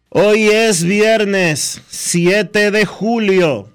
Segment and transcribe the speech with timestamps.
[0.10, 3.71] Hoy es viernes 7 de julio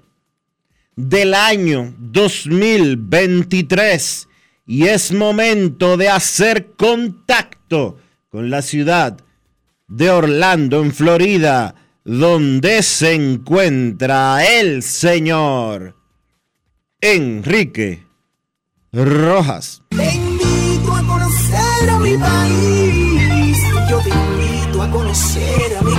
[0.97, 4.27] del año 2023
[4.65, 7.95] y es momento de hacer contacto
[8.27, 9.17] con la ciudad
[9.87, 15.95] de Orlando, en Florida, donde se encuentra el señor
[16.99, 18.05] Enrique
[18.91, 19.81] Rojas.
[19.89, 23.57] Te invito a conocer a mi país.
[23.89, 25.95] Yo te invito a conocer a mi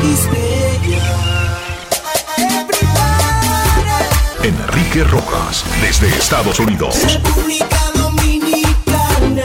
[4.49, 6.97] Enrique Rojas, desde Estados Unidos.
[7.23, 9.43] República Dominicana.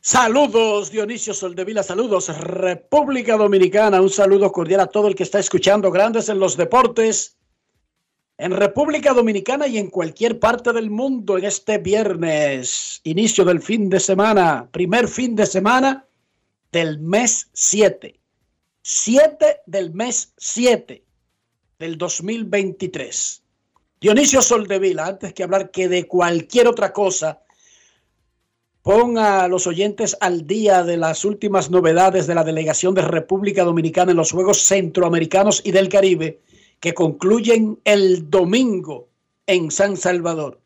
[0.00, 5.90] Saludos Dionisio Soldevila, saludos República Dominicana, un saludo cordial a todo el que está escuchando
[5.90, 7.36] Grandes en los Deportes
[8.36, 13.90] en República Dominicana y en cualquier parte del mundo en este viernes, inicio del fin
[13.90, 16.06] de semana, primer fin de semana
[16.70, 18.20] del mes 7.
[18.82, 21.07] 7 del mes 7
[21.78, 23.42] del 2023.
[24.00, 27.42] Dionisio Soldevila, antes que hablar que de cualquier otra cosa,
[28.82, 33.62] ponga a los oyentes al día de las últimas novedades de la delegación de República
[33.62, 36.40] Dominicana en los Juegos Centroamericanos y del Caribe
[36.80, 39.08] que concluyen el domingo
[39.46, 40.60] en San Salvador.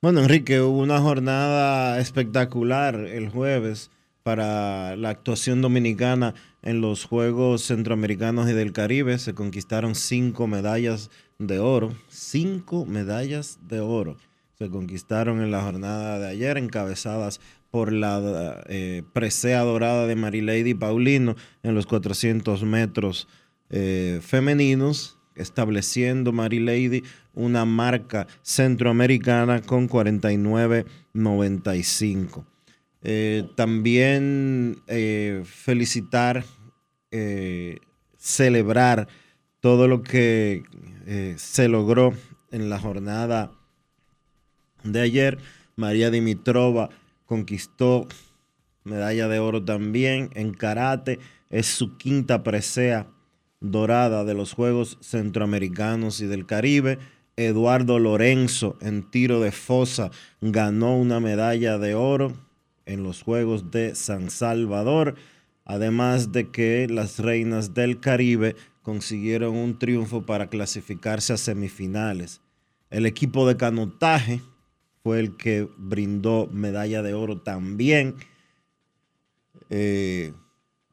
[0.00, 3.90] Bueno, Enrique, hubo una jornada espectacular el jueves
[4.22, 9.18] para la actuación dominicana en los Juegos Centroamericanos y del Caribe.
[9.18, 11.94] Se conquistaron cinco medallas de oro.
[12.08, 14.16] Cinco medallas de oro
[14.58, 20.74] se conquistaron en la jornada de ayer, encabezadas por la eh, presea dorada de Marilady
[20.74, 23.28] Paulino en los 400 metros
[23.70, 27.04] eh, femeninos estableciendo Mary Lady
[27.34, 32.44] una marca centroamericana con 49.95.
[33.02, 36.44] Eh, también eh, felicitar,
[37.10, 37.78] eh,
[38.16, 39.08] celebrar
[39.60, 40.62] todo lo que
[41.36, 42.12] se logró
[42.50, 43.50] en la jornada
[44.84, 45.38] de ayer.
[45.74, 46.90] María Dimitrova
[47.24, 48.06] conquistó
[48.84, 51.18] medalla de oro también en karate.
[51.48, 53.06] Es su quinta presea
[53.60, 56.98] dorada de los Juegos Centroamericanos y del Caribe.
[57.36, 60.10] Eduardo Lorenzo en tiro de fosa
[60.40, 62.47] ganó una medalla de oro
[62.88, 65.14] en los Juegos de San Salvador,
[65.64, 72.40] además de que las reinas del Caribe consiguieron un triunfo para clasificarse a semifinales.
[72.90, 74.40] El equipo de canotaje
[75.02, 78.16] fue el que brindó medalla de oro también,
[79.68, 80.32] eh,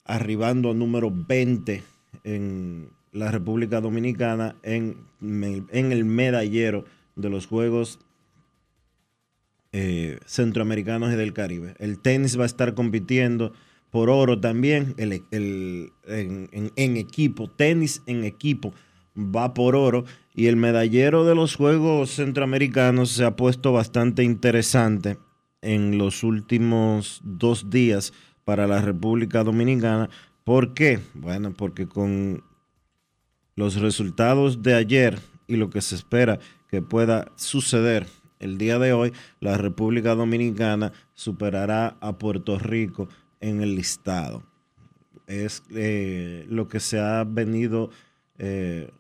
[0.04, 1.82] arribando a número 20
[2.26, 6.84] en la República Dominicana en, en el medallero
[7.16, 8.00] de los Juegos
[9.78, 11.76] eh, Centroamericanos y del Caribe.
[11.80, 13.52] El tenis va a estar compitiendo
[13.92, 15.92] por oro también el, en,
[16.54, 18.74] en- en equipo, tenis en equipo
[19.18, 25.18] va por oro Y el medallero de los Juegos Centroamericanos se ha puesto bastante interesante
[25.62, 28.14] en los últimos dos días
[28.44, 30.10] para la República Dominicana.
[30.44, 31.00] ¿Por qué?
[31.14, 32.44] Bueno, porque con
[33.56, 36.40] los resultados de ayer y lo que se espera
[36.70, 38.06] que pueda suceder
[38.46, 39.12] el día de hoy,
[39.42, 43.10] la República Dominicana superará a Puerto Rico
[43.42, 44.44] en el listado.
[45.28, 47.90] Es eh, lo que se ha venido
[48.38, 48.92] eh,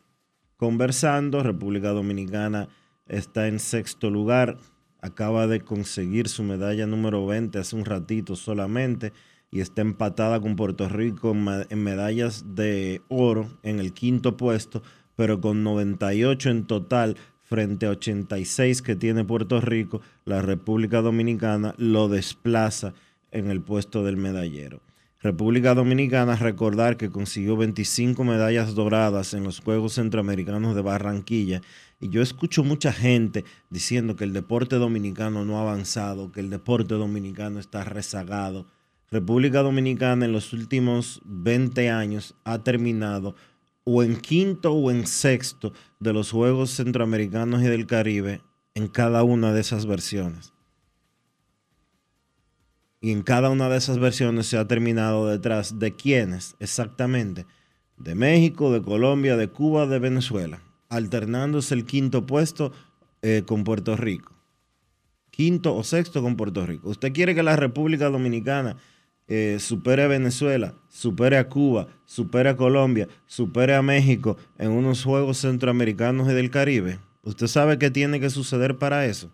[0.57, 1.43] conversando.
[1.43, 2.67] República Dominicana
[3.07, 4.57] está en sexto lugar.
[4.99, 9.13] Acaba de conseguir su medalla número 20 hace un ratito solamente
[9.51, 14.81] y está empatada con Puerto Rico en medallas de oro en el quinto puesto,
[15.15, 17.15] pero con 98 en total
[17.45, 22.93] frente a 86 que tiene Puerto Rico, la República Dominicana lo desplaza
[23.31, 24.81] en el puesto del medallero.
[25.25, 31.61] República Dominicana, recordar que consiguió 25 medallas doradas en los Juegos Centroamericanos de Barranquilla.
[31.99, 36.51] Y yo escucho mucha gente diciendo que el deporte dominicano no ha avanzado, que el
[36.51, 38.67] deporte dominicano está rezagado.
[39.09, 43.35] República Dominicana en los últimos 20 años ha terminado
[43.85, 48.41] o en quinto o en sexto de los Juegos Centroamericanos y del Caribe
[48.73, 50.53] en cada una de esas versiones.
[52.99, 57.45] Y en cada una de esas versiones se ha terminado detrás de quiénes exactamente.
[57.97, 60.61] De México, de Colombia, de Cuba, de Venezuela.
[60.89, 62.71] Alternándose el quinto puesto
[63.21, 64.33] eh, con Puerto Rico.
[65.29, 66.89] Quinto o sexto con Puerto Rico.
[66.89, 68.77] ¿Usted quiere que la República Dominicana
[69.27, 75.03] eh, supere a Venezuela, supere a Cuba, supere a Colombia, supere a México en unos
[75.03, 76.99] Juegos Centroamericanos y del Caribe?
[77.23, 79.31] ¿Usted sabe qué tiene que suceder para eso?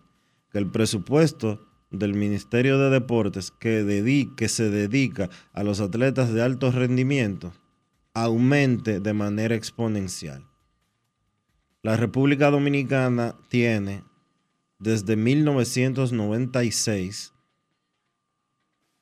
[0.50, 6.42] Que el presupuesto del Ministerio de Deportes que, que se dedica a los atletas de
[6.42, 7.52] alto rendimiento
[8.14, 10.46] aumente de manera exponencial.
[11.82, 14.04] La República Dominicana tiene
[14.78, 17.31] desde 1996,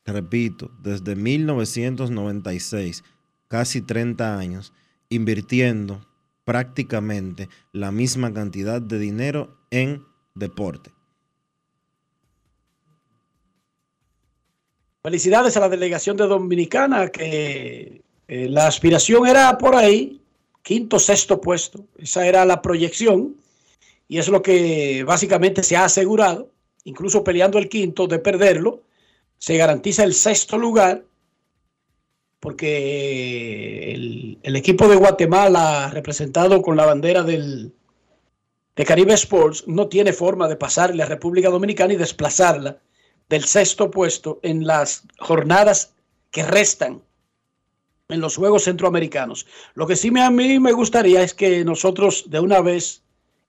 [0.05, 3.05] repito, desde 1996,
[3.49, 4.73] casi 30 años,
[5.09, 6.07] invirtiendo
[6.45, 10.05] prácticamente la misma cantidad de dinero en
[10.35, 10.91] deporte.
[15.03, 20.21] Felicidades a la delegación de Dominicana, que eh, la aspiración era por ahí,
[20.63, 21.87] quinto, sexto puesto.
[21.97, 23.37] Esa era la proyección
[24.09, 26.51] y es lo que básicamente se ha asegurado,
[26.85, 28.83] incluso peleando el quinto de perderlo,
[29.41, 31.03] se garantiza el sexto lugar
[32.41, 33.93] porque
[34.43, 37.73] el, equipo de Guatemala, representado con la bandera del,
[38.77, 42.79] de Caribe Sports, no tiene forma de pasarle a República Dominicana y desplazarla
[43.31, 45.95] del sexto puesto en las jornadas
[46.31, 47.03] que restan
[48.11, 49.47] en los Juegos Centroamericanos.
[49.73, 53.03] Lo que sí me, a mí me gustaría es que nosotros de una vez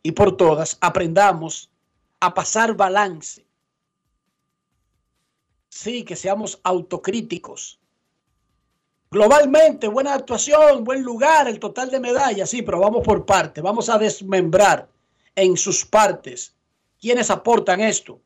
[0.04, 1.70] y por todas aprendamos
[2.22, 3.46] a pasar balance.
[5.72, 7.80] Sí, que seamos autocríticos.
[9.10, 13.88] Globalmente, buena actuación, buen lugar, el total de medallas, sí, pero vamos por parte, vamos
[13.88, 14.90] a desmembrar
[15.34, 16.54] en sus partes
[17.00, 18.20] quienes aportan esto.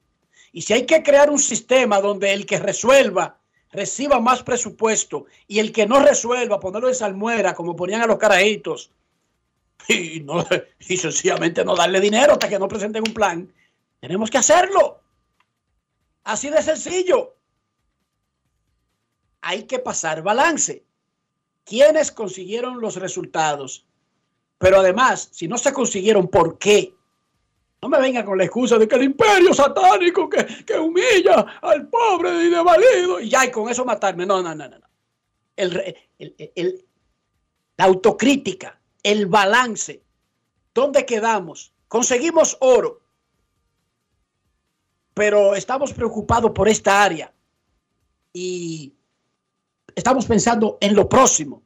[0.51, 3.37] Y si hay que crear un sistema donde el que resuelva
[3.71, 8.17] reciba más presupuesto y el que no resuelva ponerlo en salmuera como ponían a los
[8.17, 8.89] carajitos
[9.87, 10.43] y, no,
[10.79, 13.53] y sencillamente no darle dinero hasta que no presenten un plan,
[13.99, 15.04] tenemos que hacerlo.
[16.25, 17.35] Así de sencillo.
[19.41, 20.83] Hay que pasar balance.
[21.63, 23.85] ¿Quiénes consiguieron los resultados?
[24.57, 26.93] Pero además, si no se consiguieron, ¿por qué?
[27.81, 32.43] No me venga con la excusa de que el imperio satánico que, humilla al pobre
[32.43, 34.25] y devalido y ya, y con eso matarme.
[34.25, 34.77] No, no, no, no.
[35.55, 36.85] El,
[37.77, 40.01] la autocrítica, el balance.
[40.73, 41.71] ¿Dónde quedamos?
[41.87, 43.01] Conseguimos oro,
[45.15, 47.33] pero estamos preocupados por esta área
[48.33, 48.93] y
[49.95, 51.63] estamos pensando en lo próximo,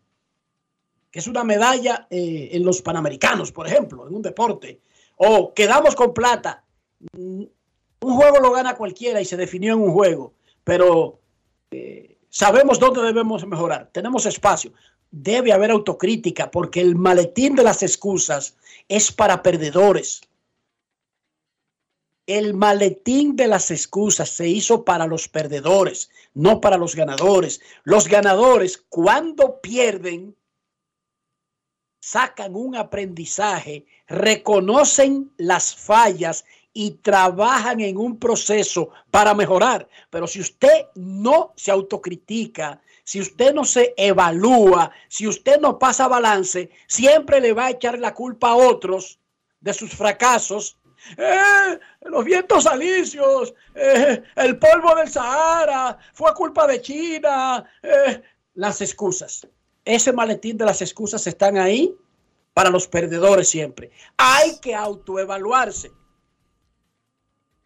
[1.12, 4.80] que es una medalla eh, en los Panamericanos, por ejemplo, en un deporte
[5.18, 6.64] o quedamos con plata.
[7.12, 7.50] Un
[8.00, 11.20] juego lo gana cualquiera y se definió en un juego, pero
[11.72, 13.90] eh, sabemos dónde debemos mejorar.
[13.92, 14.72] Tenemos espacio.
[15.12, 18.56] Debe haber autocrítica porque el maletín de las excusas
[18.88, 20.22] es para perdedores.
[22.30, 27.60] El maletín de las excusas se hizo para los perdedores, no para los ganadores.
[27.84, 30.38] Los ganadores, cuando pierden,
[32.00, 39.90] sacan un aprendizaje, reconocen las fallas y trabajan en un proceso para mejorar.
[40.12, 46.08] Pero si usted no se autocritica, si usted no se evalúa, si usted no pasa
[46.08, 49.18] balance, siempre le va a echar la culpa a otros
[49.62, 50.78] de sus fracasos.
[51.18, 58.22] Eh, los vientos alisios, eh, el polvo del Sahara, fue culpa de China, eh,
[58.56, 59.48] las excusas.
[59.86, 61.96] Ese maletín de las excusas están ahí
[62.54, 63.92] para los perdedores siempre.
[64.18, 65.92] Hay que autoevaluarse.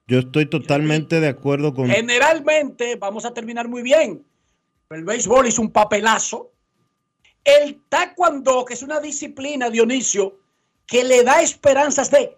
[0.08, 1.88] Yo estoy totalmente de acuerdo con...
[1.88, 4.26] Generalmente vamos a terminar muy bien.
[4.90, 6.52] El béisbol hizo un papelazo.
[7.44, 10.40] El taekwondo, que es una disciplina, Dionisio,
[10.86, 12.38] que le da esperanzas de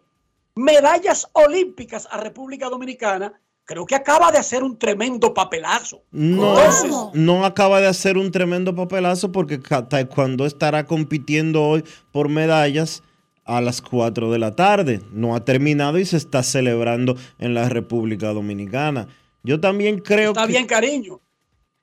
[0.55, 3.33] medallas olímpicas a República Dominicana,
[3.65, 6.03] creo que acaba de hacer un tremendo papelazo.
[6.11, 13.03] No, no acaba de hacer un tremendo papelazo porque Taekwondo estará compitiendo hoy por medallas
[13.43, 15.01] a las 4 de la tarde.
[15.11, 19.07] No ha terminado y se está celebrando en la República Dominicana.
[19.43, 21.21] Yo también creo está bien, cariño.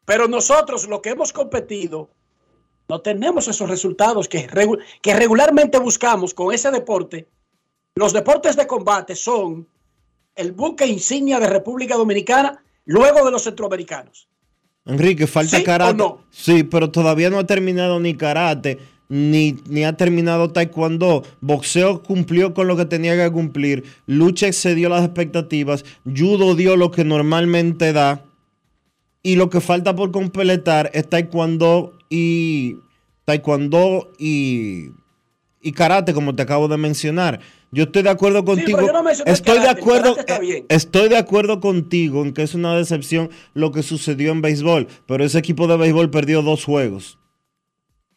[0.04, 2.10] Pero nosotros, lo que hemos competido,
[2.88, 4.48] no tenemos esos resultados que,
[5.00, 7.28] que regularmente buscamos con ese deporte.
[7.94, 9.66] Los deportes de combate son
[10.34, 14.28] el buque insignia de República Dominicana luego de los centroamericanos.
[14.86, 15.94] Enrique, falta karate.
[15.94, 16.24] no?
[16.30, 21.22] Sí, pero todavía no ha terminado ni karate, ni, ni, ha terminado taekwondo.
[21.40, 23.84] Boxeo cumplió con lo que tenía que cumplir.
[24.06, 25.84] Lucha excedió las expectativas.
[26.04, 28.24] Judo dio lo que normalmente da.
[29.22, 32.76] Y lo que falta por completar es taekwondo y
[33.24, 34.88] taekwondo y,
[35.60, 37.40] y karate, como te acabo de mencionar.
[37.74, 38.78] Yo estoy de acuerdo contigo.
[39.24, 40.14] estoy de acuerdo.
[40.18, 44.88] Eh, estoy de acuerdo contigo en que es una decepción lo que sucedió en béisbol,
[45.06, 47.18] pero ese equipo de béisbol perdió dos juegos.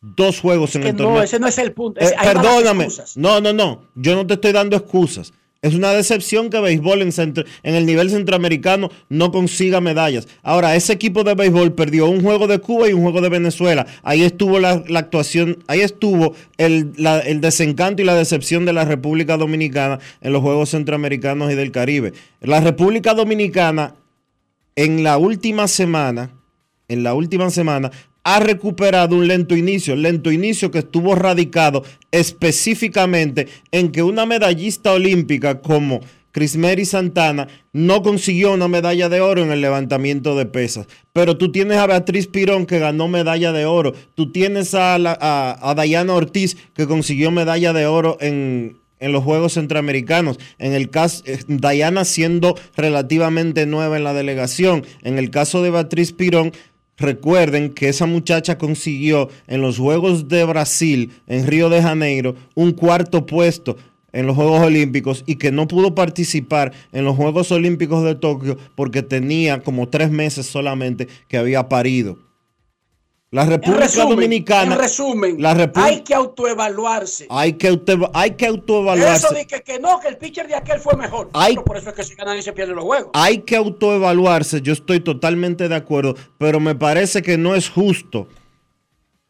[0.02, 1.16] Dos juegos en el torneo.
[1.16, 2.02] No, ese no es el punto.
[2.02, 2.90] Eh, perdóname.
[3.16, 3.88] No, no, no.
[3.96, 5.34] Yo no te estoy dando excusas.
[5.62, 10.28] Es una decepción que béisbol en, el nivel centroamericano no consiga medallas.
[10.44, 13.88] Ahora, ese equipo de béisbol perdió un juego de Cuba y un juego de Venezuela.
[14.04, 16.94] Ahí estuvo la, actuación, ahí estuvo el,
[17.42, 22.14] desencanto y la decepción de la República Dominicana en los Juegos Centroamericanos y del Caribe.
[22.42, 23.96] La República Dominicana
[24.76, 26.32] en la última semana,
[26.88, 27.92] en la última semana,
[28.26, 34.92] ha recuperado un lento inicio, lento inicio que estuvo radicado específicamente en que una medallista
[34.92, 36.02] olímpica como
[36.32, 40.88] Crismeri Santana no consiguió una medalla de oro en el levantamiento de pesas.
[41.14, 43.94] Pero tú tienes a Beatriz Pirón que ganó medalla de oro.
[44.16, 49.54] Tú tienes a, a, Dayana Ortiz que consiguió medalla de oro en, en los Juegos
[49.54, 50.40] Centroamericanos.
[50.58, 54.84] En el caso, eh, Dayana siendo relativamente nueva en la delegación.
[55.04, 56.52] En el caso de Beatriz Pirón,
[56.98, 62.72] Recuerden que esa muchacha consiguió en los Juegos de Brasil, en Río de Janeiro, un
[62.72, 63.78] cuarto puesto
[64.14, 68.58] en los Juegos Olímpicos y que no pudo participar en los Juegos Olímpicos de Tokio
[68.76, 72.18] porque tenía como tres meses solamente que había parido.
[73.36, 74.76] La República Dominicana.
[74.76, 75.38] En resumen,
[75.76, 77.28] hay que autoevaluarse.
[77.30, 77.78] Hay que,
[78.14, 79.28] hay que autoevaluarse.
[79.28, 81.32] Eso de que, no, que el pitcher de aquel fue mejor.
[81.66, 83.12] por eso es que si ganan y se pierden los juegos.
[83.14, 84.62] Hay que autoevaluarse.
[84.62, 86.16] Yo estoy totalmente de acuerdo.
[86.38, 88.30] Pero me parece que no es justo.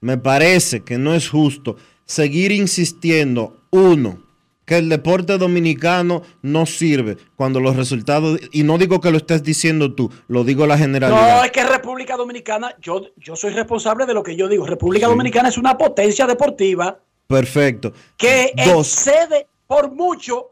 [0.01, 3.57] Me parece que no es justo seguir insistiendo.
[3.71, 4.19] Uno,
[4.65, 9.43] que el deporte dominicano no sirve cuando los resultados, y no digo que lo estés
[9.43, 11.37] diciendo tú, lo digo la generalidad.
[11.37, 14.65] No, es que República Dominicana, yo, yo soy responsable de lo que yo digo.
[14.65, 16.99] República Dominicana es una potencia deportiva.
[17.27, 17.93] Perfecto.
[18.17, 20.51] Que excede por mucho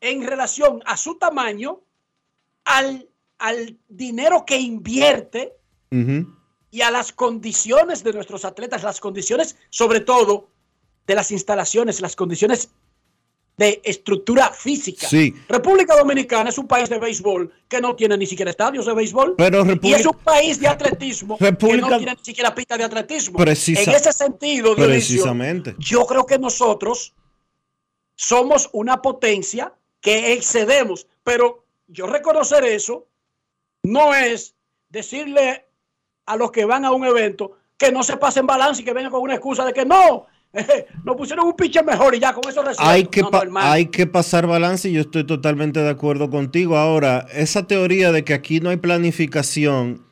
[0.00, 1.80] en relación a su tamaño,
[2.64, 3.06] al,
[3.38, 5.54] al dinero que invierte
[6.70, 10.48] y a las condiciones de nuestros atletas, las condiciones sobre todo
[11.06, 12.70] de las instalaciones, las condiciones
[13.60, 15.06] de estructura física.
[15.06, 15.34] Sí.
[15.46, 19.34] República Dominicana es un país de béisbol que no tiene ni siquiera estadios de béisbol.
[19.36, 23.38] Pero y es un país de atletismo que no tiene ni siquiera pista de atletismo.
[23.38, 25.74] en ese sentido, precisamente.
[25.78, 27.12] yo creo que nosotros
[28.16, 33.08] somos una potencia que excedemos, pero yo reconocer eso
[33.82, 34.54] no es
[34.88, 35.66] decirle
[36.24, 39.12] a los que van a un evento que no se pasen balance y que vengan
[39.12, 40.28] con una excusa de que no,
[41.04, 42.92] Nos pusieron un pitcher mejor y ya con eso resuelve.
[42.92, 43.24] Hay que,
[43.56, 46.76] hay que pasar balance y yo estoy totalmente de acuerdo contigo.
[46.76, 50.04] Ahora, esa teoría de que aquí no hay planificación,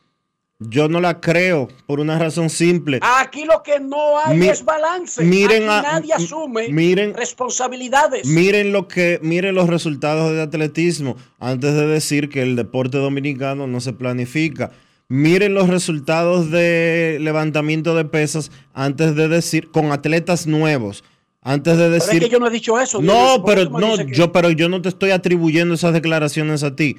[0.60, 3.00] yo no la creo por una razón simple.
[3.02, 5.24] Aquí lo que no hay es balance.
[5.24, 8.26] Miren nadie asume miren, responsabilidades.
[8.26, 13.66] Miren lo que, miren los resultados de atletismo antes de decir que el deporte dominicano
[13.66, 14.70] no se planifica
[15.08, 21.04] miren los resultados de levantamiento de pesas antes de decir, con atletas nuevos.
[21.40, 22.10] Antes de decir.
[22.10, 23.00] Pero es que yo no he dicho eso.
[23.00, 26.96] No, pero no, yo, pero yo no te estoy atribuyendo esas declaraciones a ti.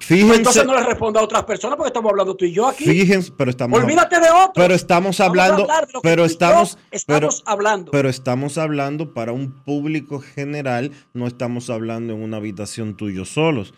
[0.00, 2.84] Fíjense, Entonces no le responda a otras personas porque estamos hablando tú y yo aquí.
[2.84, 4.52] fíjense, pero estamos Olvídate de otros.
[4.54, 5.66] Pero estamos hablando,
[6.02, 7.90] pero tú y yo estamos, estamos pero, hablando.
[7.90, 13.74] pero estamos hablando para un público general, no estamos hablando en una habitación tuyo solos.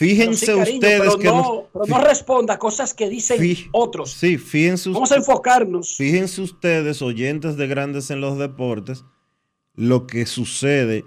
[0.00, 3.38] Sí, Fíjense cariño, ustedes pero que no, nos- pero fí- no responda cosas que dicen
[3.38, 4.12] fí- otros.
[4.12, 5.94] Sí, fíjense, Vamos a enfocarnos.
[5.98, 9.04] fíjense ustedes, oyentes de grandes en los deportes,
[9.74, 11.04] lo que sucede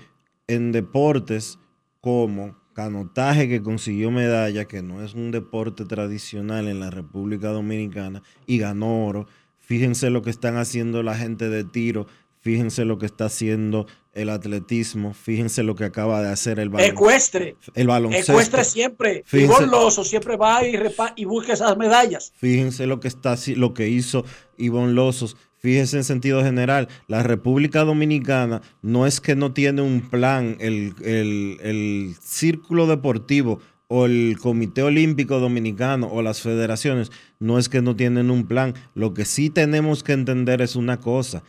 [0.47, 1.57] en deportes
[2.01, 8.21] como canotaje que consiguió medalla, que no es un deporte tradicional en la República Dominicana,
[8.45, 9.25] y ganó oro.
[9.57, 12.05] Fíjense lo que están haciendo la gente de tiro,
[12.41, 16.85] fíjense lo que está haciendo el atletismo, fíjense lo que acaba de hacer el, balon-
[16.89, 17.55] Ecuestre.
[17.73, 18.31] el baloncesto.
[18.33, 19.23] Ecuestre siempre.
[19.25, 22.31] Fíjense- Ivonne Lozo siempre va y, repa- y busca esas medallas.
[22.37, 24.23] Fíjense lo que está lo que hizo
[24.57, 25.35] Ivonne Lozos.
[25.57, 30.93] Fíjense en sentido general, la República Dominicana no es que no tiene un plan, el,
[31.03, 37.81] el- el círculo deportivo o el Comité Olímpico Dominicano o las federaciones, no es que
[37.81, 38.73] no tienen un plan.
[38.93, 41.43] Lo que sí tenemos que entender es una cosa.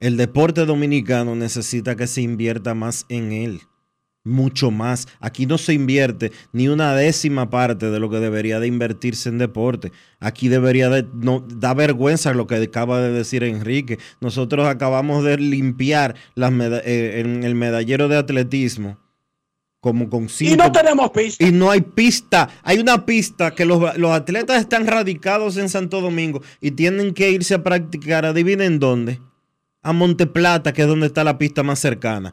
[0.00, 3.60] El deporte dominicano necesita que se invierta más en él
[4.22, 5.08] mucho más.
[5.18, 9.38] Aquí no se invierte ni una décima parte de lo que debería de invertirse en
[9.38, 9.92] deporte.
[10.18, 13.98] Aquí debería de, no, da vergüenza lo que acaba de decir Enrique.
[14.20, 18.98] Nosotros acabamos de limpiar las meda- eh, en el medallero de atletismo
[19.80, 20.52] como con cinco...
[20.52, 21.46] Y no tenemos pista.
[21.46, 22.50] Y no hay pista.
[22.62, 27.30] Hay una pista que los, los atletas están radicados en Santo Domingo y tienen que
[27.30, 28.26] irse a practicar.
[28.26, 29.20] Adivinen dónde.
[29.82, 32.32] A Monteplata, que es donde está la pista más cercana.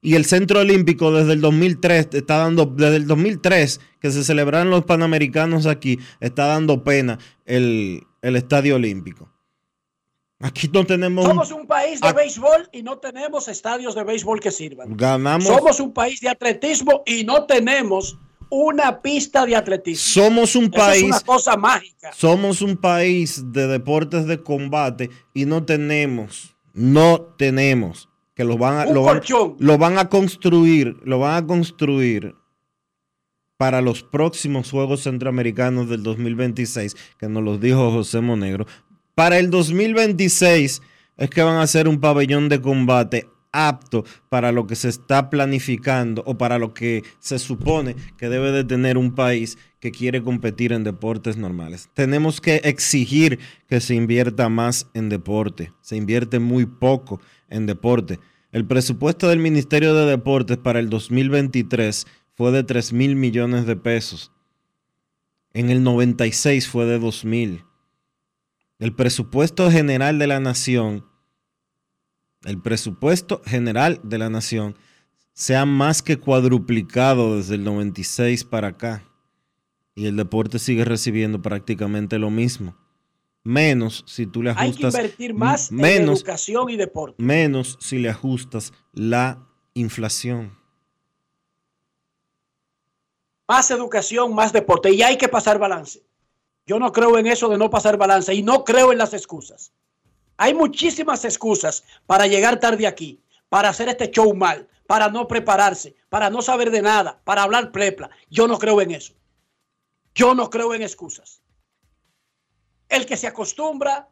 [0.00, 4.68] Y el Centro Olímpico desde el 2003 está dando, desde el 2003 que se celebraron
[4.70, 9.30] los Panamericanos aquí, está dando pena el, el Estadio Olímpico.
[10.40, 11.24] Aquí no tenemos...
[11.24, 12.12] Somos un país de Ah.
[12.12, 14.94] béisbol y no tenemos estadios de béisbol que sirvan.
[14.96, 15.46] ganamos...
[15.48, 18.18] Somos un país de atletismo y no tenemos
[18.50, 20.22] una pista de atletismo.
[20.22, 21.02] somos un Eso país...
[21.02, 22.12] es una cosa mágica.
[22.12, 28.78] Somos un país de deportes de combate y no tenemos, no tenemos, que lo van
[28.80, 29.56] a, Un lo van, colchón.
[29.58, 32.34] lo van a construir, lo van a construir
[33.56, 38.66] para los próximos Juegos Centroamericanos del 2026, que nos los dijo José Monegro.
[39.14, 40.82] Para el 2026
[41.16, 45.30] es que van a hacer un pabellón de combate apto para lo que se está
[45.30, 50.22] planificando o para lo que se supone que debe de tener un país que quiere
[50.22, 51.88] competir en deportes normales.
[51.94, 53.38] Tenemos que exigir
[53.68, 55.72] que se invierta más en deporte.
[55.80, 58.18] Se invierte muy poco en deporte.
[58.50, 63.76] El presupuesto del Ministerio de Deportes para el 2023 fue de 3 mil millones de
[63.76, 64.32] pesos.
[65.52, 67.64] En el 96 fue de 2 mil.
[68.80, 71.04] El presupuesto general de la nación,
[72.44, 74.76] el presupuesto general de la nación,
[75.32, 79.04] se ha más que cuadruplicado desde el 96 para acá.
[79.94, 82.76] Y el deporte sigue recibiendo prácticamente lo mismo.
[83.42, 84.94] Menos si tú le Hay que ajustas.
[84.94, 87.22] invertir más en educación y deporte.
[87.22, 90.56] menos si le ajustas la inflación.
[93.46, 94.90] Más educación, más deporte.
[94.92, 96.02] Y hay que pasar balance.
[96.66, 99.72] Yo no creo en eso de no pasar balance y no creo en las excusas.
[100.36, 105.94] Hay muchísimas excusas para llegar tarde aquí, para hacer este show mal, para no prepararse,
[106.08, 108.10] para no saber de nada, para hablar plepla.
[108.30, 109.14] Yo no creo en eso.
[110.14, 111.40] Yo no creo en excusas.
[112.88, 114.08] El que se acostumbra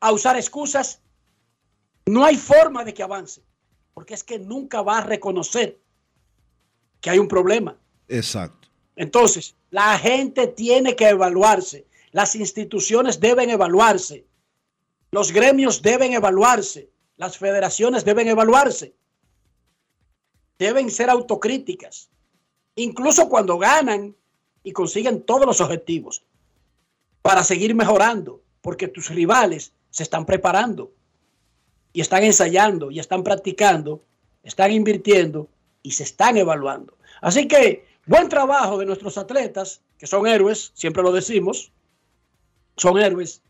[0.00, 1.00] a usar excusas,
[2.06, 3.42] no hay forma de que avance,
[3.94, 5.78] porque es que nunca va a reconocer
[7.00, 7.76] que hay un problema.
[8.08, 8.68] Exacto.
[8.96, 14.26] Entonces, la gente tiene que evaluarse, las instituciones deben evaluarse,
[15.12, 18.94] los gremios deben evaluarse, las federaciones deben evaluarse,
[20.58, 22.08] deben ser autocríticas,
[22.76, 24.16] incluso cuando ganan
[24.64, 26.24] y consiguen todos los objetivos,
[27.20, 30.92] para seguir mejorando, porque tus rivales se están preparando
[31.92, 34.02] y están ensayando y están practicando,
[34.42, 35.48] están invirtiendo
[35.82, 36.96] y se están evaluando.
[37.20, 41.70] Así que buen trabajo de nuestros atletas, que son héroes, siempre lo decimos,
[42.76, 43.42] son héroes,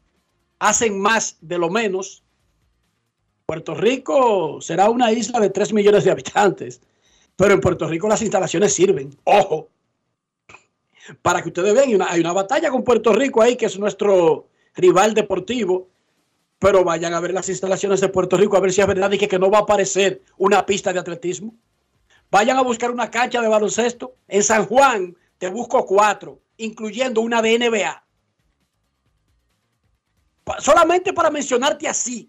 [0.62, 2.22] hacen más de lo menos.
[3.46, 6.80] Puerto Rico será una isla de 3 millones de habitantes,
[7.34, 9.10] pero en Puerto Rico las instalaciones sirven.
[9.24, 9.68] Ojo,
[11.20, 14.46] para que ustedes vean, hay una, batalla con Puerto Rico ahí, que es nuestro
[14.76, 15.88] rival deportivo,
[16.60, 19.18] pero vayan a ver las instalaciones de Puerto Rico, a ver si es verdad y
[19.18, 21.56] que, que no va a aparecer una pista de atletismo.
[22.30, 24.14] Vayan a buscar una cancha de baloncesto.
[24.28, 28.02] En San Juan te busco cuatro, incluyendo una de NBA.
[30.58, 32.28] Solamente para mencionarte así.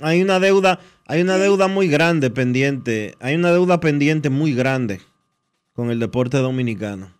[0.00, 5.00] Hay una deuda, hay una deuda muy grande pendiente, hay una deuda pendiente muy grande
[5.72, 7.12] con el deporte dominicano.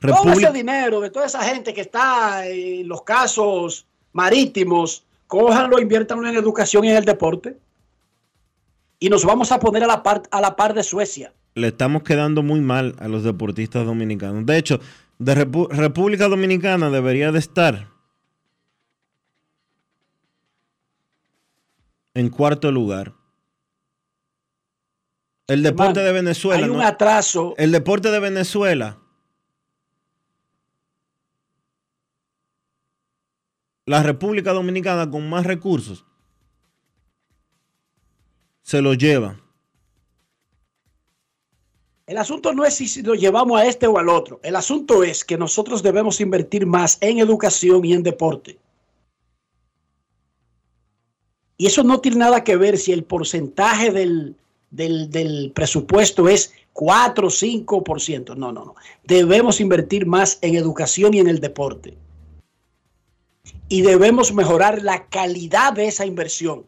[0.00, 5.78] Todo República- ese dinero de toda esa gente que está en los casos marítimos, cójanlo,
[5.78, 7.58] inviértanlo en educación y en el deporte.
[8.98, 11.32] Y nos vamos a poner a la par, a la par de Suecia.
[11.54, 14.46] le estamos quedando muy mal a los deportistas dominicanos.
[14.46, 14.80] De hecho,
[15.20, 17.90] de Repu- República Dominicana debería de estar
[22.14, 23.14] en cuarto lugar.
[25.46, 26.82] El deporte Hermano, de Venezuela, Hay un ¿no?
[26.86, 27.54] atraso.
[27.58, 28.98] el deporte de Venezuela.
[33.84, 36.06] La República Dominicana con más recursos
[38.62, 39.40] se lo lleva.
[42.10, 44.40] El asunto no es si lo llevamos a este o al otro.
[44.42, 48.58] El asunto es que nosotros debemos invertir más en educación y en deporte.
[51.56, 54.34] Y eso no tiene nada que ver si el porcentaje del,
[54.72, 58.34] del, del presupuesto es 4 o 5%.
[58.36, 58.74] No, no, no.
[59.04, 61.96] Debemos invertir más en educación y en el deporte.
[63.68, 66.66] Y debemos mejorar la calidad de esa inversión.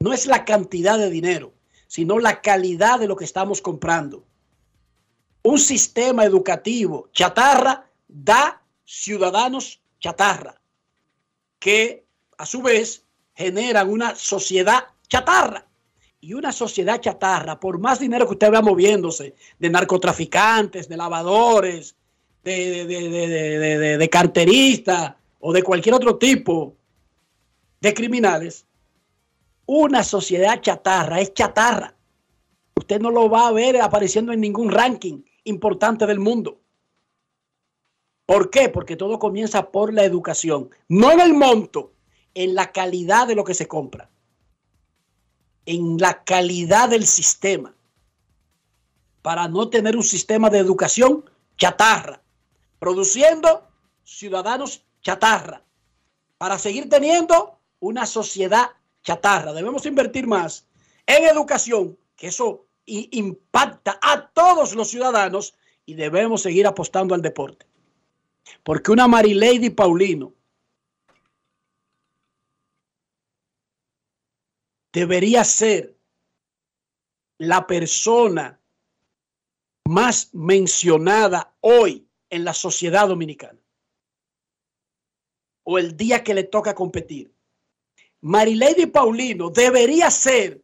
[0.00, 1.52] No es la cantidad de dinero,
[1.88, 4.24] sino la calidad de lo que estamos comprando
[5.48, 10.60] un sistema educativo chatarra da ciudadanos chatarra,
[11.58, 12.04] que
[12.36, 15.64] a su vez generan una sociedad chatarra.
[16.20, 21.94] Y una sociedad chatarra, por más dinero que usted vea moviéndose, de narcotraficantes, de lavadores,
[22.42, 26.74] de, de, carteristas o de cualquier otro tipo
[27.80, 28.66] de criminales,
[29.64, 31.94] una sociedad chatarra es chatarra.
[32.74, 36.60] Usted no lo va a ver apareciendo en ningún ranking importante del mundo.
[38.26, 38.68] ¿Por qué?
[38.68, 41.92] Porque todo comienza por la educación, no en el monto,
[42.34, 44.10] en la calidad de lo que se compra,
[45.64, 47.74] en la calidad del sistema,
[49.22, 51.24] para no tener un sistema de educación
[51.56, 52.22] chatarra,
[52.78, 53.66] produciendo
[54.04, 55.64] ciudadanos chatarra,
[56.36, 58.70] para seguir teniendo una sociedad
[59.02, 59.52] chatarra.
[59.52, 60.66] Debemos invertir más
[61.06, 65.54] en educación, que eso i- impacta a todos los ciudadanos
[65.86, 67.66] y debemos seguir apostando al deporte.
[68.62, 70.32] Porque una Marilady Paulino
[74.92, 75.96] debería ser
[77.38, 78.60] la persona
[79.86, 83.58] más mencionada hoy en la sociedad dominicana.
[85.64, 87.32] O el día que le toca competir.
[88.20, 90.62] Marilady Paulino debería ser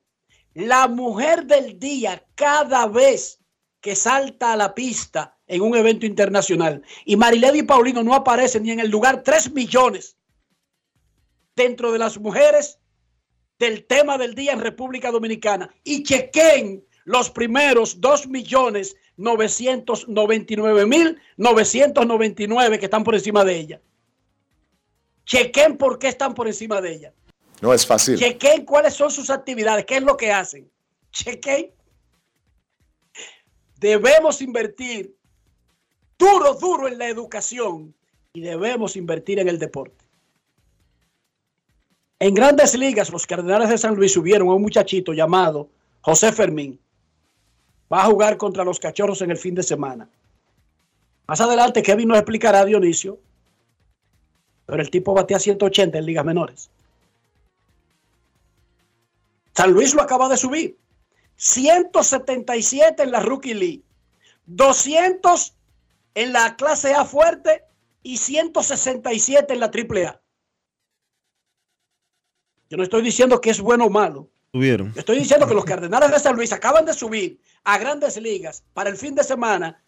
[0.54, 3.40] la mujer del día cada vez
[3.80, 6.82] que salta a la pista en un evento internacional.
[7.04, 10.16] Y Marilady Paulino no aparece ni en el lugar 3 millones
[11.54, 12.78] dentro de las mujeres
[13.58, 15.72] del tema del día en República Dominicana.
[15.84, 23.80] Y chequen los primeros 2 millones 999 mil 999 que están por encima de ella.
[25.26, 27.12] Chequen por qué están por encima de ella.
[27.60, 28.18] No es fácil.
[28.18, 30.70] Chequen cuáles son sus actividades, qué es lo que hacen.
[31.12, 31.70] Chequen.
[33.78, 35.14] Debemos invertir
[36.18, 37.94] duro, duro en la educación
[38.32, 40.04] y debemos invertir en el deporte.
[42.18, 45.68] En grandes ligas, los Cardenales de San Luis subieron a un muchachito llamado
[46.00, 46.80] José Fermín.
[47.92, 50.08] Va a jugar contra los Cachorros en el fin de semana.
[51.26, 53.18] Más adelante, Kevin nos explicará Dionisio.
[54.66, 56.70] Pero el tipo batea 180 en ligas menores.
[59.54, 60.78] San Luis lo acaba de subir.
[61.36, 63.82] 177 en la Rookie League.
[64.46, 65.54] 200
[66.14, 67.64] en la clase A fuerte
[68.02, 70.20] y 167 en la triple A.
[72.70, 74.30] Yo no estoy diciendo que es bueno o malo.
[74.94, 78.90] Estoy diciendo que los Cardenales de San Luis acaban de subir a grandes ligas para
[78.90, 79.82] el fin de semana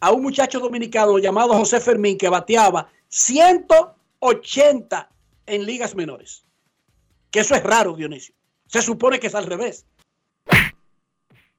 [0.00, 5.10] a un muchacho dominicano llamado José Fermín que bateaba 180
[5.46, 6.44] en ligas menores.
[7.30, 8.34] Que eso es raro, Dionisio.
[8.72, 9.84] Se supone que es al revés.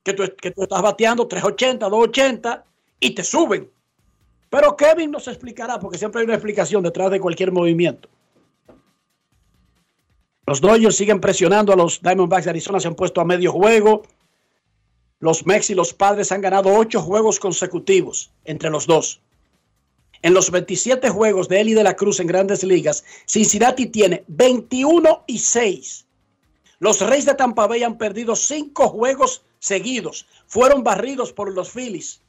[0.04, 2.66] Que tú, que tú estás bateando 380, 280
[3.00, 3.70] y te suben.
[4.50, 8.10] Pero Kevin nos explicará, porque siempre hay una explicación detrás de cualquier movimiento.
[10.48, 14.04] Los Dodgers siguen presionando a los Diamondbacks de Arizona, se han puesto a medio juego.
[15.20, 19.22] Los Mex y los Padres han ganado ocho juegos consecutivos entre los dos.
[20.24, 25.24] En los 27 juegos de Eli de la Cruz en grandes ligas, Cincinnati tiene 21
[25.28, 26.03] y 6.
[26.84, 30.28] Los Reyes de Tampa Bay han perdido cinco juegos seguidos.
[30.48, 32.20] Fueron barridos por los Phillies.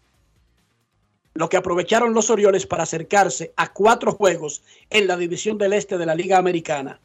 [1.32, 5.98] Lo que aprovecharon los Orioles para acercarse a cuatro juegos en la división del este
[5.98, 7.00] de la Liga Americana.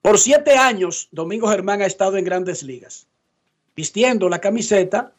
[0.00, 3.08] Por siete años, Domingo Germán ha estado en grandes ligas,
[3.74, 5.12] vistiendo la camiseta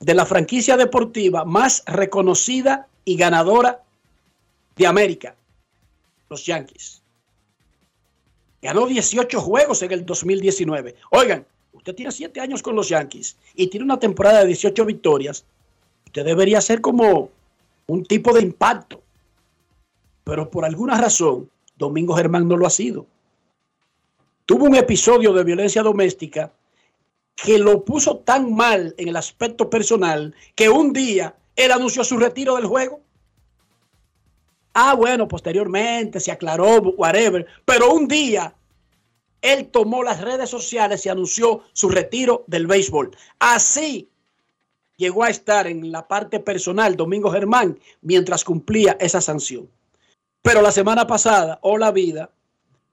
[0.00, 3.82] de la franquicia deportiva más reconocida y ganadora
[4.76, 5.34] de América,
[6.28, 7.05] los Yankees.
[8.62, 10.94] Ganó 18 juegos en el 2019.
[11.10, 15.44] Oigan, usted tiene 7 años con los Yankees y tiene una temporada de 18 victorias.
[16.06, 17.30] Usted debería ser como
[17.86, 19.02] un tipo de impacto.
[20.24, 23.06] Pero por alguna razón, Domingo Germán no lo ha sido.
[24.44, 26.52] Tuvo un episodio de violencia doméstica
[27.34, 32.16] que lo puso tan mal en el aspecto personal que un día él anunció su
[32.16, 33.00] retiro del juego.
[34.78, 38.54] Ah, bueno, posteriormente se aclaró, whatever, pero un día
[39.40, 43.16] él tomó las redes sociales y anunció su retiro del béisbol.
[43.38, 44.10] Así
[44.98, 49.66] llegó a estar en la parte personal Domingo Germán mientras cumplía esa sanción.
[50.42, 52.30] Pero la semana pasada, o la vida,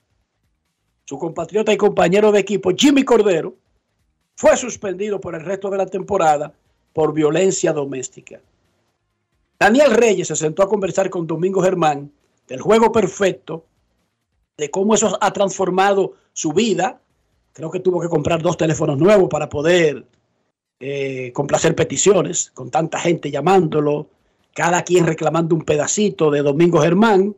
[1.05, 3.55] su compatriota y compañero de equipo, Jimmy Cordero,
[4.35, 6.51] fue suspendido por el resto de la temporada
[6.93, 8.41] por violencia doméstica.
[9.59, 12.11] Daniel Reyes se sentó a conversar con Domingo Germán
[12.47, 13.65] del juego perfecto,
[14.61, 17.01] de cómo eso ha transformado su vida.
[17.51, 20.05] Creo que tuvo que comprar dos teléfonos nuevos para poder
[20.79, 24.07] eh, complacer peticiones, con tanta gente llamándolo,
[24.53, 27.35] cada quien reclamando un pedacito de Domingo Germán.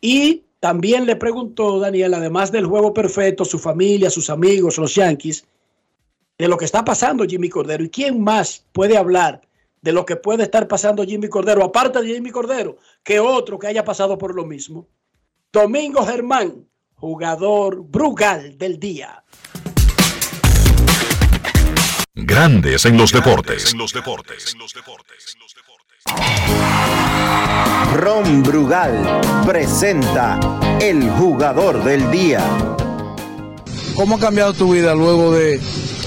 [0.00, 5.44] Y también le preguntó Daniel, además del juego perfecto, su familia, sus amigos, los Yankees,
[6.38, 7.82] de lo que está pasando Jimmy Cordero.
[7.82, 9.40] ¿Y quién más puede hablar
[9.80, 13.66] de lo que puede estar pasando Jimmy Cordero, aparte de Jimmy Cordero, que otro que
[13.66, 14.88] haya pasado por lo mismo?
[15.52, 19.24] Domingo Germán, jugador Brugal del día.
[22.14, 23.72] Grandes en los deportes.
[23.72, 24.56] En los deportes.
[27.94, 30.38] Ron Brugal presenta
[30.80, 32.42] el jugador del día.
[33.94, 35.60] ¿Cómo ha cambiado tu vida luego de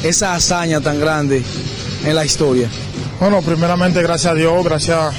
[0.04, 1.44] esa hazaña tan grande
[2.06, 2.70] en la historia?
[3.22, 5.14] Bueno, primeramente gracias a Dios, gracias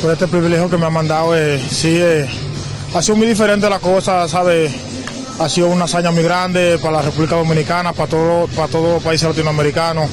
[0.00, 1.36] por este privilegio que me ha mandado.
[1.36, 2.24] Eh, sí, eh,
[2.94, 4.72] ha sido muy diferente la cosa, ¿sabes?
[5.40, 9.02] Ha sido una hazaña muy grande para la República Dominicana, para, todo, para todos los
[9.02, 10.08] países latinoamericanos.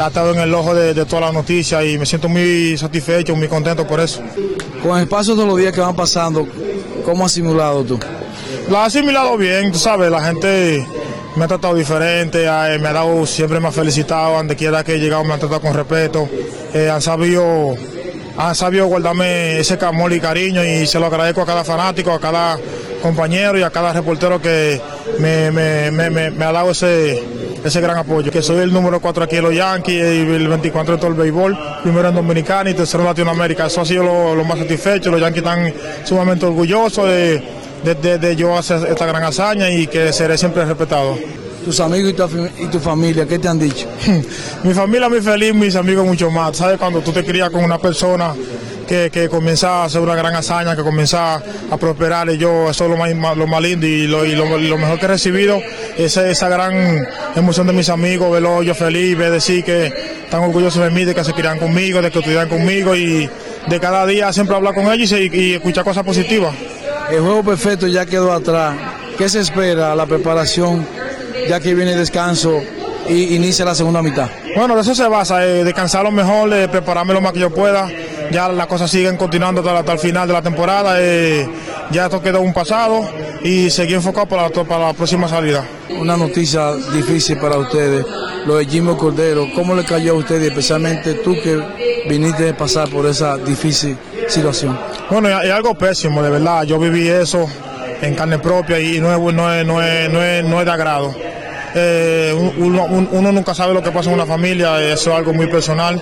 [0.00, 3.36] Ha estado en el ojo de, de todas las noticias y me siento muy satisfecho,
[3.36, 4.20] muy contento por eso.
[4.82, 6.44] Con el paso de los días que van pasando,
[7.04, 8.00] ¿cómo has simulado tú?
[8.68, 10.84] La he asimilado bien, tú sabes, la gente
[11.36, 14.94] me ha tratado diferente, eh, me ha dado, siempre me ha felicitado, donde quiera que
[14.94, 16.28] he llegado me han tratado con respeto,
[16.74, 17.74] eh, han sabido
[18.38, 22.20] han sabido guardarme ese amor y cariño y se lo agradezco a cada fanático, a
[22.20, 22.56] cada
[23.02, 24.80] compañero y a cada reportero que
[25.18, 27.20] me, ha dado ese,
[27.64, 28.30] ese gran apoyo.
[28.30, 31.58] Que soy el número 4 aquí en los Yankees el 24 de todo el béisbol,
[31.82, 33.66] primero en Dominicana y tercero en Latinoamérica.
[33.66, 37.08] Eso ha sido lo, más satisfecho, los Yankees están sumamente orgullosos
[37.84, 41.18] de, de, de yo hacer esta gran hazaña y que seré siempre respetado.
[41.64, 43.86] Tus amigos y tu, y tu, familia, ¿qué te han dicho?
[44.64, 46.56] Mi familia muy feliz, mis amigos mucho más.
[46.56, 46.78] ¿Sabes?
[46.78, 48.32] Cuando tú te crías con una persona
[48.88, 51.34] que, que comienza a hacer una gran hazaña, que comienza
[51.70, 54.46] a prosperar, y yo, eso es lo más, lo más lindo y lo, y lo,
[54.56, 55.60] lo mejor que he recibido,
[55.98, 59.86] esa, esa gran emoción de mis amigos, verlo yo feliz, ver decir que
[60.24, 63.28] están orgullosos de mí, de que se crian conmigo, de que estudian conmigo y
[63.68, 66.54] de cada día siempre hablar con ellos y, y escuchar cosas positivas.
[67.10, 68.76] El juego perfecto ya quedó atrás.
[69.16, 70.86] ¿Qué se espera la preparación
[71.48, 72.60] ya que viene descanso
[73.08, 74.28] y inicia la segunda mitad?
[74.54, 77.88] Bueno, eso se basa, eh, descansar lo mejor, eh, prepararme lo más que yo pueda.
[78.30, 80.96] Ya las cosas siguen continuando hasta, hasta el final de la temporada.
[80.98, 81.48] Eh,
[81.90, 83.08] ya esto quedó un pasado
[83.42, 85.64] y seguir enfocado para, para la próxima salida.
[85.98, 88.04] Una noticia difícil para ustedes,
[88.46, 89.46] lo de Jimmy Cordero.
[89.54, 91.58] ¿Cómo le cayó a ustedes, especialmente tú que
[92.08, 93.96] viniste de pasar por esa difícil
[94.28, 94.78] situación?
[95.10, 96.64] Bueno, es algo pésimo, de verdad.
[96.64, 97.46] Yo viví eso
[98.02, 100.72] en carne propia y no es, no es, no es, no es, no es de
[100.72, 101.14] agrado.
[101.74, 105.46] Eh, uno, uno, nunca sabe lo que pasa en una familia, eso es algo muy
[105.46, 106.00] personal.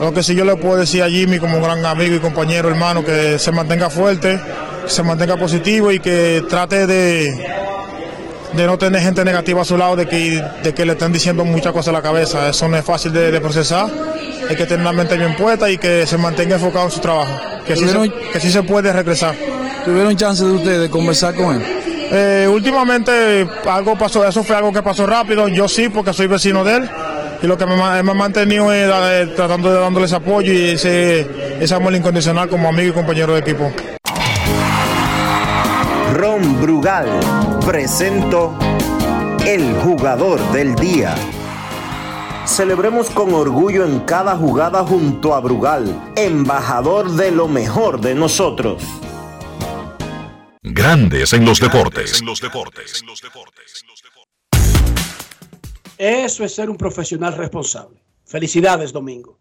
[0.00, 2.68] Lo que sí yo le puedo decir a Jimmy como un gran amigo y compañero,
[2.68, 4.38] hermano, que se mantenga fuerte,
[4.84, 7.46] que se mantenga positivo y que trate de,
[8.52, 11.44] de no tener gente negativa a su lado, de que, de que le estén diciendo
[11.46, 12.48] muchas cosas a la cabeza.
[12.50, 13.88] Eso no es fácil de, de procesar.
[14.48, 17.32] Hay que tener la mente bien puesta y que se mantenga enfocado en su trabajo.
[17.66, 19.34] Que sí, se, que sí se puede regresar.
[19.84, 21.62] ¿Tuvieron chance de ustedes de conversar con él?
[22.12, 25.48] Eh, últimamente algo pasó, eso fue algo que pasó rápido.
[25.48, 26.90] Yo sí, porque soy vecino de él.
[27.42, 31.74] Y lo que me, ha mantenido es eh, tratando de dándoles apoyo y ese, ese
[31.74, 33.72] amor incondicional como amigo y compañero de equipo.
[36.14, 37.08] Ron Brugal
[37.64, 38.56] presento
[39.44, 41.14] el jugador del día.
[42.46, 48.82] Celebremos con orgullo en cada jugada junto a Brugal, embajador de lo mejor de nosotros.
[50.62, 52.22] Grandes en los deportes.
[55.98, 58.02] Eso es ser un profesional responsable.
[58.24, 59.38] Felicidades, Domingo.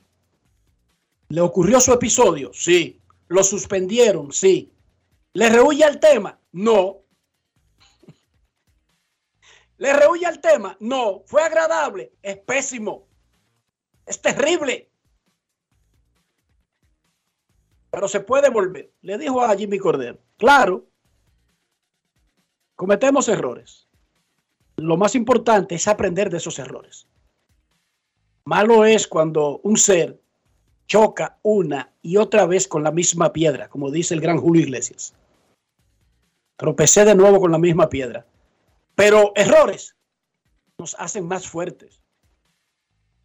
[1.30, 2.52] ¿Le ocurrió su episodio?
[2.54, 3.02] Sí.
[3.28, 4.32] ¿Lo suspendieron?
[4.32, 4.72] Sí.
[5.34, 6.40] ¿Le rehuye al tema?
[6.52, 7.02] No.
[9.78, 10.78] ¿Le rehuye al tema?
[10.80, 11.24] No.
[11.26, 12.14] ¿Fue agradable?
[12.22, 13.08] Es pésimo.
[14.06, 14.92] Es terrible.
[17.90, 18.94] Pero se puede volver.
[19.02, 20.20] Le dijo a Jimmy Cordero.
[20.38, 20.88] Claro.
[22.76, 23.85] Cometemos errores.
[24.78, 27.08] Lo más importante es aprender de esos errores.
[28.46, 30.20] Malo es cuando un ser
[30.86, 35.14] choca una y otra vez con la misma piedra, como dice el gran Julio Iglesias.
[36.58, 38.26] Tropecé de nuevo con la misma piedra.
[38.96, 39.96] Pero errores
[40.78, 42.02] nos hacen más fuertes,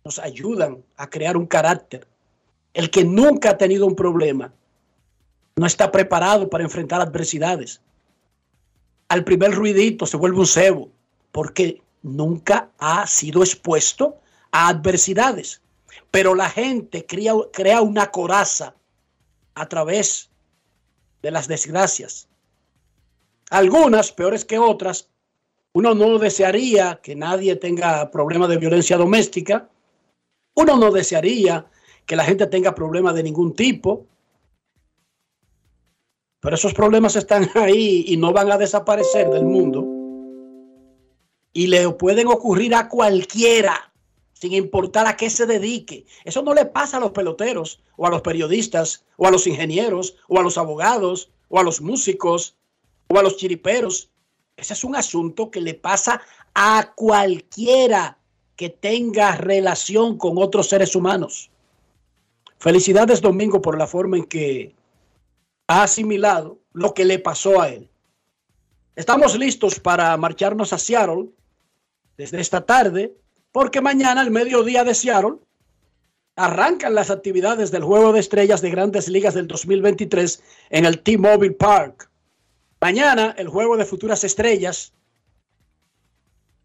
[0.04, 2.06] nos ayudan a crear un carácter.
[2.72, 4.52] El que nunca ha tenido un problema
[5.56, 7.82] no está preparado para enfrentar adversidades.
[9.08, 10.90] Al primer ruidito se vuelve un cebo
[11.33, 14.19] porque nunca ha sido expuesto
[14.53, 15.62] a adversidades.
[16.11, 18.75] Pero la gente crea, crea una coraza
[19.55, 20.31] a través
[21.23, 22.29] de las desgracias.
[23.51, 25.09] Algunas peores que otras.
[25.73, 29.69] Uno no desearía que nadie tenga problemas de violencia doméstica.
[30.55, 31.66] Uno no desearía
[32.07, 34.07] que la gente tenga problemas de ningún tipo.
[36.40, 39.99] Pero esos problemas están ahí y no van a desaparecer del mundo.
[41.52, 43.92] Y le pueden ocurrir a cualquiera,
[44.32, 46.06] sin importar a qué se dedique.
[46.24, 50.16] Eso no le pasa a los peloteros, o a los periodistas, o a los ingenieros,
[50.28, 52.56] o a los abogados, o a los músicos,
[53.08, 54.10] o a los chiriperos.
[54.56, 56.22] Ese es un asunto que le pasa
[56.54, 58.18] a cualquiera
[58.56, 61.50] que tenga relación con otros seres humanos.
[62.58, 64.74] Felicidades, Domingo, por la forma en que
[65.66, 67.88] ha asimilado lo que le pasó a él.
[68.96, 71.30] Estamos listos para marcharnos a Seattle
[72.16, 73.14] desde esta tarde,
[73.53, 75.38] porque mañana, al mediodía de Seattle,
[76.37, 81.55] arrancan las actividades del Juego de Estrellas de Grandes Ligas del 2023 en el T-Mobile
[81.55, 82.11] Park.
[82.81, 84.94] Mañana el juego de futuras estrellas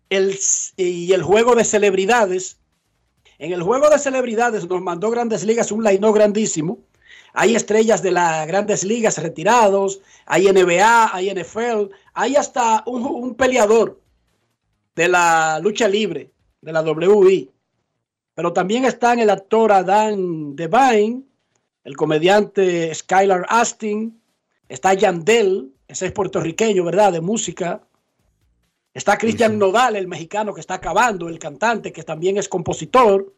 [0.10, 0.40] el,
[0.78, 2.60] y el juego de celebridades.
[3.38, 6.80] En el juego de celebridades nos mandó Grandes Ligas un line grandísimo.
[7.34, 14.00] Hay estrellas de las Grandes Ligas retirados, hay NBA, hay NFL, hay hasta un peleador
[14.96, 16.32] de la lucha libre,
[16.62, 17.52] de la WI.
[18.34, 21.24] Pero también están el actor Adam Devine,
[21.84, 24.20] el comediante Skylar Astin,
[24.68, 27.14] está Yandel, ese es puertorriqueño, ¿verdad?
[27.14, 27.82] De música.
[28.94, 33.34] Está Cristian Nodal, el mexicano que está acabando, el cantante que también es compositor.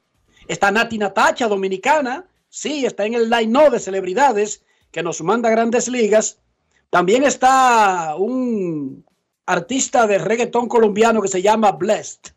[0.48, 2.26] Está Nati Natacha, dominicana.
[2.48, 6.40] Sí, está en el line de celebridades que nos manda grandes ligas.
[6.90, 9.04] También está un
[9.48, 12.34] artista de reggaetón colombiano que se llama Blessed,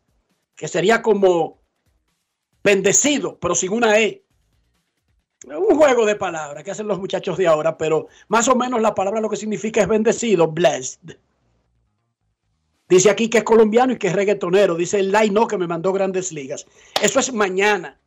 [0.55, 1.59] que sería como
[2.63, 4.23] bendecido, pero sin una E
[5.47, 8.93] un juego de palabras que hacen los muchachos de ahora, pero más o menos la
[8.93, 11.17] palabra lo que significa es bendecido, blessed.
[12.87, 14.75] Dice aquí que es colombiano y que es reggaetonero.
[14.75, 16.67] Dice el line no que me mandó grandes ligas.
[17.01, 17.97] Eso es mañana,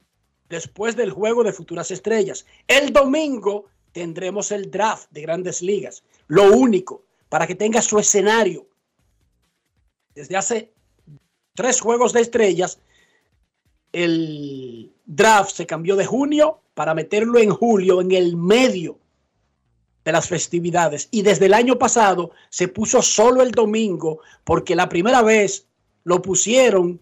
[0.49, 2.45] después del juego de futuras estrellas.
[2.69, 6.05] El domingo tendremos el draft de grandes ligas.
[6.27, 8.67] Lo único, para que tenga su escenario.
[10.15, 10.73] Desde hace
[11.55, 12.79] tres juegos de estrellas,
[13.93, 18.99] el draft se cambió de junio para meterlo en julio, en el medio
[20.05, 21.09] de las festividades.
[21.11, 25.67] Y desde el año pasado se puso solo el domingo porque la primera vez
[26.05, 27.01] lo pusieron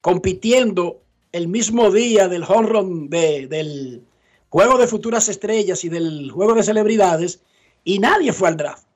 [0.00, 4.02] compitiendo el mismo día del home del
[4.48, 7.40] juego de futuras estrellas y del juego de celebridades
[7.84, 8.86] y nadie fue al draft.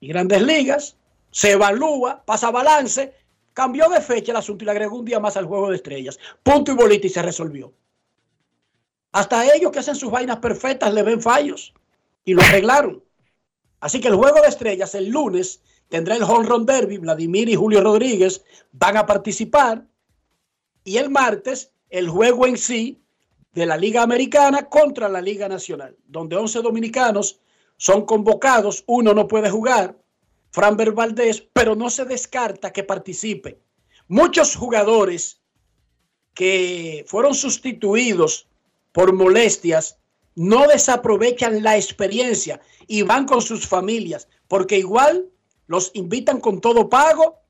[0.00, 0.96] Y grandes ligas
[1.30, 3.14] se evalúa, pasa balance
[3.52, 6.18] Cambió de fecha el asunto y le agregó un día más al juego de estrellas.
[6.42, 7.72] Punto y bolita y se resolvió.
[9.12, 11.74] Hasta ellos que hacen sus vainas perfectas le ven fallos
[12.24, 13.02] y lo arreglaron.
[13.80, 16.98] Así que el juego de estrellas el lunes tendrá el home run derby.
[16.98, 19.84] Vladimir y Julio Rodríguez van a participar.
[20.84, 23.02] Y el martes el juego en sí
[23.52, 27.40] de la Liga Americana contra la Liga Nacional, donde 11 dominicanos
[27.76, 29.96] son convocados, uno no puede jugar,
[30.50, 33.60] Franber Valdés, pero no se descarta que participe.
[34.08, 35.40] Muchos jugadores
[36.34, 38.48] que fueron sustituidos
[38.92, 39.98] por molestias
[40.34, 45.28] no desaprovechan la experiencia y van con sus familias, porque igual
[45.66, 47.40] los invitan con todo pago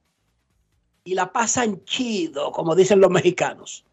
[1.04, 3.84] y la pasan chido, como dicen los mexicanos.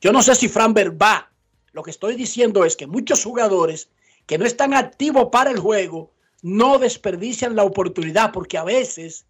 [0.00, 1.30] Yo no sé si Franber va.
[1.72, 3.90] Lo que estoy diciendo es que muchos jugadores
[4.26, 6.12] que no están activos para el juego
[6.42, 9.26] no desperdician la oportunidad, porque a veces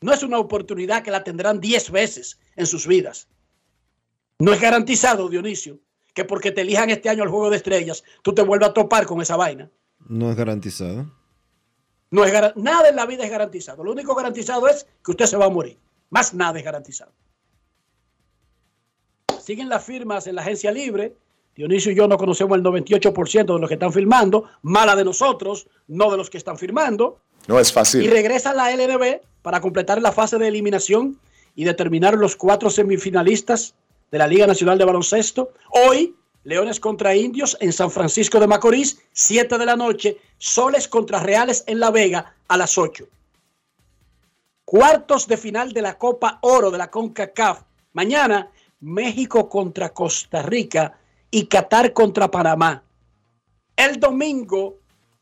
[0.00, 3.28] no es una oportunidad que la tendrán 10 veces en sus vidas.
[4.38, 5.78] No es garantizado, Dionisio,
[6.14, 9.06] que porque te elijan este año el juego de estrellas, tú te vuelvas a topar
[9.06, 9.70] con esa vaina.
[10.08, 11.10] No es garantizado.
[12.10, 13.84] No es nada en la vida es garantizado.
[13.84, 15.78] Lo único garantizado es que usted se va a morir.
[16.08, 17.12] Más nada es garantizado.
[19.40, 21.16] Siguen las firmas en la agencia libre.
[21.60, 24.44] Dionisio y yo no conocemos el 98% de los que están firmando.
[24.62, 27.18] Mala de nosotros, no de los que están firmando.
[27.48, 28.02] No es fácil.
[28.02, 31.20] Y regresa la LNB para completar la fase de eliminación
[31.54, 33.74] y determinar los cuatro semifinalistas
[34.10, 35.52] de la Liga Nacional de Baloncesto.
[35.68, 40.16] Hoy, Leones contra Indios en San Francisco de Macorís, 7 de la noche.
[40.38, 43.06] Soles contra Reales en La Vega a las 8.
[44.64, 47.64] Cuartos de final de la Copa Oro de la CONCACAF.
[47.92, 48.50] Mañana,
[48.80, 50.96] México contra Costa Rica
[51.30, 52.82] y Qatar contra Panamá.
[53.76, 54.76] El domingo,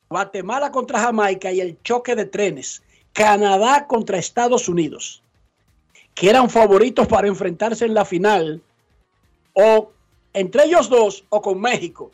[0.09, 2.83] Guatemala contra Jamaica y el choque de trenes.
[3.13, 5.23] Canadá contra Estados Unidos,
[6.15, 8.63] que eran favoritos para enfrentarse en la final
[9.55, 9.91] o
[10.33, 12.13] entre ellos dos o con México,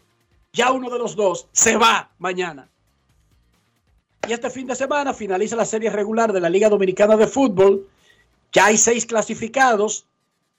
[0.53, 2.69] ya uno de los dos se va mañana.
[4.27, 7.87] Y este fin de semana finaliza la serie regular de la Liga Dominicana de Fútbol.
[8.53, 10.07] Ya hay seis clasificados.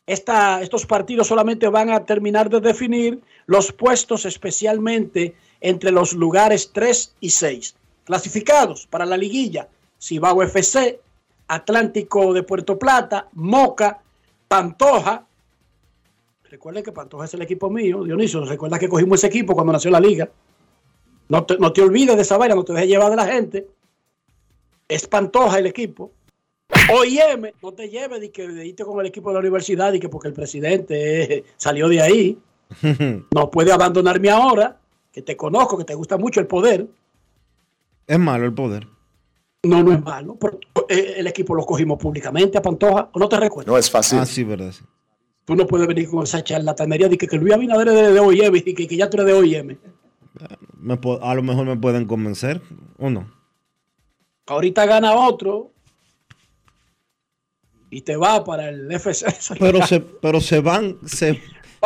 [0.08, 7.16] Estos partidos solamente van a terminar de definir los puestos especialmente entre los lugares 3
[7.20, 7.76] y 6.
[8.04, 9.68] Clasificados para la liguilla,
[10.00, 11.00] Cibao FC,
[11.48, 14.00] Atlántico de Puerto Plata, Moca,
[14.48, 15.26] Pantoja,
[16.56, 18.46] Recuerden que Pantoja es el equipo mío, Dionisio.
[18.46, 20.30] Recuerda que cogimos ese equipo cuando nació la liga.
[21.28, 23.68] No te, no te olvides de esa vaina, no te dejes llevar de la gente.
[24.88, 26.14] Es Pantoja el equipo.
[26.94, 30.10] OIM, no te lleves de que diste con el equipo de la universidad y que
[30.10, 32.38] porque el presidente salió de ahí.
[33.34, 34.80] No puede abandonarme ahora,
[35.12, 36.88] que te conozco, que te gusta mucho el poder.
[38.08, 38.88] Es malo el poder.
[39.64, 40.38] No, no es malo.
[40.90, 43.10] Eh, el equipo lo cogimos públicamente a Pantoja.
[43.14, 43.72] ¿O no te recuerdas?
[43.72, 44.20] No es fácil.
[44.20, 44.74] Ah, sí, verdad.
[45.46, 48.20] Tú no puedes venir con esa charlatanería de que, que Luis Abinader es de, de
[48.20, 49.78] OIM y que, que, ya tú eres de OIM.
[51.22, 52.62] a lo mejor me pueden convencer
[52.98, 53.32] o no.
[54.48, 55.72] Ahorita gana otro
[57.96, 59.26] y te va para el FC.
[59.58, 61.42] Pero se, pero se van, se,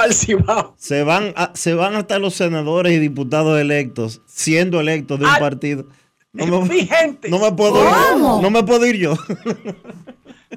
[0.76, 5.86] se van, se van hasta los senadores y diputados electos, siendo electos de un partido.
[6.34, 7.30] No me, gente.
[7.30, 9.14] no me puedo ir, no me puedo ir yo.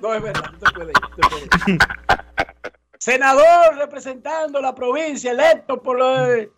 [0.01, 1.03] No es verdad, no te puedes ir.
[1.03, 1.79] No te puedes ir.
[2.99, 5.99] senador representando la provincia, electo por...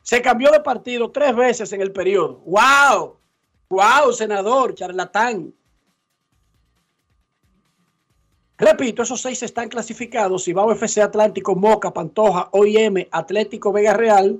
[0.03, 2.45] se cambió de partido tres veces en el periodo.
[2.47, 3.18] ¡Wow!
[3.68, 5.53] ¡Wow, senador, charlatán!
[8.57, 10.44] Repito, esos seis están clasificados.
[10.44, 14.38] Cibao FC Atlántico, Moca, Pantoja, OIM, Atlético Vega Real.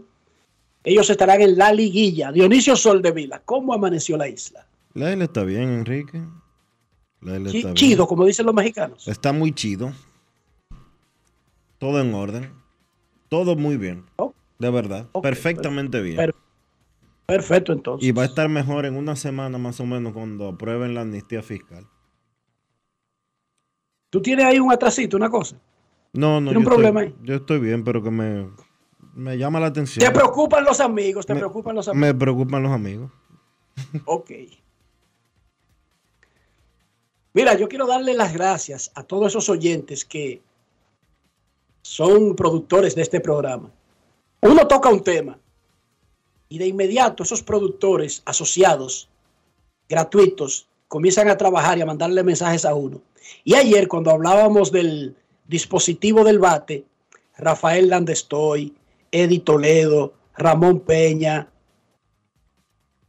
[0.85, 2.31] Ellos estarán en la liguilla.
[2.31, 4.67] Dionisio Soldevila, ¿cómo amaneció la isla?
[4.93, 6.23] La isla está bien, Enrique.
[7.23, 8.07] La isla está chido, bien.
[8.07, 9.09] como dicen los mexicanos.
[9.09, 9.93] Está muy chido.
[11.79, 12.53] Todo en orden.
[13.29, 14.05] Todo muy bien.
[14.59, 15.09] de verdad.
[15.23, 16.33] perfectamente bien.
[17.27, 18.07] perfecto entonces.
[18.07, 21.43] Y va a estar mejor en una semana más o menos cuando aprueben la amnistía
[21.43, 21.89] fiscal.
[24.15, 25.57] ¿Tú tienes ahí un atrasito, una cosa?
[26.13, 26.53] No, no.
[26.53, 27.13] ¿Tienes un problema ahí?
[27.25, 28.49] Yo estoy bien, pero que me,
[29.13, 30.07] me llama la atención.
[30.07, 31.27] ¿Te preocupan los amigos?
[31.27, 32.07] ¿Te preocupan los amigos?
[32.07, 33.11] Me preocupan los amigos.
[34.05, 34.31] ok.
[37.33, 40.41] Mira, yo quiero darle las gracias a todos esos oyentes que
[41.83, 43.69] son productores de este programa.
[44.43, 45.41] Uno toca un tema
[46.49, 49.09] y de inmediato esos productores asociados,
[49.89, 53.03] gratuitos, comienzan a trabajar y a mandarle mensajes a uno.
[53.43, 55.17] Y ayer cuando hablábamos del
[55.49, 56.85] dispositivo del bate,
[57.37, 58.73] Rafael Landestoy,
[59.11, 61.49] Eddie Toledo, Ramón Peña,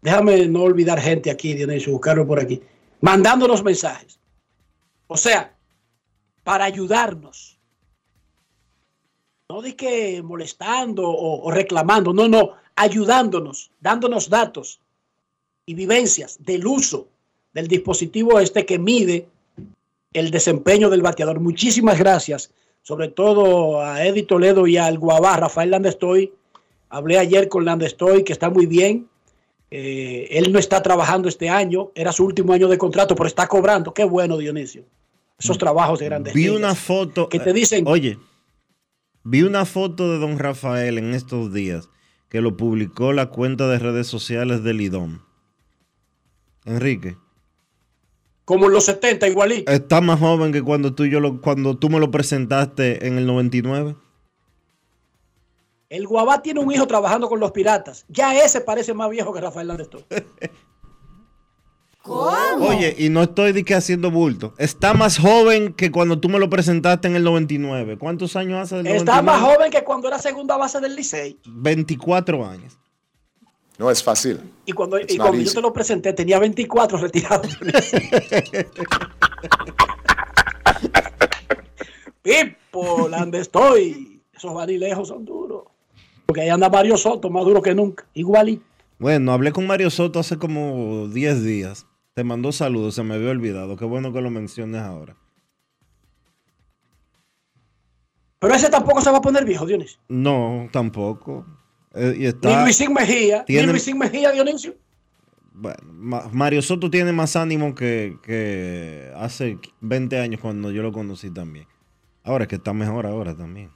[0.02, 2.60] déjame no olvidar gente aquí, Dionisio, buscarlo por aquí,
[3.02, 4.20] mandándonos mensajes.
[5.06, 5.56] O sea,
[6.44, 7.60] para ayudarnos
[9.48, 14.82] no de que molestando o, reclamando, no, no, ayudándonos, dándonos datos
[15.68, 17.10] y vivencias del uso
[17.56, 19.28] del dispositivo este que mide
[20.14, 21.40] el desempeño del bateador.
[21.40, 22.52] Muchísimas gracias,
[22.84, 26.32] sobre todo a Eddie Toledo y al Guabá, Rafael Landestoy.
[26.90, 29.08] Hablé ayer con Landestoy, que está muy bien.
[29.72, 33.48] Eh, él no está trabajando este año, era su último año de contrato, pero está
[33.48, 33.92] cobrando.
[33.92, 34.84] Qué bueno, Dionisio.
[35.40, 36.34] Esos trabajos de grandes.
[36.36, 37.86] Vi una foto que te dicen.
[37.88, 38.18] Oye,
[39.28, 41.90] Vi una foto de don Rafael en estos días
[42.30, 45.22] que lo publicó la cuenta de redes sociales del IDOM.
[46.64, 47.18] Enrique.
[48.46, 49.72] Como en los 70, igualito.
[49.72, 53.18] Está más joven que cuando tú, y yo lo, cuando tú me lo presentaste en
[53.18, 53.96] el 99.
[55.90, 58.06] El Guabá tiene un hijo trabajando con los piratas.
[58.08, 60.06] Ya ese parece más viejo que Rafael Landesto.
[62.04, 62.68] ¿Cómo?
[62.68, 64.54] Oye, y no estoy de que haciendo bulto.
[64.60, 67.98] Está más joven que cuando tú me lo presentaste en el 99.
[67.98, 71.40] ¿Cuántos años hace del Está más joven que cuando era segunda base del Licey.
[71.48, 72.78] 24 años.
[73.78, 74.40] No es fácil.
[74.66, 77.58] Y cuando, y cuando yo te lo presenté, tenía 24 retirados.
[82.22, 84.22] Pipo, ¿dónde estoy?
[84.34, 85.64] Esos vanilejos son duros.
[86.26, 88.06] Porque ahí anda Mario Soto, más duro que nunca.
[88.14, 88.64] Igualito.
[88.98, 91.86] Bueno, hablé con Mario Soto hace como 10 días.
[92.14, 93.76] Te mandó saludos, se me había olvidado.
[93.76, 95.18] Qué bueno que lo menciones ahora.
[98.40, 100.00] Pero ese tampoco se va a poner viejo, Dionisio.
[100.08, 101.46] No, tampoco.
[101.96, 103.46] Eh, y está, ni Luisín Mejía.
[103.46, 104.76] Tiene, ni Luisín Mejía, Dionisio.
[105.54, 105.80] Bueno,
[106.32, 111.68] Mario Soto tiene más ánimo que, que, hace 20 años cuando yo lo conocí también.
[112.24, 113.72] Ahora es que está mejor ahora también.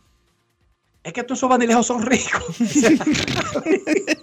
[1.03, 2.57] Es que todos esos vanilejos son ricos.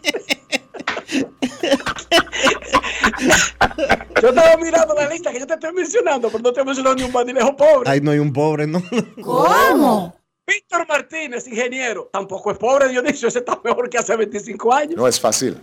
[4.23, 6.97] Yo estaba mirando la lista que yo te estoy mencionando, pero no te he mencionado
[6.97, 7.91] ni un bandilejo pobre.
[7.91, 8.83] Ay, no hay un pobre, ¿no?
[9.23, 10.17] ¿Cómo?
[10.47, 14.97] Víctor Martínez, ingeniero, tampoco es pobre, Dionisio, ese está mejor que hace 25 años.
[14.97, 15.59] No es fácil.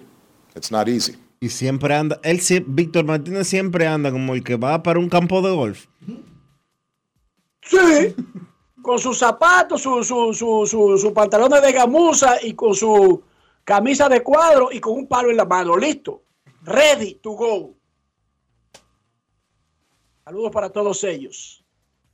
[0.55, 1.17] It's not easy.
[1.39, 5.41] Y siempre anda, él, Víctor Martínez siempre anda como el que va para un campo
[5.41, 5.85] de golf.
[7.61, 8.15] Sí,
[8.81, 13.23] con sus zapatos, sus su, su, su, pantalones de gamuza y con su
[13.63, 16.23] camisa de cuadro y con un palo en la mano, listo,
[16.63, 17.75] ready to go.
[20.25, 21.62] Saludos para todos ellos.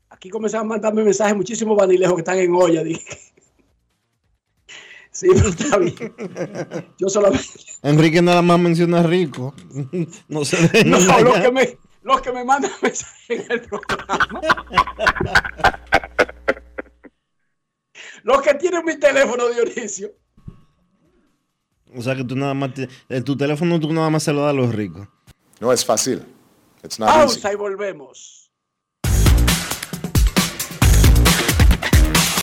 [0.09, 2.83] Aquí comenzaron a mandarme mensajes muchísimos vanilejos que están en olla.
[2.83, 3.17] Dije.
[5.11, 6.13] Sí, pero está bien.
[6.97, 7.47] Yo solamente.
[7.83, 9.53] Enrique nada más menciona rico.
[10.27, 14.41] No se No, los que, me, los que me mandan mensajes en el programa.
[18.23, 20.11] los que tienen mi teléfono, Dionisio.
[21.95, 22.71] O sea que tú nada más,
[23.09, 25.07] en tu teléfono tú nada más se lo das a los ricos.
[25.59, 26.23] No es fácil.
[26.97, 28.38] Pausa y volvemos.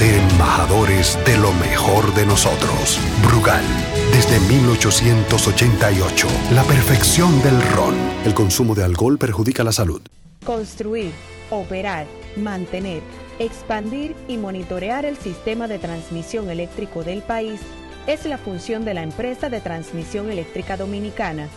[0.00, 2.98] embajadores de lo mejor de nosotros.
[3.22, 3.64] Brugal,
[4.12, 7.94] desde 1888, la perfección del ron.
[8.24, 10.00] El consumo de alcohol perjudica la salud.
[10.44, 11.12] Construir,
[11.50, 13.02] operar, mantener,
[13.38, 17.60] expandir y monitorear el sistema de transmisión eléctrico del país
[18.06, 21.48] es la función de la empresa de transmisión eléctrica dominicana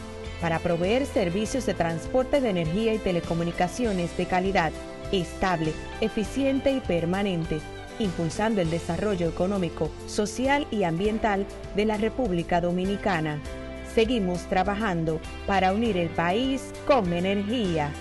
[0.42, 4.74] para proveer servicios de transporte de energía y telecomunicaciones de calidad,
[5.14, 5.72] estable,
[6.02, 7.60] eficiente y permanente,
[8.00, 13.40] impulsando el desarrollo económico, social y ambiental de la República Dominicana.
[13.94, 17.92] Seguimos trabajando para unir el país con energía.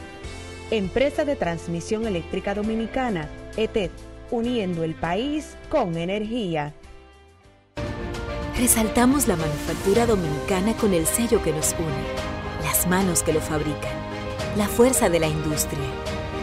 [0.71, 3.91] Empresa de Transmisión Eléctrica Dominicana, ETED,
[4.31, 6.75] uniendo el país con energía.
[8.59, 13.93] Resaltamos la manufactura dominicana con el sello que nos une, las manos que lo fabrican,
[14.57, 15.81] la fuerza de la industria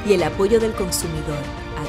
[0.08, 1.38] y el apoyo del consumidor,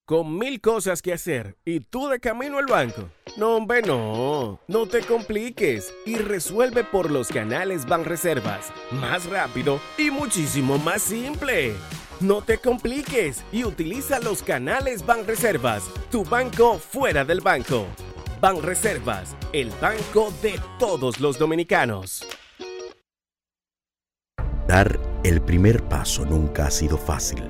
[0.07, 3.09] Con mil cosas que hacer y tú de camino al banco.
[3.37, 4.59] No, hombre, no.
[4.67, 8.71] No te compliques y resuelve por los canales Banreservas.
[8.91, 11.73] Más rápido y muchísimo más simple.
[12.19, 17.87] No te compliques y utiliza los canales Banreservas, tu banco fuera del banco.
[18.39, 22.27] Banreservas, el banco de todos los dominicanos.
[24.67, 27.49] Dar el primer paso nunca ha sido fácil,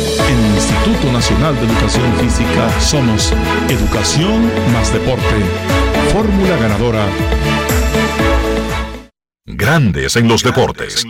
[0.31, 3.33] En el Instituto Nacional de Educación Física somos
[3.69, 5.23] Educación más Deporte.
[6.13, 7.05] Fórmula ganadora.
[9.45, 11.05] Grandes en los deportes.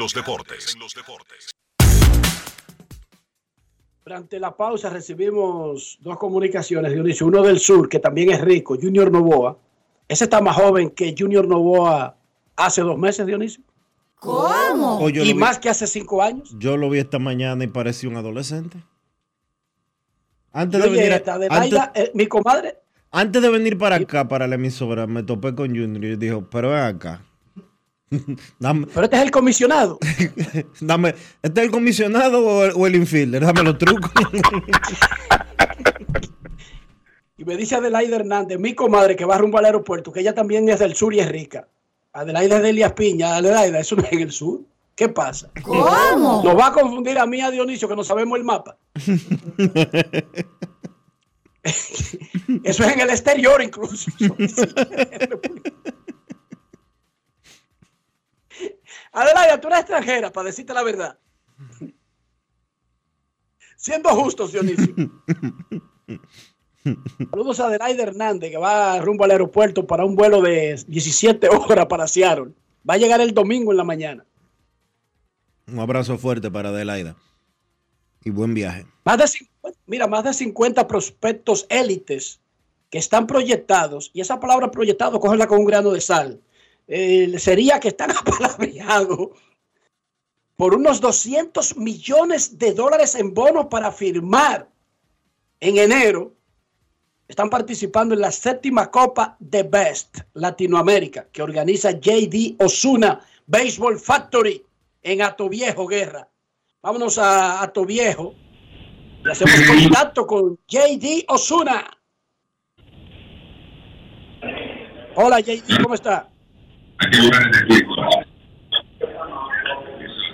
[4.04, 7.28] Durante la pausa recibimos dos comunicaciones, Dionisio.
[7.28, 9.56] Uno del sur, que también es rico, Junior Novoa.
[10.08, 12.18] Ese está más joven que Junior Novoa
[12.56, 13.64] hace dos meses, Dionisio.
[14.16, 14.98] ¿Cómo?
[15.00, 16.54] Oh, y vi- más que hace cinco años.
[16.58, 18.78] Yo lo vi esta mañana y parecía un adolescente.
[20.54, 22.78] Antes de oye, venir, a- eh, mi comadre,
[23.12, 26.70] antes de venir para acá, para la emisora, me topé con Junior y dijo, pero
[26.70, 27.22] ven acá.
[28.60, 29.98] Dame, pero este es el comisionado.
[30.82, 33.46] dame, ¿este es el comisionado o el, o el infielder?
[33.46, 34.12] Dame los trucos.
[37.38, 40.70] Y me dice Adelaida Hernández, mi comadre que va rumbo al aeropuerto, que ella también
[40.70, 41.68] es del sur y es rica.
[42.14, 43.36] Adelaida es de Elias Piña.
[43.36, 44.62] Adelaida, eso no es en el sur.
[45.02, 45.50] ¿Qué pasa?
[45.64, 46.44] ¿Cómo?
[46.44, 48.78] Nos va a confundir a mí y a Dionisio que no sabemos el mapa.
[52.64, 54.12] Eso es en el exterior incluso.
[59.12, 61.18] Adelaida, tú eres extranjera, para decirte la verdad.
[63.78, 64.94] Siendo justos, Dionisio.
[67.32, 71.88] Saludos a Adelaida Hernández, que va rumbo al aeropuerto para un vuelo de 17 horas
[71.88, 72.52] para Seattle.
[72.88, 74.28] Va a llegar el domingo en la mañana.
[75.72, 77.16] Un abrazo fuerte para Adelaida.
[78.24, 78.86] Y buen viaje.
[79.04, 82.40] Más de 50, mira, más de 50 prospectos élites
[82.90, 86.42] que están proyectados, y esa palabra proyectado, cógela con un grano de sal,
[86.88, 89.30] eh, sería que están apalabriados
[90.58, 94.70] por unos 200 millones de dólares en bonos para firmar
[95.60, 96.36] en enero.
[97.28, 104.64] Están participando en la séptima Copa de Best Latinoamérica que organiza JD Osuna Baseball Factory
[105.02, 106.28] en Atoviejo Guerra.
[106.82, 108.34] Vámonos a Atoviejo
[109.24, 111.86] y hacemos contacto con JD Osuna.
[115.16, 116.28] Hola JD, ¿cómo está?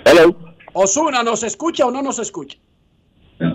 [0.05, 0.35] Hello.
[0.73, 2.57] Osuna, ¿nos escucha o no nos escucha?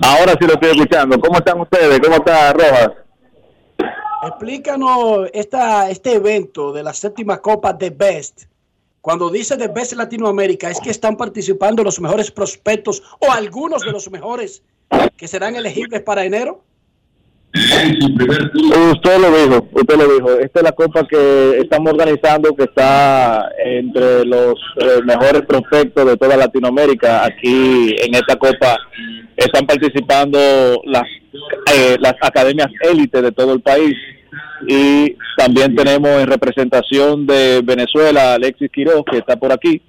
[0.03, 1.19] Ahora sí lo estoy escuchando.
[1.19, 2.01] ¿Cómo están ustedes?
[2.01, 2.91] ¿Cómo está Rojas?
[4.25, 8.45] Explícanos esta, este evento de la séptima Copa de Best.
[9.03, 13.91] Cuando dice de Best Latinoamérica, es que están participando los mejores prospectos o algunos de
[13.91, 14.63] los mejores
[15.17, 16.63] que serán elegibles para enero.
[17.53, 20.31] Usted lo dijo, usted lo dijo.
[20.39, 26.17] Esta es la copa que estamos organizando que está entre los eh, mejores prospectos de
[26.17, 27.25] toda Latinoamérica.
[27.25, 28.79] Aquí en esta copa
[29.37, 30.39] están participando
[30.85, 31.09] las,
[31.75, 33.97] eh, las academias élite de todo el país.
[34.67, 39.81] Y también tenemos en representación de Venezuela Alexis Quiroz, que está por aquí.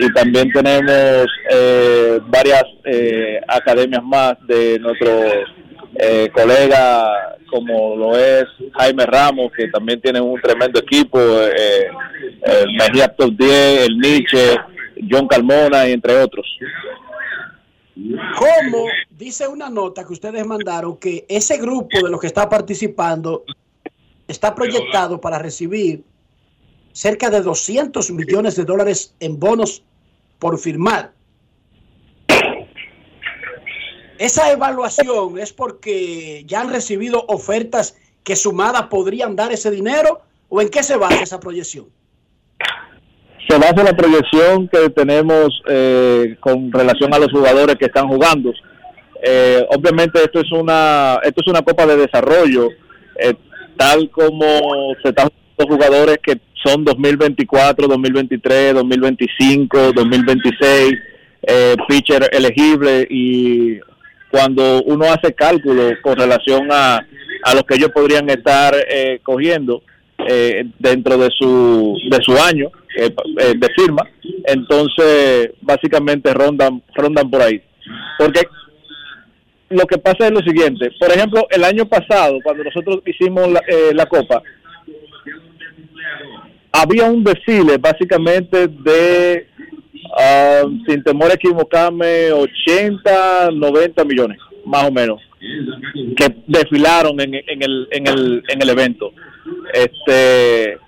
[0.00, 5.22] Y también tenemos eh, varias eh, academias más de nuestros
[5.96, 11.86] eh, colegas como lo es Jaime Ramos, que también tiene un tremendo equipo, eh,
[12.42, 14.56] el Mejía Top 10, el Nietzsche,
[15.08, 16.44] John Carmona, y entre otros.
[17.94, 23.44] ¿Cómo dice una nota que ustedes mandaron que ese grupo de los que está participando
[24.28, 26.04] está proyectado para recibir
[26.92, 29.82] cerca de 200 millones de dólares en bonos
[30.38, 31.12] por firmar?
[34.18, 40.62] Esa evaluación es porque ya han recibido ofertas que sumadas podrían dar ese dinero o
[40.62, 41.86] en qué se basa esa proyección?
[43.48, 48.08] se basa en la proyección que tenemos eh, con relación a los jugadores que están
[48.08, 48.52] jugando.
[49.22, 52.68] Eh, obviamente esto es una esto es una copa de desarrollo,
[53.18, 53.34] eh,
[53.76, 54.46] tal como
[55.02, 60.94] se están jugadores que son 2024, 2023, 2025, 2026,
[61.42, 63.78] eh, pitcher elegible y
[64.30, 67.06] cuando uno hace cálculos con relación a,
[67.44, 69.82] a los que ellos podrían estar eh, cogiendo
[70.26, 74.08] eh, dentro de su de su año eh, eh, de firma,
[74.44, 77.60] entonces básicamente rondan rondan por ahí.
[78.18, 78.42] Porque
[79.74, 83.60] lo que pasa es lo siguiente, por ejemplo, el año pasado cuando nosotros hicimos la,
[83.68, 84.42] eh, la copa,
[86.72, 89.46] había un desfile básicamente de,
[90.18, 95.20] ah, sin temor a equivocarme, 80, 90 millones, más o menos,
[96.16, 99.12] que desfilaron en, en, el, en, el, en el evento.
[99.72, 100.78] Este,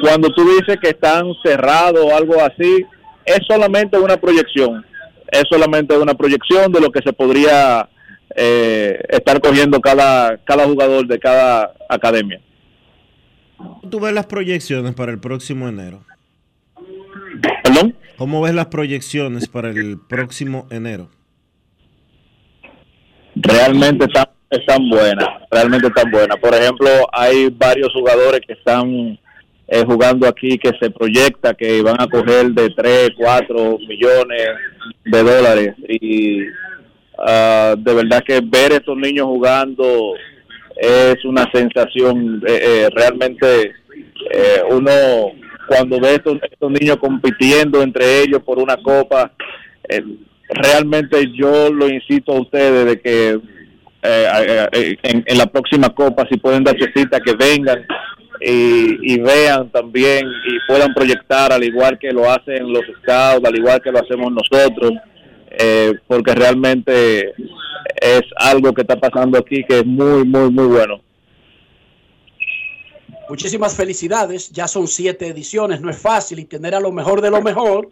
[0.00, 2.84] cuando tú dices que están cerrados o algo así,
[3.24, 4.84] es solamente una proyección,
[5.30, 7.88] es solamente una proyección de lo que se podría
[8.36, 12.40] eh, estar cogiendo cada, cada jugador de cada academia.
[13.90, 16.04] ¿Tú ves las proyecciones para el próximo enero?
[17.62, 17.94] ¿Perdón?
[18.16, 21.10] ¿Cómo ves las proyecciones para el próximo enero?
[23.34, 26.36] realmente están, están buenas, realmente están buenas.
[26.38, 29.18] Por ejemplo, hay varios jugadores que están
[29.68, 34.48] eh, jugando aquí que se proyecta que van a coger de 3, 4 millones
[35.04, 36.40] de dólares y
[37.20, 40.14] ah, de verdad que ver estos niños jugando
[40.76, 43.74] es una sensación eh, eh, realmente
[44.32, 44.90] eh, uno
[45.66, 49.32] cuando ve estos, estos niños compitiendo entre ellos por una copa
[49.88, 50.02] eh,
[50.48, 53.40] realmente yo lo incito a ustedes de que
[54.02, 57.86] en, en la próxima copa si pueden darse cita que vengan
[58.40, 63.56] y, y vean también y puedan proyectar al igual que lo hacen los scouts, al
[63.56, 64.92] igual que lo hacemos nosotros,
[65.50, 67.34] eh, porque realmente
[68.00, 71.00] es algo que está pasando aquí que es muy, muy, muy bueno.
[73.28, 77.30] Muchísimas felicidades, ya son siete ediciones, no es fácil y tener a lo mejor de
[77.30, 77.90] lo mejor,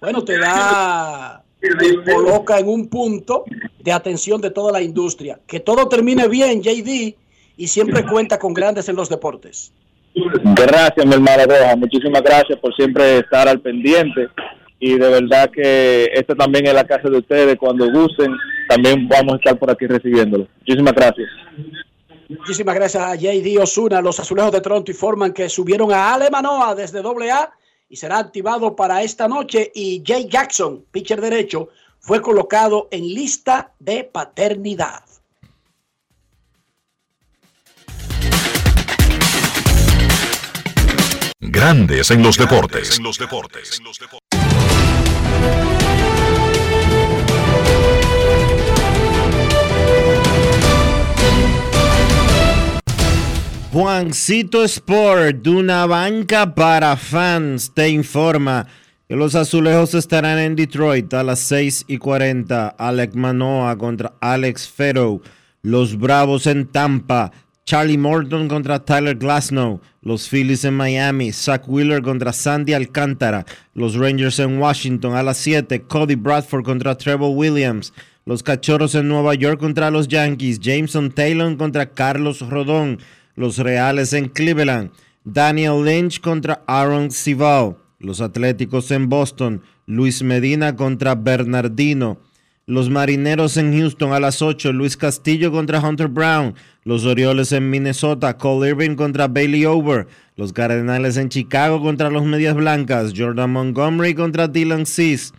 [0.00, 3.44] bueno, te da, te coloca en un punto
[3.78, 5.40] de atención de toda la industria.
[5.46, 7.14] Que todo termine bien, JD,
[7.56, 9.72] y siempre cuenta con grandes en los deportes.
[10.14, 11.76] Gracias, mi hermano Roja.
[11.76, 14.28] Muchísimas gracias por siempre estar al pendiente.
[14.78, 17.56] Y de verdad que esta también es la casa de ustedes.
[17.58, 18.32] Cuando gusten,
[18.68, 20.46] también vamos a estar por aquí recibiéndolo.
[20.60, 21.28] Muchísimas gracias.
[22.28, 24.00] Muchísimas gracias a JD Osuna.
[24.00, 27.52] Los azulejos de Toronto informan que subieron a Ale Manoa desde AA
[27.88, 29.70] y será activado para esta noche.
[29.74, 31.68] Y Jay Jackson, pitcher derecho,
[32.00, 35.04] fue colocado en lista de paternidad.
[41.38, 43.00] Grandes en los deportes.
[53.76, 58.66] Juancito Sport, una banca para fans, te informa
[59.06, 62.68] que los azulejos estarán en Detroit a las 6 y 40.
[62.68, 65.20] Alec Manoa contra Alex Ferro.
[65.60, 67.32] Los Bravos en Tampa.
[67.66, 69.80] Charlie Morton contra Tyler Glasnow.
[70.00, 71.32] Los Phillies en Miami.
[71.32, 73.44] Zach Wheeler contra Sandy Alcántara.
[73.74, 75.82] Los Rangers en Washington a las 7.
[75.82, 77.92] Cody Bradford contra Trevor Williams.
[78.24, 80.60] Los Cachorros en Nueva York contra los Yankees.
[80.60, 83.00] Jameson Taylor contra Carlos Rodón.
[83.34, 84.92] Los Reales en Cleveland.
[85.24, 87.74] Daniel Lynch contra Aaron Civil.
[87.98, 89.60] Los Atléticos en Boston.
[89.86, 92.20] Luis Medina contra Bernardino.
[92.68, 94.72] Los Marineros en Houston a las 8.
[94.72, 96.56] Luis Castillo contra Hunter Brown.
[96.82, 98.36] Los Orioles en Minnesota.
[98.38, 100.08] Cole Irving contra Bailey Over.
[100.34, 103.12] Los Cardenales en Chicago contra los Medias Blancas.
[103.16, 105.32] Jordan Montgomery contra Dylan Cease.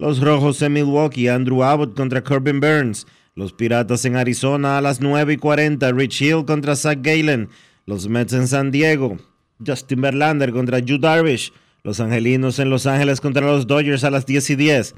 [0.00, 1.28] Los Rojos en Milwaukee.
[1.28, 3.06] Andrew Abbott contra Corbin Burns.
[3.36, 5.92] Los Piratas en Arizona a las 9 y 40.
[5.92, 7.48] Rich Hill contra Zach Galen.
[7.86, 9.18] Los Mets en San Diego.
[9.64, 11.52] Justin Verlander contra Yu Darvish.
[11.84, 14.94] Los Angelinos en Los Ángeles contra los Dodgers a las 10 y 10.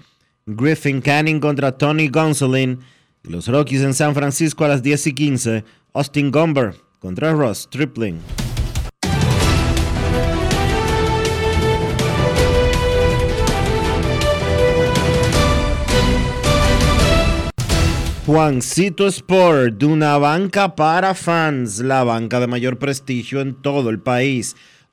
[0.46, 2.80] Griffin Canning contra Tony Gonsolin.
[3.22, 5.64] Los Rockies en San Francisco a las 10 y 15.
[5.94, 8.20] Austin Gomber contra Ross Tripling.
[18.26, 23.98] Juancito Sport, de una banca para fans, la banca de mayor prestigio en todo el
[23.98, 24.56] país,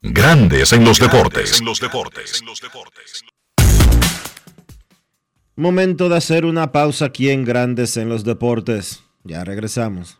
[0.00, 1.60] Grandes en los deportes.
[5.56, 9.02] Momento de hacer una pausa aquí en Grandes en los deportes.
[9.24, 10.19] Ya regresamos.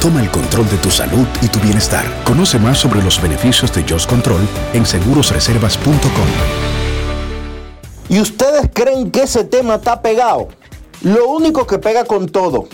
[0.00, 2.04] toma el control de tu salud y tu bienestar.
[2.24, 4.40] Conoce más sobre los beneficios de Just Control
[4.72, 6.28] en segurosreservas.com.
[8.08, 10.48] ¿Y ustedes creen que ese tema está pegado?
[11.02, 12.68] Lo único que pega con todo.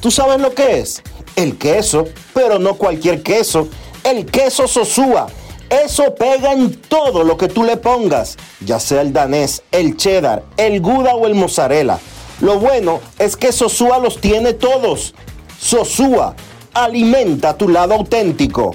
[0.00, 1.02] ¿Tú sabes lo que es?
[1.34, 3.68] El queso, pero no cualquier queso.
[4.04, 5.26] El queso Sosúa.
[5.68, 10.44] Eso pega en todo lo que tú le pongas, ya sea el danés, el cheddar,
[10.56, 11.98] el gouda o el mozzarella.
[12.40, 15.14] Lo bueno es que Sosúa los tiene todos.
[15.58, 16.36] Sosúa,
[16.76, 18.74] alimenta tu lado auténtico.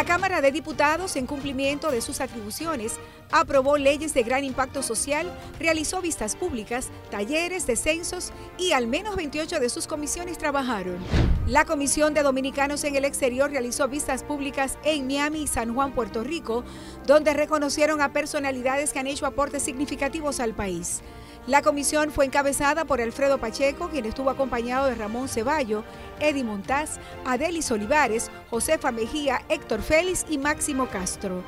[0.00, 2.94] La Cámara de Diputados, en cumplimiento de sus atribuciones,
[3.30, 9.60] aprobó leyes de gran impacto social, realizó vistas públicas, talleres, descensos y al menos 28
[9.60, 10.96] de sus comisiones trabajaron.
[11.46, 15.92] La Comisión de Dominicanos en el Exterior realizó vistas públicas en Miami y San Juan,
[15.92, 16.64] Puerto Rico,
[17.06, 21.02] donde reconocieron a personalidades que han hecho aportes significativos al país.
[21.46, 25.84] La comisión fue encabezada por Alfredo Pacheco, quien estuvo acompañado de Ramón Ceballo,
[26.20, 31.42] Eddie Montaz, Adelis Olivares, Josefa Mejía, Héctor Félix y Máximo Castro.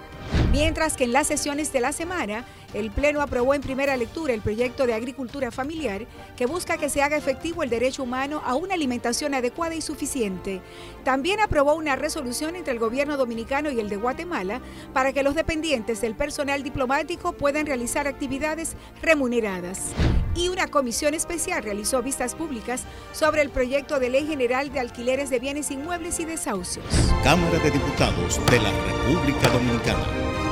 [0.51, 4.41] Mientras que en las sesiones de la semana, el Pleno aprobó en primera lectura el
[4.41, 6.07] proyecto de agricultura familiar
[6.37, 10.61] que busca que se haga efectivo el derecho humano a una alimentación adecuada y suficiente.
[11.05, 14.61] También aprobó una resolución entre el gobierno dominicano y el de Guatemala
[14.93, 19.93] para que los dependientes del personal diplomático puedan realizar actividades remuneradas.
[20.35, 25.29] Y una comisión especial realizó vistas públicas sobre el proyecto de ley general de alquileres
[25.29, 26.87] de bienes inmuebles y desahucios.
[27.23, 30.52] Cámara de Diputados de la República Dominicana.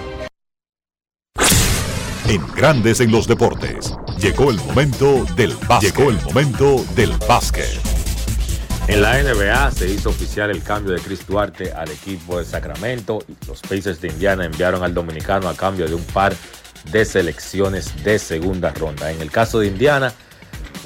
[2.31, 3.93] En Grandes en los Deportes.
[4.17, 5.93] Llegó el momento del básquet.
[5.93, 7.67] Llegó el momento del básquet.
[8.87, 13.19] En la NBA se hizo oficial el cambio de Chris Duarte al equipo de Sacramento
[13.47, 16.33] los Pacers de Indiana enviaron al dominicano a cambio de un par
[16.89, 19.11] de selecciones de segunda ronda.
[19.11, 20.13] En el caso de Indiana,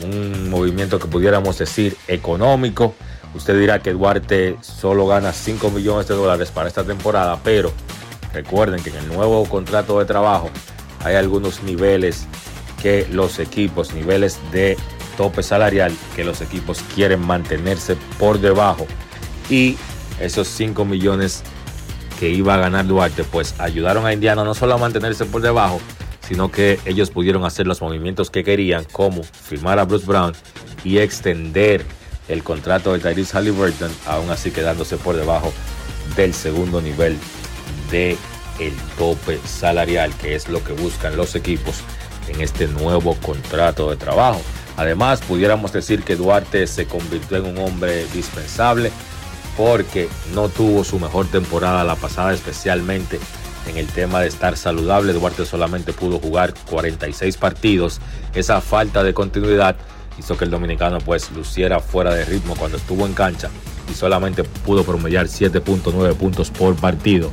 [0.04, 2.96] un movimiento que pudiéramos decir económico.
[3.36, 7.72] Usted dirá que Duarte solo gana 5 millones de dólares para esta temporada, pero
[8.34, 10.50] recuerden que en el nuevo contrato de trabajo
[11.06, 12.26] hay algunos niveles
[12.82, 14.76] que los equipos, niveles de
[15.18, 18.88] tope salarial, que los equipos quieren mantenerse por debajo.
[19.50, 19.78] Y
[20.20, 21.44] esos 5 millones
[22.20, 25.80] que iba a ganar Duarte, pues ayudaron a Indiana no solo a mantenerse por debajo,
[26.28, 30.34] sino que ellos pudieron hacer los movimientos que querían, como firmar a Bruce Brown
[30.84, 31.86] y extender
[32.28, 35.54] el contrato de Tyrese Halliburton, aún así quedándose por debajo
[36.16, 37.16] del segundo nivel
[37.92, 38.18] de
[38.60, 41.82] el tope salarial, que es lo que buscan los equipos
[42.28, 44.42] en este nuevo contrato de trabajo.
[44.78, 48.92] Además, pudiéramos decir que Duarte se convirtió en un hombre dispensable
[49.56, 53.20] porque no tuvo su mejor temporada la pasada, especialmente
[53.68, 55.14] en el tema de estar saludable.
[55.14, 58.02] Duarte solamente pudo jugar 46 partidos.
[58.34, 59.76] Esa falta de continuidad
[60.20, 63.50] hizo que el dominicano pues luciera fuera de ritmo cuando estuvo en cancha
[63.90, 67.32] y solamente pudo promediar 7.9 puntos por partido,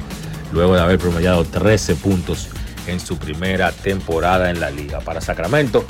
[0.52, 2.48] luego de haber promediado 13 puntos
[2.86, 5.00] en su primera temporada en la liga.
[5.00, 5.84] Para Sacramento,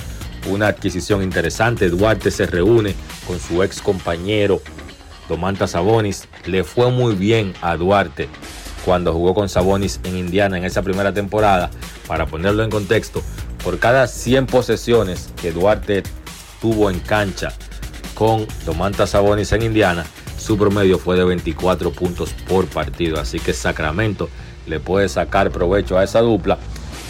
[0.48, 1.88] una adquisición interesante.
[1.88, 2.94] Duarte se reúne
[3.26, 4.60] con su ex compañero
[5.28, 6.28] Domantas Sabonis.
[6.46, 8.28] Le fue muy bien a Duarte
[8.84, 11.70] cuando jugó con Sabonis en Indiana en esa primera temporada.
[12.06, 13.22] Para ponerlo en contexto,
[13.62, 16.02] por cada 100 posesiones que Duarte
[16.60, 17.52] tuvo en cancha
[18.14, 20.04] con Domantas Sabonis en Indiana,
[20.38, 23.20] su promedio fue de 24 puntos por partido.
[23.20, 24.28] Así que Sacramento
[24.66, 26.58] le puede sacar provecho a esa dupla.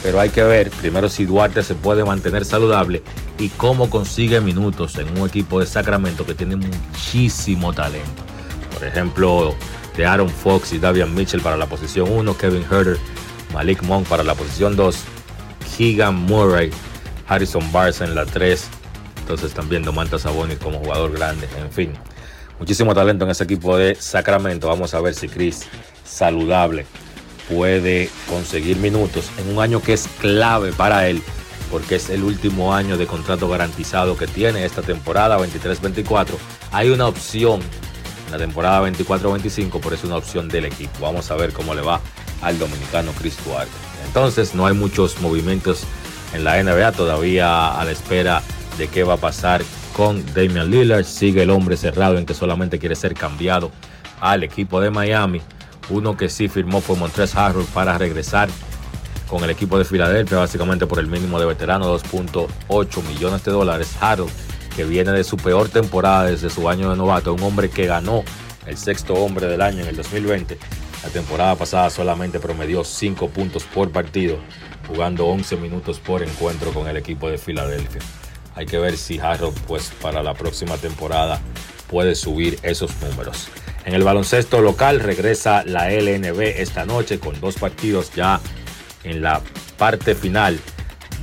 [0.02, 3.02] Pero hay que ver primero si Duarte se puede mantener saludable
[3.38, 8.22] y cómo consigue minutos en un equipo de Sacramento que tiene muchísimo talento.
[8.74, 9.54] Por ejemplo,
[9.96, 12.98] de Aaron Fox y Davian Mitchell para la posición 1, Kevin Herter,
[13.52, 14.96] Malik Monk para la posición 2,
[15.76, 16.70] Keegan Murray,
[17.28, 18.68] Harrison Barnes en la 3,
[19.20, 21.92] entonces también Domantas Sabonis como jugador grande, en fin.
[22.58, 24.68] Muchísimo talento en ese equipo de Sacramento.
[24.68, 25.66] Vamos a ver si Chris,
[26.04, 26.86] saludable,
[27.48, 31.22] puede conseguir minutos en un año que es clave para él,
[31.70, 36.34] porque es el último año de contrato garantizado que tiene esta temporada 23-24.
[36.72, 37.60] Hay una opción
[38.32, 40.92] la temporada 24-25, por eso es una opción del equipo.
[41.02, 42.00] Vamos a ver cómo le va
[42.40, 43.70] al dominicano Chris Duarte.
[44.06, 45.84] Entonces, no hay muchos movimientos
[46.32, 48.42] en la NBA todavía a la espera
[48.78, 49.62] de qué va a pasar
[49.94, 51.04] con Damian Lillard.
[51.04, 53.70] Sigue el hombre cerrado en que solamente quiere ser cambiado
[54.18, 55.42] al equipo de Miami.
[55.92, 58.48] Uno que sí firmó fue Montrez Harrell para regresar
[59.28, 63.94] con el equipo de Filadelfia, básicamente por el mínimo de veterano, 2.8 millones de dólares.
[64.00, 64.28] Harrell
[64.74, 68.24] que viene de su peor temporada desde su año de novato, un hombre que ganó
[68.66, 70.56] el sexto hombre del año en el 2020.
[71.02, 74.38] La temporada pasada solamente promedió 5 puntos por partido,
[74.88, 78.00] jugando 11 minutos por encuentro con el equipo de Filadelfia.
[78.54, 81.38] Hay que ver si Harrod pues para la próxima temporada
[81.88, 83.48] puede subir esos números.
[83.84, 88.40] En el baloncesto local regresa la LNB esta noche con dos partidos ya
[89.02, 89.40] en la
[89.76, 90.58] parte final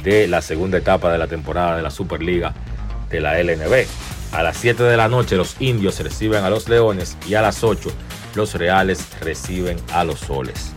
[0.03, 2.53] de la segunda etapa de la temporada de la Superliga
[3.09, 3.85] de la LNB.
[4.33, 7.63] A las 7 de la noche los indios reciben a los leones y a las
[7.63, 7.89] 8
[8.35, 10.71] los reales reciben a los soles.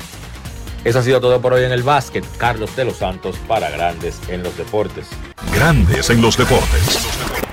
[0.85, 2.24] Eso ha sido todo por hoy en el básquet.
[2.39, 5.07] Carlos de los Santos para Grandes en los Deportes.
[5.55, 7.51] Grandes en los Deportes.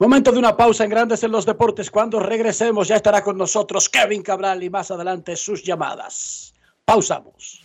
[0.00, 1.90] Momento de una pausa en Grandes en los Deportes.
[1.90, 6.54] Cuando regresemos ya estará con nosotros Kevin Cabral y más adelante sus llamadas.
[6.86, 7.62] Pausamos.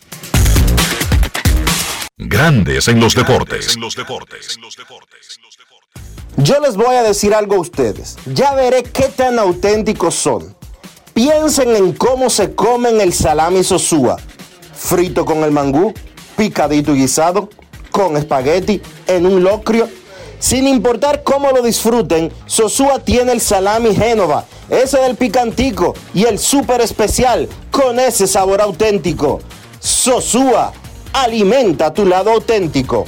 [2.18, 3.78] Grandes en los deportes.
[6.36, 8.18] Yo les voy a decir algo a ustedes.
[8.26, 10.54] Ya veré qué tan auténticos son.
[11.14, 14.18] Piensen en cómo se comen el salami sosúa.
[14.74, 15.94] Frito con el mangú,
[16.36, 17.48] picadito y guisado,
[17.90, 19.88] con espagueti, en un locrio.
[20.38, 26.38] Sin importar cómo lo disfruten, Sosúa tiene el salami Génova, ese del picantico y el
[26.38, 29.40] súper especial con ese sabor auténtico.
[29.80, 30.72] Sosúa
[31.16, 33.06] Alimenta tu lado auténtico.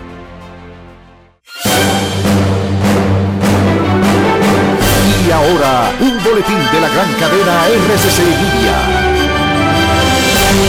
[5.31, 8.75] Y ahora, un boletín de la gran cadena RCC Media.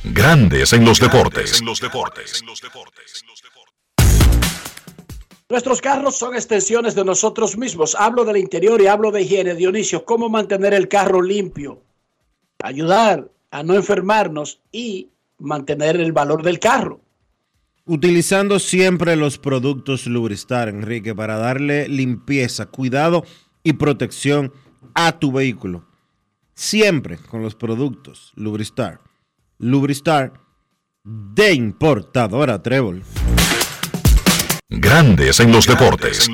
[0.06, 1.62] Grandes en los deportes.
[5.48, 7.94] Nuestros carros son extensiones de nosotros mismos.
[7.94, 9.54] Hablo del interior y hablo de higiene.
[9.54, 11.84] Dionisio, ¿cómo mantener el carro limpio?
[12.64, 15.10] Ayudar a no enfermarnos y
[15.40, 17.02] mantener el valor del carro.
[17.86, 23.24] Utilizando siempre los productos Lubristar, Enrique, para darle limpieza, cuidado
[23.64, 24.52] y protección
[24.96, 25.86] a tu vehículo.
[26.56, 29.02] Siempre con los productos Lubristar.
[29.60, 30.34] Lubristar
[31.04, 33.04] de importadora Trébol.
[34.68, 36.28] Grandes en los deportes.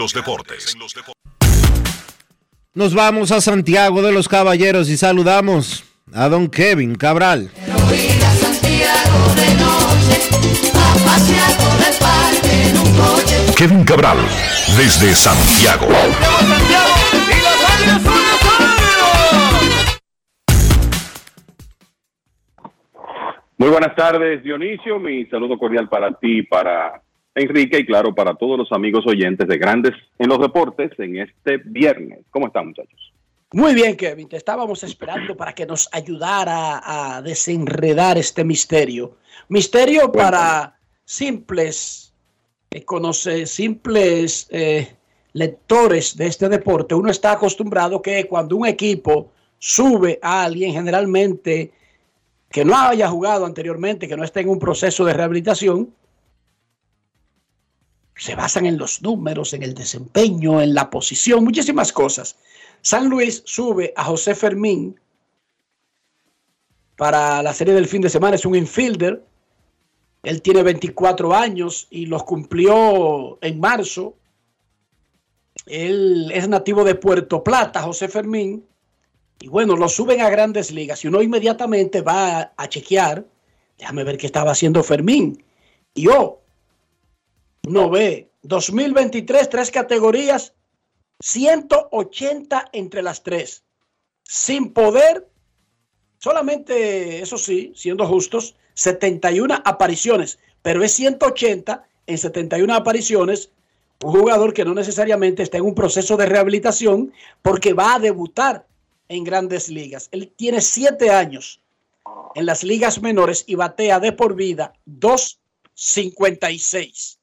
[2.74, 5.84] Nos vamos a Santiago de los Caballeros y saludamos
[6.14, 7.52] a don Kevin Cabral.
[13.58, 14.18] Kevin Cabral,
[14.76, 15.88] desde Santiago.
[23.58, 24.98] Muy buenas tardes, Dionisio.
[24.98, 27.04] Mi saludo cordial para ti, para
[27.36, 31.58] Enrique y claro, para todos los amigos oyentes de Grandes en los Deportes en este
[31.64, 32.26] viernes.
[32.32, 33.11] ¿Cómo están, muchachos?
[33.54, 34.30] Muy bien, Kevin.
[34.30, 39.18] Te estábamos esperando para que nos ayudara a desenredar este misterio.
[39.49, 42.14] Misterio para simples,
[42.70, 44.95] eh, conoce, simples eh,
[45.34, 46.95] lectores de este deporte.
[46.95, 51.74] Uno está acostumbrado que cuando un equipo sube a alguien, generalmente
[52.49, 55.93] que no haya jugado anteriormente, que no esté en un proceso de rehabilitación,
[58.16, 62.38] se basan en los números, en el desempeño, en la posición, muchísimas cosas.
[62.82, 65.00] San Luis sube a José Fermín
[67.02, 69.24] para la serie del fin de semana, es un infielder.
[70.22, 74.16] Él tiene 24 años y los cumplió en marzo.
[75.66, 78.68] Él es nativo de Puerto Plata, José Fermín.
[79.40, 83.26] Y bueno, lo suben a grandes ligas y uno inmediatamente va a, chequear.
[83.80, 85.44] Déjame ver qué estaba haciendo Fermín.
[85.95, 86.40] Y oh,
[87.64, 88.30] no ve.
[88.44, 90.53] 2023, tres categorías,
[91.22, 93.64] 180 entre las tres.
[94.23, 95.27] Sin poder,
[96.19, 103.52] solamente, eso sí, siendo justos, 71 apariciones, pero es 180 en 71 apariciones.
[104.03, 108.65] Un jugador que no necesariamente está en un proceso de rehabilitación porque va a debutar
[109.10, 110.10] en grandes ligas.
[110.11, 111.61] Él tiene siete años
[112.34, 117.18] en las ligas menores y batea de por vida 2.56.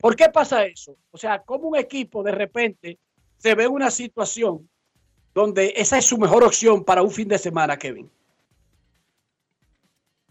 [0.00, 0.96] ¿Por qué pasa eso?
[1.10, 2.98] O sea, como un equipo de repente
[3.36, 4.68] se ve una situación
[5.34, 8.10] donde esa es su mejor opción para un fin de semana, Kevin.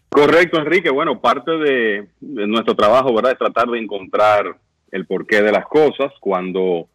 [0.08, 0.90] Correcto, Enrique.
[0.90, 3.32] Bueno, parte de, de nuestro trabajo, ¿verdad?
[3.32, 4.58] Es tratar de encontrar
[4.90, 6.88] el porqué de las cosas cuando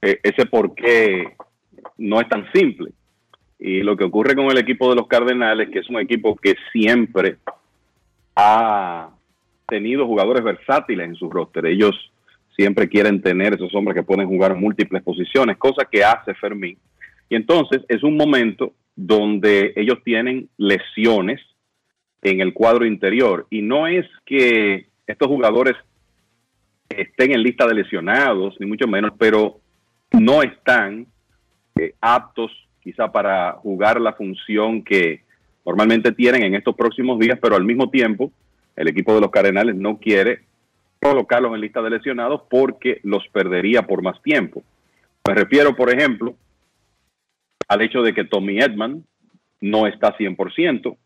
[0.00, 1.36] eh, ese porqué
[1.98, 2.92] no es tan simple.
[3.58, 6.54] Y lo que ocurre con el equipo de los Cardenales, que es un equipo que
[6.72, 7.38] siempre
[8.34, 9.10] ha
[9.66, 11.66] tenido jugadores versátiles en su roster.
[11.66, 11.94] Ellos
[12.56, 16.78] siempre quieren tener esos hombres que pueden jugar múltiples posiciones, cosa que hace Fermín.
[17.28, 21.40] Y entonces es un momento donde ellos tienen lesiones
[22.22, 23.46] en el cuadro interior.
[23.50, 25.74] Y no es que estos jugadores
[26.88, 29.60] estén en lista de lesionados, ni mucho menos, pero
[30.12, 31.06] no están
[31.78, 35.22] eh, aptos quizá para jugar la función que
[35.64, 38.30] normalmente tienen en estos próximos días, pero al mismo tiempo
[38.76, 40.40] el equipo de los Cardenales no quiere
[41.00, 44.62] colocarlos en lista de lesionados porque los perdería por más tiempo.
[45.26, 46.36] Me refiero, por ejemplo,
[47.68, 49.04] al hecho de que Tommy Edman
[49.60, 50.96] no está 100%,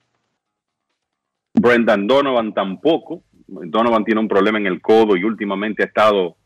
[1.55, 6.37] Brendan Donovan tampoco, Donovan tiene un problema en el codo y últimamente ha estado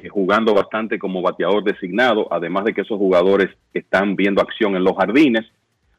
[0.00, 4.84] eh, jugando bastante como bateador designado, además de que esos jugadores están viendo acción en
[4.84, 5.44] los jardines.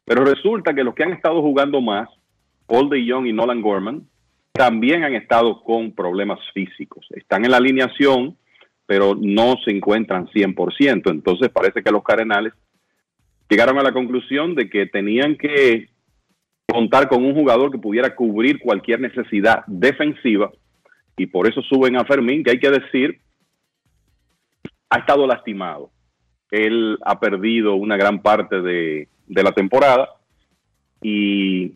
[0.05, 2.07] Pero resulta que los que han estado jugando más,
[2.67, 4.07] Paul de Young y Nolan Gorman,
[4.55, 7.05] también han estado con problemas físicos.
[7.11, 8.37] Están en la alineación,
[8.85, 11.11] pero no se encuentran 100%.
[11.11, 12.53] Entonces parece que los Cardenales
[13.49, 15.89] llegaron a la conclusión de que tenían que
[16.65, 20.51] contar con un jugador que pudiera cubrir cualquier necesidad defensiva
[21.17, 23.19] y por eso suben a Fermín, que hay que decir,
[24.89, 25.91] ha estado lastimado.
[26.49, 30.09] Él ha perdido una gran parte de, de la temporada
[31.01, 31.73] y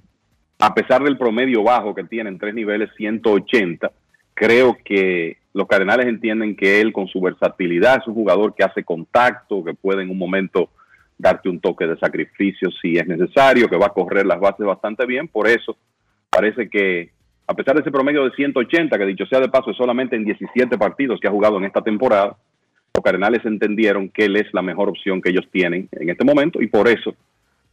[0.60, 3.92] a pesar del promedio bajo que tiene en tres niveles 180,
[4.34, 8.84] creo que los Cardenales entienden que él con su versatilidad es un jugador que hace
[8.84, 10.70] contacto, que puede en un momento
[11.18, 15.06] darte un toque de sacrificio si es necesario, que va a correr las bases bastante
[15.06, 15.28] bien.
[15.28, 15.78] Por eso
[16.30, 17.10] parece que,
[17.48, 20.26] a pesar de ese promedio de 180, que dicho sea de paso es solamente en
[20.26, 22.38] 17 partidos que ha jugado en esta temporada,
[22.94, 26.62] los Cardenales entendieron que él es la mejor opción que ellos tienen en este momento
[26.62, 27.16] y por eso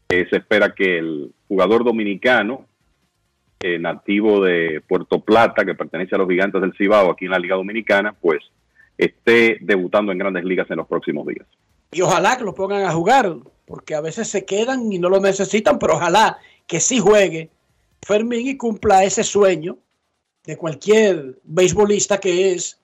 [0.09, 2.65] eh, se espera que el jugador dominicano,
[3.61, 7.39] eh, nativo de Puerto Plata, que pertenece a los gigantes del Cibao aquí en la
[7.39, 8.43] Liga Dominicana, pues
[8.99, 11.47] esté debutando en grandes ligas en los próximos días.
[11.93, 13.35] Y ojalá que lo pongan a jugar,
[13.67, 17.51] porque a veces se quedan y no lo necesitan, pero ojalá que sí juegue
[18.03, 19.79] Fermín y cumpla ese sueño
[20.45, 22.79] de cualquier beisbolista que es,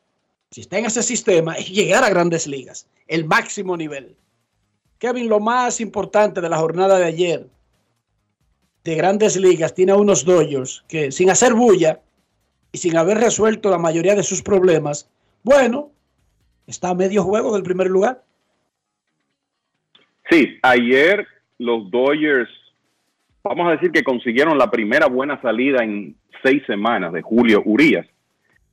[0.50, 4.16] si está en ese sistema, es llegar a grandes ligas, el máximo nivel.
[4.98, 7.46] Kevin, lo más importante de la jornada de ayer
[8.84, 12.00] de grandes ligas tiene a unos Dodgers que sin hacer bulla
[12.72, 15.10] y sin haber resuelto la mayoría de sus problemas,
[15.42, 15.90] bueno,
[16.66, 18.22] está a medio juego del primer lugar.
[20.30, 21.26] Sí, ayer
[21.58, 22.50] los Dodgers,
[23.42, 28.06] vamos a decir que consiguieron la primera buena salida en seis semanas de Julio Urias.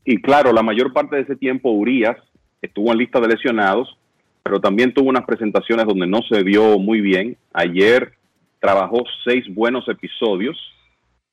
[0.05, 2.17] Y claro, la mayor parte de ese tiempo Urias
[2.61, 3.97] estuvo en lista de lesionados,
[4.43, 7.37] pero también tuvo unas presentaciones donde no se vio muy bien.
[7.53, 8.13] Ayer
[8.59, 10.57] trabajó seis buenos episodios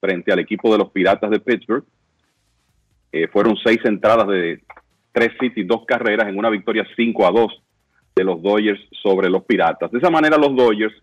[0.00, 1.84] frente al equipo de los Piratas de Pittsburgh.
[3.12, 4.62] Eh, fueron seis entradas de
[5.12, 7.62] tres hits y dos carreras en una victoria 5 a 2
[8.16, 9.90] de los Dodgers sobre los Piratas.
[9.90, 10.94] De esa manera los Dodgers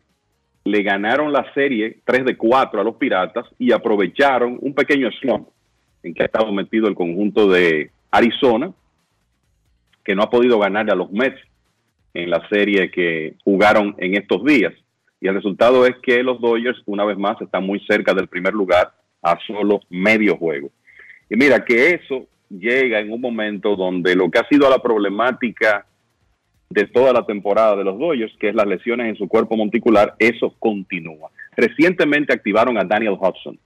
[0.66, 5.50] le ganaron la serie 3 de 4 a los Piratas y aprovecharon un pequeño slump
[6.04, 8.72] en que ha estado metido el conjunto de Arizona,
[10.04, 11.40] que no ha podido ganar a los Mets
[12.14, 14.74] en la serie que jugaron en estos días.
[15.24, 18.54] Y el resultado es que los Dodgers, una vez más, están muy cerca del primer
[18.54, 18.91] lugar
[19.22, 20.70] a solo medio juego.
[21.30, 25.86] Y mira que eso llega en un momento donde lo que ha sido la problemática
[26.70, 30.14] de toda la temporada de los Dodgers, que es las lesiones en su cuerpo monticular,
[30.20, 31.30] eso continúa.
[31.56, 33.58] Recientemente activaron a Daniel Hudson,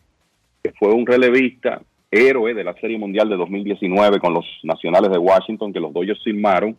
[0.61, 1.81] que fue un relevista,
[2.11, 6.23] héroe de la Serie Mundial de 2019 con los Nacionales de Washington, que los Dodgers
[6.23, 6.77] firmaron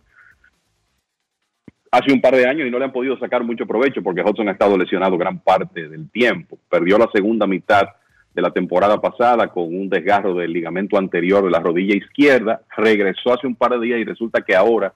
[1.90, 4.48] hace un par de años y no le han podido sacar mucho provecho porque Hudson
[4.48, 6.58] ha estado lesionado gran parte del tiempo.
[6.68, 7.88] Perdió la segunda mitad
[8.34, 13.32] de la temporada pasada con un desgarro del ligamento anterior de la rodilla izquierda, regresó
[13.32, 14.92] hace un par de días y resulta que ahora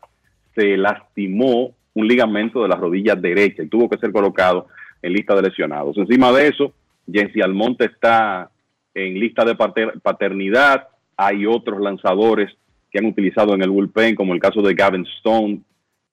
[0.54, 4.68] se lastimó un ligamento de la rodilla derecha y tuvo que ser colocado
[5.02, 5.96] en lista de lesionados.
[5.98, 6.72] Encima de eso,
[7.10, 8.50] Jensi Almonte está
[8.94, 10.88] en lista de paternidad.
[11.16, 12.50] Hay otros lanzadores
[12.90, 15.62] que han utilizado en el bullpen, como el caso de Gavin Stone,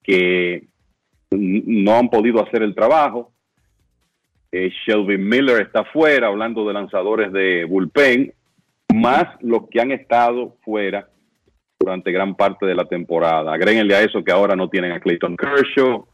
[0.09, 0.65] que
[1.29, 3.31] no han podido hacer el trabajo.
[4.51, 8.33] Eh, Shelby Miller está fuera, hablando de lanzadores de bullpen,
[8.95, 11.07] más los que han estado fuera
[11.79, 13.53] durante gran parte de la temporada.
[13.53, 16.07] Agréguenle a eso que ahora no tienen a Clayton Kershaw,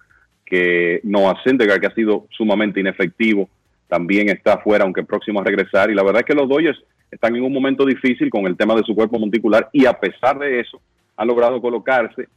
[0.46, 3.50] que Noah Syndergaard, que ha sido sumamente inefectivo,
[3.88, 5.90] también está fuera, aunque próximo a regresar.
[5.90, 8.76] Y la verdad es que los Dodgers están en un momento difícil con el tema
[8.76, 10.82] de su cuerpo monticular y a pesar de eso
[11.16, 12.28] han logrado colocarse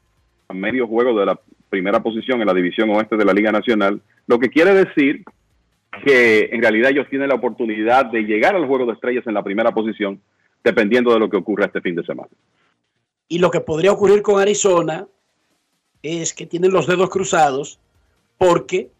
[0.49, 1.39] a medio juego de la
[1.69, 5.23] primera posición en la división oeste de la Liga Nacional, lo que quiere decir
[6.05, 9.43] que en realidad ellos tienen la oportunidad de llegar al juego de estrellas en la
[9.43, 10.21] primera posición,
[10.65, 12.31] dependiendo de lo que ocurra este fin de semana.
[13.29, 15.07] Y lo que podría ocurrir con Arizona
[16.03, 17.79] es que tienen los dedos cruzados
[18.39, 18.91] porque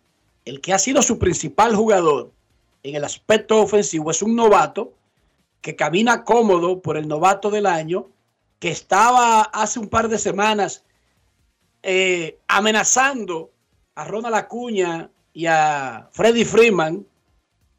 [0.45, 2.31] el que ha sido su principal jugador
[2.83, 4.93] en el aspecto ofensivo es un novato
[5.63, 8.07] que camina cómodo por el novato del año,
[8.59, 10.85] que estaba hace un par de semanas
[11.83, 13.51] eh, amenazando
[13.95, 17.07] a Ronald Acuña y a Freddy Freeman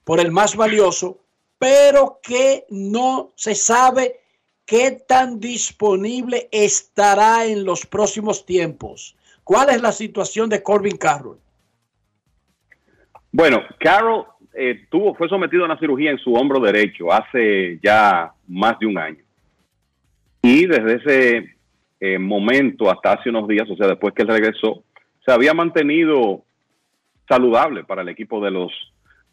[0.03, 1.19] por el más valioso,
[1.57, 4.19] pero que no se sabe
[4.65, 9.15] qué tan disponible estará en los próximos tiempos.
[9.43, 11.39] ¿Cuál es la situación de Corbin Carroll?
[13.31, 18.31] Bueno, Carroll eh, tuvo, fue sometido a una cirugía en su hombro derecho hace ya
[18.47, 19.23] más de un año.
[20.41, 21.55] Y desde ese
[21.99, 24.83] eh, momento hasta hace unos días, o sea, después que él regresó,
[25.25, 26.43] se había mantenido
[27.27, 28.71] saludable para el equipo de los,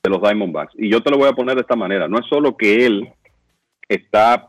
[0.02, 0.74] de los Diamondbacks.
[0.76, 2.08] Y yo te lo voy a poner de esta manera.
[2.08, 3.08] No es solo que él
[3.88, 4.48] está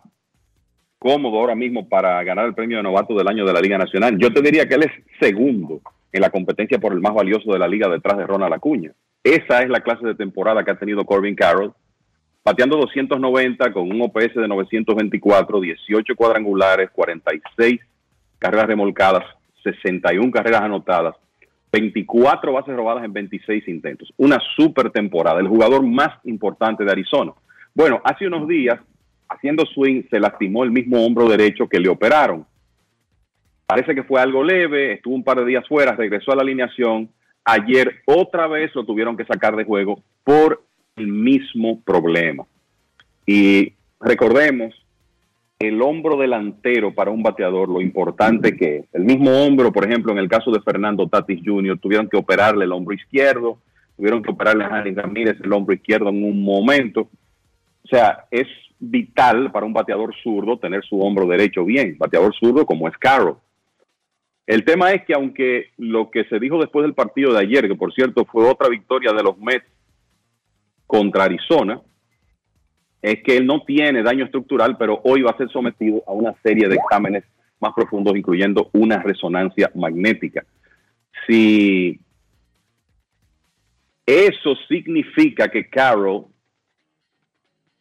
[0.99, 4.18] cómodo ahora mismo para ganar el premio de novato del año de la Liga Nacional.
[4.18, 5.81] Yo te diría que él es segundo
[6.11, 8.91] en la competencia por el más valioso de la liga detrás de Ronald Acuña.
[9.23, 11.73] Esa es la clase de temporada que ha tenido Corbin Carroll,
[12.44, 17.80] bateando 290 con un OPS de 924, 18 cuadrangulares, 46
[18.39, 19.23] carreras remolcadas,
[19.64, 21.15] 61 carreras anotadas,
[21.72, 24.14] 24 bases robadas en 26 intentos.
[24.18, 27.34] Una super temporada, el jugador más importante de Arizona.
[27.73, 28.80] Bueno, hace unos días,
[29.30, 32.45] haciendo swing, se lastimó el mismo hombro derecho que le operaron.
[33.65, 37.09] Parece que fue algo leve, estuvo un par de días fuera, regresó a la alineación.
[37.43, 40.64] Ayer otra vez lo tuvieron que sacar de juego por
[40.95, 42.45] el mismo problema.
[43.26, 44.73] Y recordemos
[45.59, 48.85] el hombro delantero para un bateador, lo importante que es.
[48.93, 52.65] El mismo hombro, por ejemplo, en el caso de Fernando Tatis Jr., tuvieron que operarle
[52.65, 53.57] el hombro izquierdo,
[53.95, 57.09] tuvieron que operarle a Harry Ramírez el hombro izquierdo en un momento.
[57.84, 58.47] O sea, es
[58.79, 63.38] vital para un bateador zurdo tener su hombro derecho bien, bateador zurdo como es Carroll.
[64.45, 67.75] El tema es que aunque lo que se dijo después del partido de ayer, que
[67.75, 69.65] por cierto fue otra victoria de los Mets
[70.85, 71.81] contra Arizona,
[73.01, 76.33] es que él no tiene daño estructural, pero hoy va a ser sometido a una
[76.43, 77.23] serie de exámenes
[77.59, 80.45] más profundos, incluyendo una resonancia magnética.
[81.25, 81.99] Si
[84.05, 86.25] eso significa que Carroll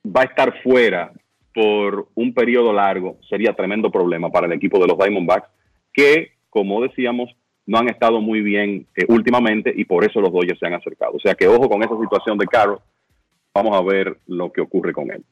[0.05, 1.12] va a estar fuera
[1.55, 5.48] por un periodo largo, sería tremendo problema para el equipo de los Diamondbacks,
[5.93, 7.34] que, como decíamos,
[7.64, 11.12] no han estado muy bien eh, últimamente y por eso los Dodgers se han acercado.
[11.14, 12.80] O sea que ojo con esa situación de Carroll
[13.57, 15.24] Vamos a ver lo que ocurre con él.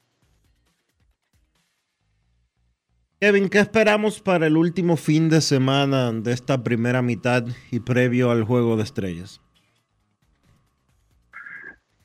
[3.20, 8.30] Kevin, ¿qué esperamos para el último fin de semana de esta primera mitad y previo
[8.30, 9.42] al juego de estrellas?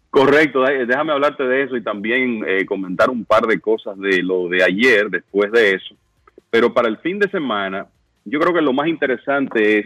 [0.10, 4.50] Correcto, déjame hablarte de eso y también eh, comentar un par de cosas de lo
[4.50, 5.96] de ayer, después de eso.
[6.50, 7.88] Pero para el fin de semana,
[8.26, 9.86] yo creo que lo más interesante es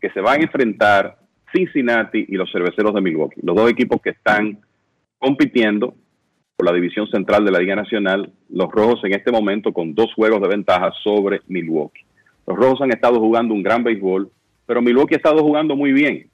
[0.00, 1.18] que se van a enfrentar
[1.54, 4.58] Cincinnati y los cerveceros de Milwaukee, los dos equipos que están
[5.18, 5.94] compitiendo
[6.56, 10.12] por la división central de la Liga Nacional, los Rojos en este momento con dos
[10.14, 12.04] juegos de ventaja sobre Milwaukee.
[12.46, 14.30] Los Rojos han estado jugando un gran béisbol,
[14.64, 16.28] pero Milwaukee ha estado jugando muy bien.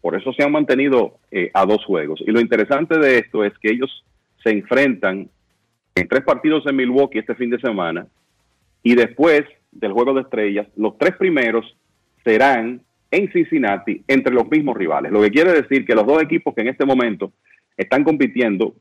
[0.00, 2.22] Por eso se han mantenido eh, a dos juegos.
[2.26, 4.04] Y lo interesante de esto es que ellos
[4.42, 5.28] se enfrentan
[5.94, 8.06] en tres partidos en Milwaukee este fin de semana
[8.82, 11.76] y después del juego de estrellas, los tres primeros
[12.22, 15.10] serán en Cincinnati entre los mismos rivales.
[15.10, 17.32] Lo que quiere decir que los dos equipos que en este momento
[17.76, 18.74] están compitiendo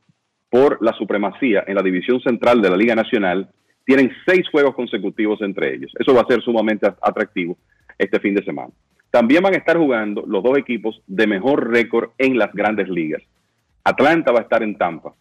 [0.50, 3.50] por la supremacía en la división central de la Liga Nacional.
[3.86, 5.92] Tienen seis juegos consecutivos entre ellos.
[6.00, 7.58] Eso va a ser sumamente atractivo
[7.98, 8.72] este fin de semana.
[9.10, 13.22] También van a estar jugando los dos equipos de mejor récord en las grandes ligas.
[13.84, 15.14] Atlanta va a estar en Tampa.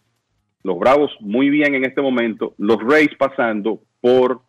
[0.63, 2.55] Los Bravos muy bien en este momento.
[2.57, 4.41] Los Rays pasando por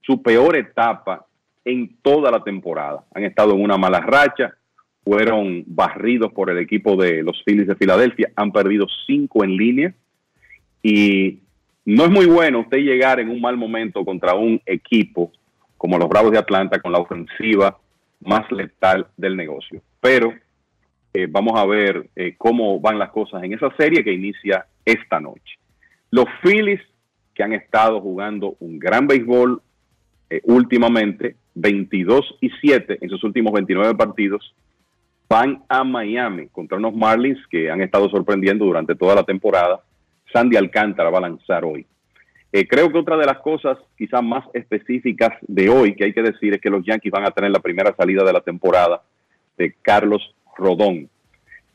[0.00, 1.26] su peor etapa
[1.64, 3.04] en toda la temporada.
[3.14, 4.54] Han estado en una mala racha
[5.04, 9.94] fueron barridos por el equipo de los Phillies de Filadelfia, han perdido cinco en línea
[10.82, 11.40] y
[11.84, 15.32] no es muy bueno usted llegar en un mal momento contra un equipo
[15.76, 17.78] como los Bravos de Atlanta con la ofensiva
[18.20, 19.82] más letal del negocio.
[20.00, 20.34] Pero
[21.12, 25.18] eh, vamos a ver eh, cómo van las cosas en esa serie que inicia esta
[25.18, 25.58] noche.
[26.10, 26.80] Los Phillies
[27.34, 29.62] que han estado jugando un gran béisbol
[30.28, 34.54] eh, últimamente, 22 y 7 en sus últimos 29 partidos,
[35.30, 39.80] van a Miami contra unos Marlins que han estado sorprendiendo durante toda la temporada.
[40.32, 41.86] Sandy Alcántara va a lanzar hoy.
[42.52, 46.22] Eh, creo que otra de las cosas quizás más específicas de hoy que hay que
[46.22, 49.02] decir es que los Yankees van a tener la primera salida de la temporada
[49.56, 51.08] de Carlos Rodón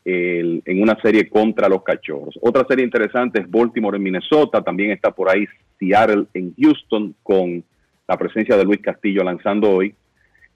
[0.08, 2.38] en una serie contra los Cachorros.
[2.42, 5.48] Otra serie interesante es Baltimore en Minnesota, también está por ahí
[5.80, 7.64] Seattle en Houston con
[8.08, 9.96] la presencia de Luis Castillo lanzando hoy.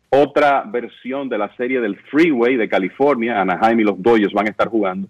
[0.10, 4.52] Otra versión de la serie del Freeway de California, Anaheim y los Dodgers van a
[4.52, 5.08] estar jugando.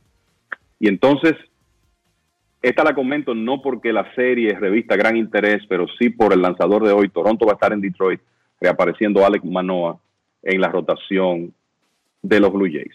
[0.80, 1.36] Y entonces,
[2.62, 6.86] esta la comento no porque la serie revista gran interés, pero sí por el lanzador
[6.86, 7.08] de hoy.
[7.10, 8.20] Toronto va a estar en Detroit,
[8.60, 9.98] reapareciendo Alex Manoa
[10.44, 11.54] en la rotación
[12.22, 12.94] de los Blue Jays.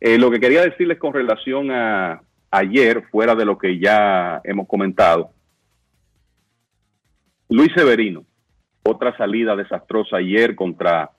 [0.00, 2.20] Eh, lo que quería decirles con relación a
[2.50, 5.30] ayer, fuera de lo que ya hemos comentado,
[7.48, 8.24] Luis Severino,
[8.82, 11.10] otra salida desastrosa ayer contra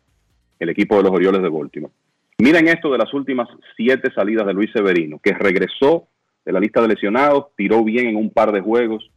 [0.59, 1.93] el equipo de los Orioles de Baltimore.
[2.37, 6.07] Miren esto de las últimas siete salidas de Luis Severino, que regresó
[6.43, 9.09] de la lista de lesionados, tiró bien en un par de juegos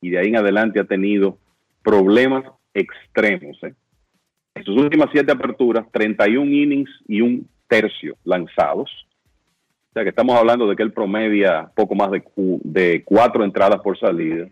[0.00, 1.38] y de ahí en adelante ha tenido
[1.82, 2.44] problemas
[2.74, 3.56] extremos.
[3.62, 3.74] ¿eh?
[4.54, 8.90] En sus últimas siete aperturas, 31 innings y un tercio lanzados.
[9.90, 12.22] O sea que estamos hablando de que él promedia poco más de,
[12.64, 14.48] de cuatro entradas por salida.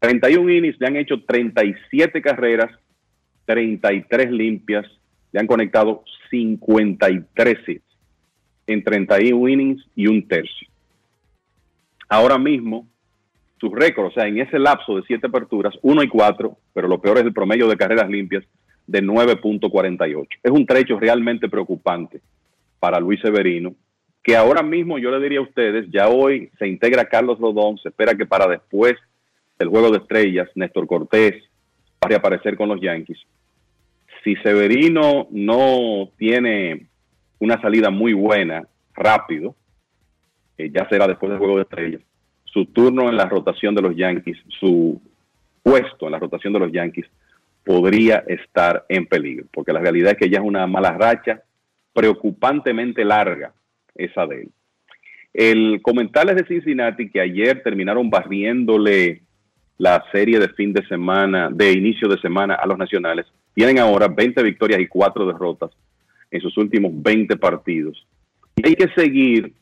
[0.00, 2.70] 31 innings, le han hecho 37 carreras,
[3.44, 4.86] 33 limpias,
[5.32, 7.82] le han conectado 53 hits
[8.66, 10.68] en 31 innings y un tercio.
[12.08, 12.86] Ahora mismo,
[13.60, 17.00] sus récords, o sea, en ese lapso de 7 aperturas, 1 y 4, pero lo
[17.00, 18.44] peor es el promedio de carreras limpias
[18.86, 20.26] de 9.48.
[20.42, 22.20] Es un trecho realmente preocupante
[22.78, 23.74] para Luis Severino,
[24.22, 27.88] que ahora mismo yo le diría a ustedes, ya hoy se integra Carlos Rodón, se
[27.88, 28.94] espera que para después
[29.58, 31.34] del Juego de Estrellas, Néstor Cortés
[32.02, 33.18] va a reaparecer con los Yankees.
[34.24, 36.86] Si Severino no tiene
[37.38, 39.54] una salida muy buena, rápido,
[40.56, 42.02] eh, ya será después del Juego de Estrellas,
[42.44, 45.00] su turno en la rotación de los Yankees, su
[45.62, 47.06] puesto en la rotación de los Yankees,
[47.64, 51.42] podría estar en peligro, porque la realidad es que ya es una mala racha
[51.92, 53.52] preocupantemente larga
[53.94, 54.50] esa de él.
[55.34, 59.22] El comentarles de Cincinnati que ayer terminaron barriéndole
[59.76, 63.26] la serie de fin de semana, de inicio de semana a los nacionales,
[63.58, 65.72] tienen ahora 20 victorias y 4 derrotas
[66.30, 68.06] en sus últimos 20 partidos.
[68.54, 69.52] Y hay que seguir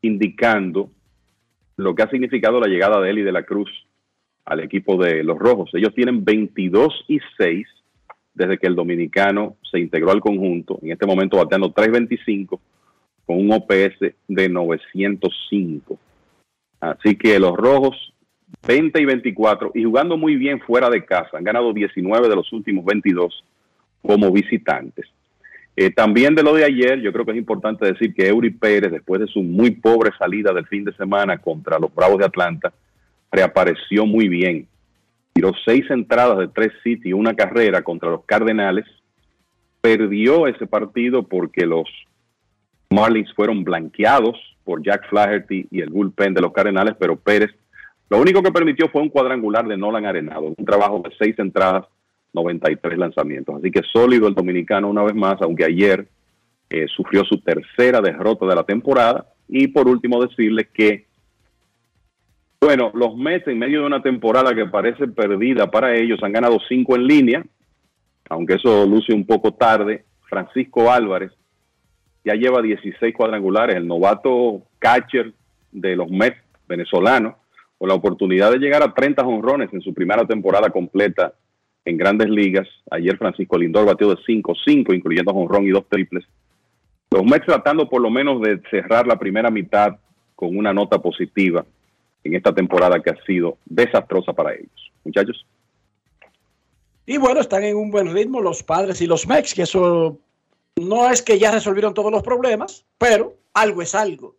[0.00, 0.90] indicando
[1.76, 3.68] lo que ha significado la llegada de y de la Cruz
[4.46, 5.68] al equipo de los Rojos.
[5.74, 7.66] Ellos tienen 22 y 6
[8.32, 12.58] desde que el dominicano se integró al conjunto, en este momento bateando 325
[13.26, 15.98] con un OPS de 905.
[16.80, 18.14] Así que los Rojos
[18.66, 21.36] 20 y 24 y jugando muy bien fuera de casa.
[21.38, 23.44] Han ganado 19 de los últimos 22
[24.02, 25.06] como visitantes.
[25.74, 28.92] Eh, también de lo de ayer, yo creo que es importante decir que Eury Pérez,
[28.92, 32.72] después de su muy pobre salida del fin de semana contra los Bravos de Atlanta,
[33.30, 34.66] reapareció muy bien.
[35.32, 38.84] Tiró seis entradas de tres hits y una carrera contra los Cardenales.
[39.80, 41.88] Perdió ese partido porque los
[42.90, 47.50] Marlins fueron blanqueados por Jack Flaherty y el bullpen de los Cardenales, pero Pérez
[48.10, 51.86] lo único que permitió fue un cuadrangular de Nolan Arenado, un trabajo de seis entradas,
[52.32, 53.56] 93 lanzamientos.
[53.56, 56.06] Así que sólido el dominicano una vez más, aunque ayer
[56.70, 59.26] eh, sufrió su tercera derrota de la temporada.
[59.48, 61.06] Y por último decirles que,
[62.60, 66.58] bueno, los Mets en medio de una temporada que parece perdida para ellos han ganado
[66.68, 67.44] cinco en línea,
[68.28, 70.04] aunque eso luce un poco tarde.
[70.28, 71.32] Francisco Álvarez
[72.24, 75.32] ya lleva 16 cuadrangulares, el novato catcher
[75.72, 76.38] de los Mets
[76.68, 77.34] venezolanos
[77.82, 81.34] con la oportunidad de llegar a 30 honrones en su primera temporada completa
[81.84, 82.68] en grandes ligas.
[82.88, 86.24] Ayer Francisco Lindor batió de 5-5, incluyendo honrón y dos triples.
[87.10, 89.96] Los Mets tratando por lo menos de cerrar la primera mitad
[90.36, 91.66] con una nota positiva
[92.22, 94.92] en esta temporada que ha sido desastrosa para ellos.
[95.02, 95.44] Muchachos.
[97.04, 100.20] Y bueno, están en un buen ritmo los padres y los Mex, que eso
[100.76, 104.36] no es que ya resolvieron todos los problemas, pero algo es algo.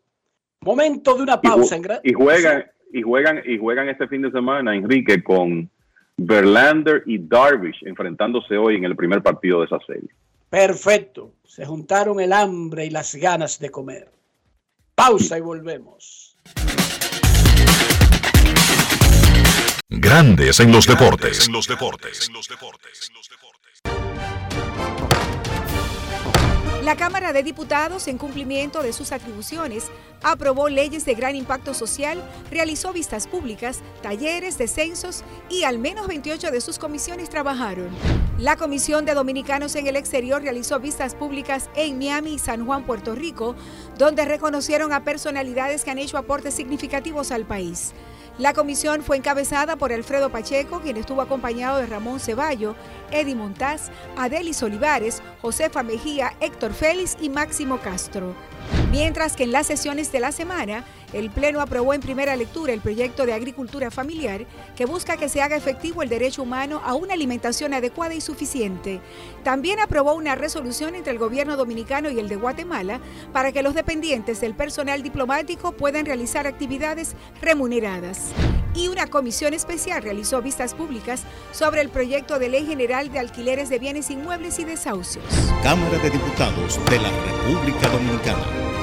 [0.62, 1.76] Momento de una pausa.
[1.76, 2.64] En y juegan,
[2.94, 5.70] y juegan y juegan este fin de semana, Enrique, con
[6.16, 10.10] Verlander y Darvish enfrentándose hoy en el primer partido de esa serie.
[10.50, 11.34] Perfecto.
[11.44, 14.12] Se juntaron el hambre y las ganas de comer.
[14.94, 16.38] Pausa y volvemos.
[19.90, 21.48] Grandes en los deportes.
[21.48, 22.30] En los deportes.
[26.84, 29.90] La Cámara de Diputados, en cumplimiento de sus atribuciones,
[30.22, 36.52] aprobó leyes de gran impacto social, realizó vistas públicas, talleres, descensos y al menos 28
[36.52, 37.88] de sus comisiones trabajaron.
[38.38, 42.84] La Comisión de Dominicanos en el Exterior realizó vistas públicas en Miami y San Juan,
[42.84, 43.56] Puerto Rico,
[43.98, 47.94] donde reconocieron a personalidades que han hecho aportes significativos al país.
[48.40, 52.76] La comisión fue encabezada por Alfredo Pacheco, quien estuvo acompañado de Ramón Ceballo,
[53.12, 58.34] Eddie Montaz, Adelis Olivares, Josefa Mejía, Héctor Félix y Máximo Castro.
[58.90, 62.82] Mientras que en las sesiones de la semana, el Pleno aprobó en primera lectura el
[62.82, 64.46] proyecto de agricultura familiar
[64.76, 69.00] que busca que se haga efectivo el derecho humano a una alimentación adecuada y suficiente.
[69.44, 73.00] También aprobó una resolución entre el gobierno dominicano y el de Guatemala
[73.32, 78.32] para que los dependientes del personal diplomático puedan realizar actividades remuneradas.
[78.76, 83.70] Y una comisión especial realizó vistas públicas sobre el proyecto de ley general de alquileres
[83.70, 85.24] de bienes inmuebles y desahucios.
[85.62, 88.83] Cámara de Diputados de la República Dominicana.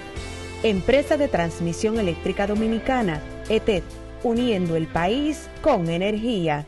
[0.63, 3.19] Empresa de Transmisión Eléctrica Dominicana,
[3.49, 3.81] ETED,
[4.21, 6.67] uniendo el país con energía.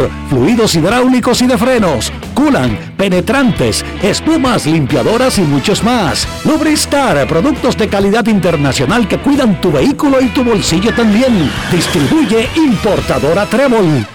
[0.29, 6.27] fluidos hidráulicos y de frenos, culan, penetrantes, espumas, limpiadoras y muchos más.
[6.45, 11.51] Lubristar, productos de calidad internacional que cuidan tu vehículo y tu bolsillo también.
[11.71, 14.05] Distribuye importadora Trébol.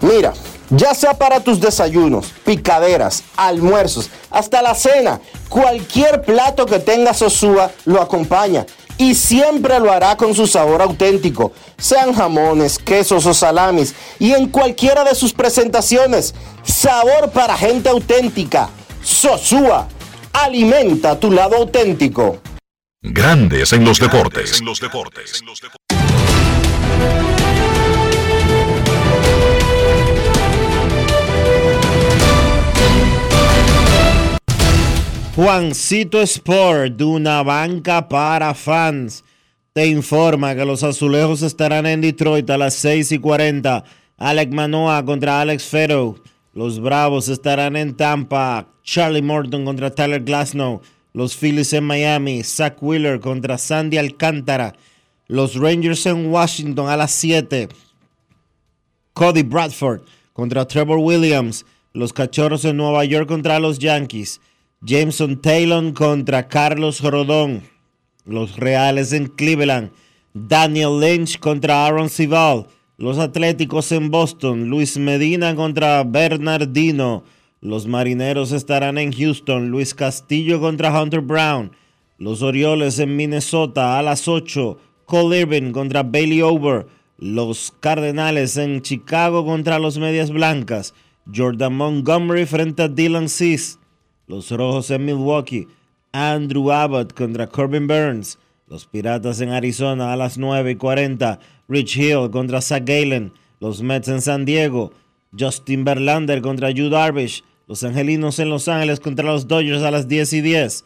[0.00, 0.32] Mira,
[0.70, 7.70] ya sea para tus desayunos, picaderas, almuerzos, hasta la cena, cualquier plato que tenga Sosúa
[7.84, 8.66] lo acompaña
[8.98, 14.48] y siempre lo hará con su sabor auténtico, sean jamones, quesos o salamis, y en
[14.48, 16.34] cualquiera de sus presentaciones.
[16.62, 18.70] Sabor para gente auténtica.
[19.02, 19.88] Sosúa,
[20.32, 22.38] alimenta tu lado auténtico.
[23.02, 24.62] Grandes en los deportes.
[35.36, 39.24] Juancito Sport, de una banca para fans,
[39.72, 43.82] te informa que los azulejos estarán en Detroit a las 6 y 40.
[44.16, 46.14] Alec Manoa contra Alex Fero.
[46.52, 48.68] Los Bravos estarán en Tampa.
[48.84, 50.82] Charlie Morton contra Tyler Glasnow.
[51.12, 52.44] Los Phillies en Miami.
[52.44, 54.74] Zach Wheeler contra Sandy Alcántara.
[55.26, 57.70] Los Rangers en Washington a las 7.
[59.12, 60.02] Cody Bradford
[60.32, 61.66] contra Trevor Williams.
[61.92, 64.40] Los Cachorros en Nueva York contra los Yankees.
[64.80, 67.62] Jameson Taylor contra Carlos Rodón.
[68.24, 69.90] Los Reales en Cleveland.
[70.34, 72.66] Daniel Lynch contra Aaron Sival.
[72.96, 74.68] Los Atléticos en Boston.
[74.68, 77.24] Luis Medina contra Bernardino.
[77.60, 79.68] Los Marineros estarán en Houston.
[79.68, 81.72] Luis Castillo contra Hunter Brown.
[82.18, 84.78] Los Orioles en Minnesota a las 8.
[85.06, 86.86] Cole Irvin contra Bailey Over.
[87.18, 90.94] Los Cardenales en Chicago contra los Medias Blancas.
[91.34, 93.78] Jordan Montgomery frente a Dylan Cease.
[94.26, 95.68] Los Rojos en Milwaukee.
[96.12, 98.38] Andrew Abbott contra Corbin Burns.
[98.66, 101.38] Los Piratas en Arizona a las 9 y 40.
[101.68, 103.32] Rich Hill contra Zach Galen.
[103.60, 104.92] Los Mets en San Diego.
[105.38, 107.44] Justin Verlander contra Yu Darvish.
[107.66, 110.84] Los Angelinos en Los Ángeles contra los Dodgers a las 10 y 10.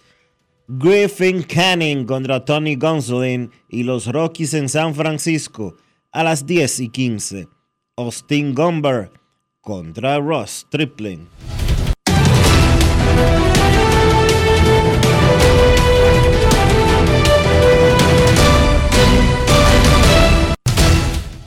[0.68, 5.76] Griffin Canning contra Tony Gonsolin y los Rockies en San Francisco
[6.12, 7.48] a las 10 y 15.
[7.96, 9.10] Austin Gomber
[9.62, 11.26] contra Ross Tripling.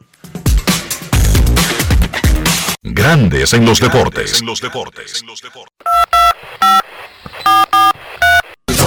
[2.83, 4.41] Grandes en los deportes.
[4.41, 5.23] En los deportes.
[5.23, 5.33] No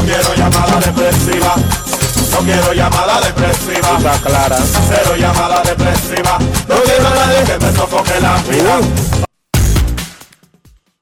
[0.04, 1.54] quiero llamada depresiva.
[2.32, 3.96] No quiero llamada depresiva.
[3.96, 4.58] Está clara.
[4.88, 6.38] Cero llamada depresiva.
[6.68, 8.80] No quiero a nadie que me sofoque la vida.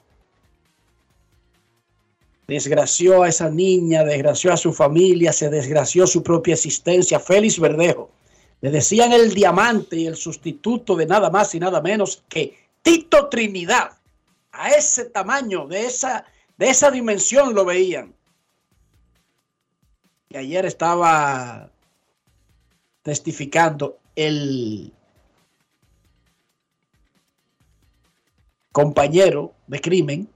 [2.46, 7.18] Desgració a esa niña, desgració a su familia, se desgració su propia existencia.
[7.18, 8.10] Félix Verdejo.
[8.60, 13.28] Le decían el diamante y el sustituto de nada más y nada menos que Tito
[13.28, 13.90] Trinidad.
[14.52, 16.24] A ese tamaño, de esa,
[16.56, 18.14] de esa dimensión lo veían.
[20.30, 21.70] Y ayer estaba
[23.02, 24.92] testificando el
[28.72, 30.28] compañero de crimen,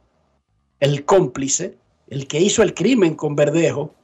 [0.80, 1.76] el cómplice,
[2.10, 3.94] el que hizo el crimen con Verdejo,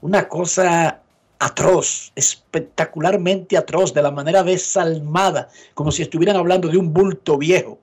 [0.00, 1.02] una cosa
[1.38, 7.78] atroz, espectacularmente atroz, de la manera desalmada, como si estuvieran hablando de un bulto viejo.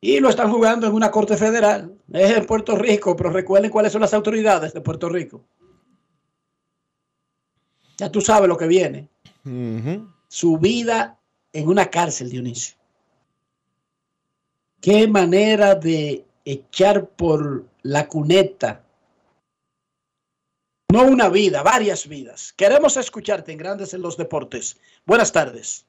[0.00, 3.92] Y lo están jugando en una corte federal, es en Puerto Rico, pero recuerden cuáles
[3.92, 5.44] son las autoridades de Puerto Rico.
[7.98, 9.08] Ya tú sabes lo que viene.
[10.28, 11.18] Su vida
[11.52, 12.77] en una cárcel, Dionisio.
[14.80, 18.84] Qué manera de echar por la cuneta.
[20.90, 22.52] No una vida, varias vidas.
[22.54, 24.80] Queremos escucharte en Grandes en los Deportes.
[25.04, 25.84] Buenas tardes.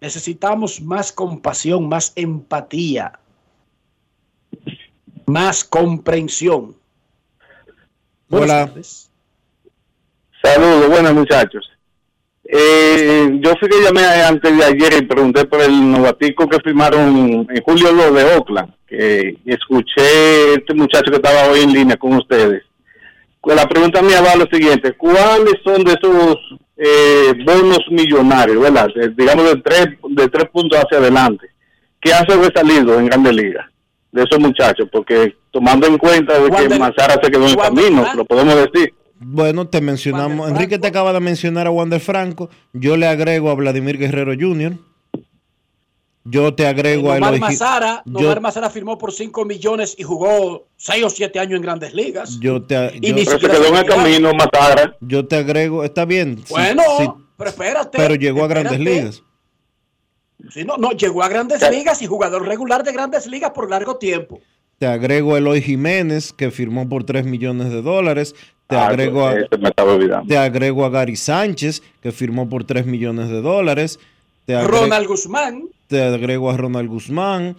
[0.00, 3.18] Necesitamos más compasión, más empatía,
[5.26, 6.76] más comprensión.
[8.28, 8.66] Buenas Hola.
[8.66, 9.10] tardes.
[10.42, 11.70] Saludos, buenos muchachos.
[12.52, 17.46] Eh, yo fui que llamé antes de ayer y pregunté por el novatico que firmaron
[17.48, 22.14] en julio lo de Oakland, que escuché este muchacho que estaba hoy en línea con
[22.14, 22.62] ustedes.
[23.40, 26.36] Pues la pregunta mía va a lo siguiente, ¿cuáles son de esos
[26.76, 28.88] eh, bonos millonarios, verdad?
[28.96, 31.46] De- digamos de tres, de tres puntos hacia adelante,
[32.00, 33.66] que han sobresalido en Grandes Ligas
[34.10, 34.88] de esos muchachos?
[34.90, 38.16] Porque tomando en cuenta de que Mazara se quedó en el camino, Franco.
[38.16, 38.92] lo podemos decir.
[39.22, 43.54] Bueno, te mencionamos, Enrique te acaba de mencionar a Wander Franco, yo le agrego a
[43.54, 44.78] Vladimir Guerrero Jr.,
[46.24, 50.68] yo te agrego a Nomar Eloy Mazara, yo- Mazara firmó por 5 millones y jugó
[50.76, 52.38] 6 o 7 años en grandes ligas.
[52.40, 54.96] yo te, Y yo- ni Pero se quedó en el camino, Mazara.
[55.00, 56.42] Yo te agrego, está bien.
[56.48, 57.98] Bueno, sí, pero espérate.
[57.98, 59.22] pero llegó a grandes ligas.
[60.50, 63.96] Sí, no, no, llegó a grandes ligas y jugador regular de grandes ligas por largo
[63.96, 64.40] tiempo.
[64.78, 68.34] Te agrego a Eloy Jiménez, que firmó por 3 millones de dólares.
[68.70, 69.34] Te Ah, agrego a,
[70.26, 73.98] te agrego a Gary Sánchez, que firmó por 3 millones de dólares.
[74.46, 77.56] Te agrego, Ronald Guzmán, te agrego a Ronald Guzmán.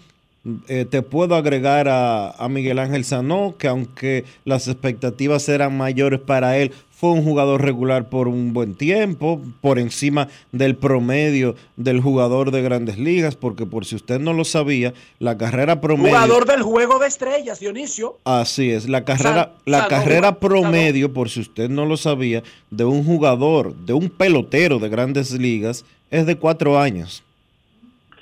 [0.68, 6.20] Eh, te puedo agregar a, a Miguel Ángel Sanó, que aunque las expectativas eran mayores
[6.20, 6.72] para él,
[7.02, 12.61] fue un jugador regular por un buen tiempo, por encima del promedio del jugador de
[12.61, 16.11] grandes ligas, porque por si usted no lo sabía, la carrera promedio...
[16.11, 18.19] jugador del juego de estrellas, Dionisio.
[18.23, 23.03] Así es, la carrera, la carrera promedio, por si usted no lo sabía, de un
[23.03, 27.23] jugador, de un pelotero de grandes ligas, es de cuatro años.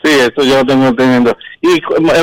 [0.02, 1.36] Sí, eso yo lo tengo entendiendo.
[1.62, 1.82] Y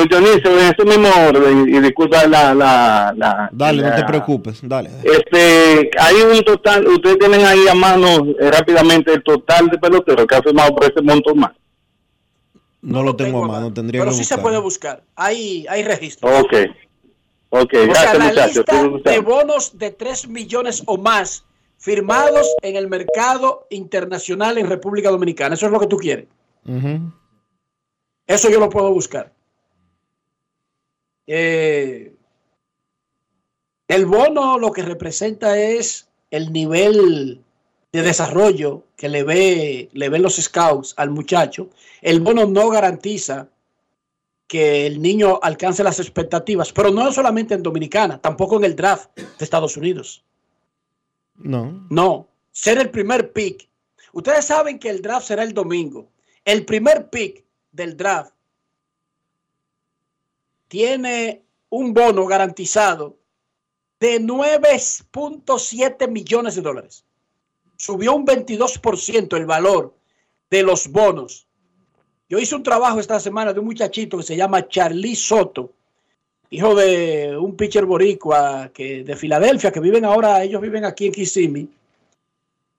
[0.09, 2.55] Dionisio, en ese mismo orden, y disculpa la...
[2.55, 4.89] la, la Dale, no te preocupes, dale.
[5.03, 10.25] Este, hay un total, ustedes tienen ahí a mano eh, rápidamente el total de peloteros
[10.25, 11.51] que ha firmado por ese monto más.
[12.81, 15.03] No, lo tengo a mano, tendría Pero que sí se puede buscar.
[15.15, 16.29] Hay, hay registro.
[16.39, 16.53] Ok,
[17.49, 18.93] ok, O sea, gracias la muchachos.
[18.93, 21.43] lista de bonos de 3 millones o más
[21.77, 25.53] firmados en el mercado internacional en República Dominicana.
[25.53, 26.25] Eso es lo que tú quieres.
[28.27, 29.33] Eso yo lo puedo buscar.
[31.25, 32.13] Eh,
[33.87, 37.41] El bono lo que representa es el nivel
[37.93, 41.69] de desarrollo que le ve, le ven los scouts al muchacho.
[42.01, 43.49] El bono no garantiza
[44.47, 49.09] que el niño alcance las expectativas, pero no solamente en Dominicana, tampoco en el draft
[49.15, 50.23] de Estados Unidos.
[51.35, 51.87] No.
[51.89, 53.69] No, ser el primer pick.
[54.11, 56.09] Ustedes saben que el draft será el domingo.
[56.43, 57.46] El primer pick
[57.77, 58.33] del draft
[60.67, 63.15] tiene un bono garantizado
[63.99, 67.05] de 9.7 millones de dólares.
[67.77, 69.95] Subió un 22% el valor
[70.49, 71.47] de los bonos.
[72.29, 75.71] Yo hice un trabajo esta semana de un muchachito que se llama Charlie Soto,
[76.49, 81.13] hijo de un pitcher boricua que, de Filadelfia, que viven ahora, ellos viven aquí en
[81.13, 81.69] Kissimmee.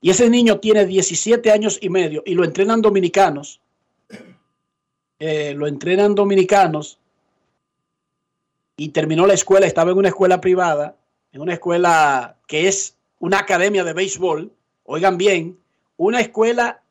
[0.00, 3.60] Y ese niño tiene 17 años y medio y lo entrenan dominicanos.
[5.20, 6.98] Eh, lo entrenan dominicanos
[8.76, 10.96] y terminó la escuela, estaba en una escuela privada,
[11.32, 14.52] en una escuela que es una academia de béisbol,
[14.84, 15.58] oigan bien,
[15.96, 16.82] una escuela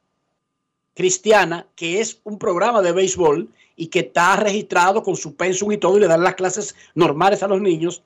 [0.93, 5.77] cristiana que es un programa de béisbol y que está registrado con su pensum y
[5.77, 8.03] todo y le dan las clases normales a los niños.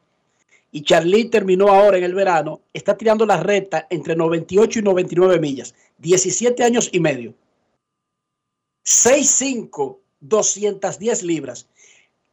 [0.72, 5.40] Y Charlie terminó ahora en el verano, está tirando la recta entre 98 y 99
[5.40, 7.34] millas, 17 años y medio.
[8.86, 11.68] 6'5, 210 libras.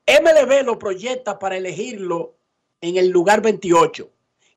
[0.06, 2.35] MLB lo proyecta para elegirlo
[2.81, 4.09] en el lugar 28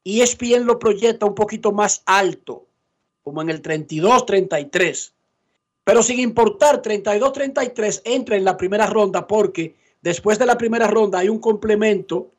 [0.04, 2.66] y ESPN lo proyecta un poquito más alto,
[3.24, 5.12] como en el 32-33.
[5.84, 11.20] Pero sin importar, 32-33 entra en la primera ronda porque después de la primera ronda
[11.20, 12.32] hay un complemento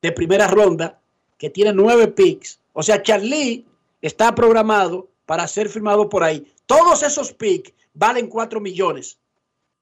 [0.00, 1.00] de primera ronda
[1.38, 2.60] que tiene nueve picks.
[2.72, 3.64] O sea, Charlie
[4.00, 6.46] está programado para ser firmado por ahí.
[6.66, 9.18] Todos esos picks valen 4 millones.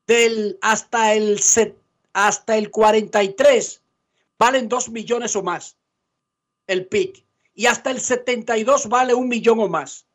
[0.07, 1.41] Del, hasta, el,
[2.13, 3.83] hasta el 43
[4.39, 5.77] valen 2 millones o más
[6.67, 7.25] el pick.
[7.55, 10.07] Y hasta el 72 vale un millón o más.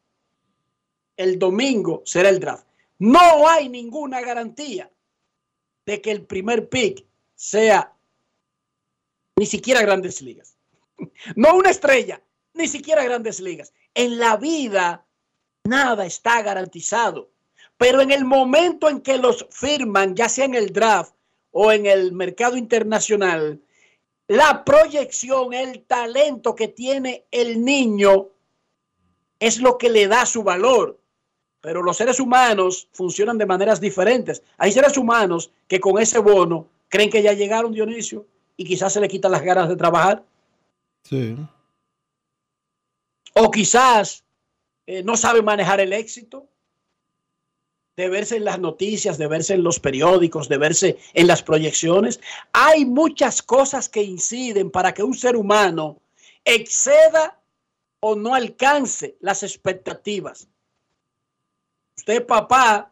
[1.16, 2.68] El domingo será el draft.
[3.00, 4.92] No hay ninguna garantía
[5.86, 7.06] de que el primer pick
[7.36, 7.94] sea
[9.36, 10.56] ni siquiera grandes ligas.
[11.36, 12.22] No una estrella,
[12.54, 13.72] ni siquiera grandes ligas.
[13.94, 15.06] En la vida
[15.64, 17.30] nada está garantizado.
[17.78, 21.14] Pero en el momento en que los firman, ya sea en el draft
[21.52, 23.62] o en el mercado internacional,
[24.28, 28.28] la proyección, el talento que tiene el niño
[29.40, 31.00] es lo que le da su valor.
[31.62, 34.42] Pero los seres humanos funcionan de maneras diferentes.
[34.58, 38.26] Hay seres humanos que con ese bono creen que ya llegaron, Dionisio,
[38.56, 40.24] y quizás se le quitan las ganas de trabajar.
[41.04, 41.38] Sí.
[43.34, 44.24] O quizás
[44.88, 46.48] eh, no saben manejar el éxito
[47.98, 52.20] de verse en las noticias, de verse en los periódicos, de verse en las proyecciones.
[52.54, 56.00] Hay muchas cosas que inciden para que un ser humano
[56.46, 57.40] exceda
[58.00, 60.48] o no alcance las expectativas.
[61.98, 62.92] Usted, papá,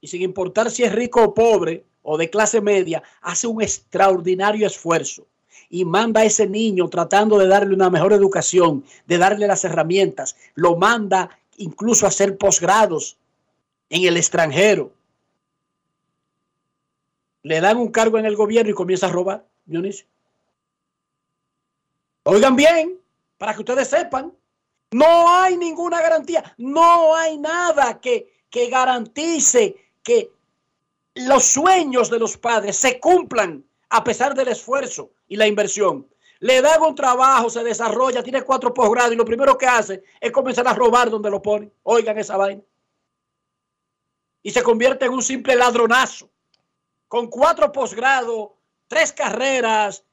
[0.00, 4.66] y sin importar si es rico o pobre o de clase media, hace un extraordinario
[4.66, 5.28] esfuerzo
[5.68, 10.34] y manda a ese niño tratando de darle una mejor educación, de darle las herramientas,
[10.56, 13.19] lo manda incluso a hacer posgrados
[13.90, 14.92] en el extranjero.
[17.42, 20.06] Le dan un cargo en el gobierno y comienza a robar, Dionisio.
[22.22, 22.98] Oigan bien,
[23.38, 24.32] para que ustedes sepan,
[24.92, 30.30] no hay ninguna garantía, no hay nada que, que garantice que
[31.14, 36.06] los sueños de los padres se cumplan a pesar del esfuerzo y la inversión.
[36.40, 40.30] Le dan un trabajo, se desarrolla, tiene cuatro posgrados y lo primero que hace es
[40.30, 41.72] comenzar a robar donde lo ponen.
[41.82, 42.62] Oigan esa vaina
[44.42, 46.30] y se convierte en un simple ladronazo.
[47.08, 48.50] Con cuatro posgrados,
[48.86, 50.04] tres carreras,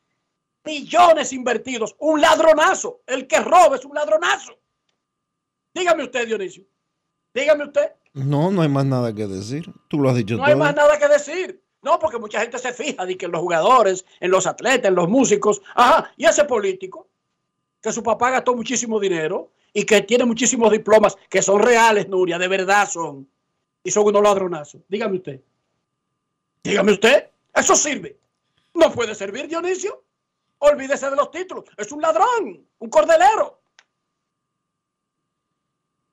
[0.64, 1.96] millones invertidos.
[2.00, 3.02] Un ladronazo.
[3.06, 4.58] El que roba es un ladronazo.
[5.74, 6.66] Dígame usted, Dionisio.
[7.34, 7.92] Dígame usted.
[8.14, 9.72] No, no hay más nada que decir.
[9.88, 10.48] Tú lo has dicho no todo.
[10.52, 11.62] hay más nada que decir.
[11.84, 14.96] No, porque mucha gente se fija de que en los jugadores, en los atletas, en
[14.96, 15.62] los músicos.
[15.76, 17.08] Ajá, y ese político,
[17.80, 22.40] que su papá gastó muchísimo dinero y que tiene muchísimos diplomas que son reales, Nuria,
[22.40, 23.30] de verdad son
[23.88, 24.82] y son unos ladronazos.
[24.90, 25.40] Dígame usted.
[26.62, 27.30] Dígame usted.
[27.56, 28.18] Eso sirve.
[28.74, 30.04] No puede servir, Dionisio.
[30.58, 31.64] Olvídese de los títulos.
[31.78, 33.62] Es un ladrón, un cordelero.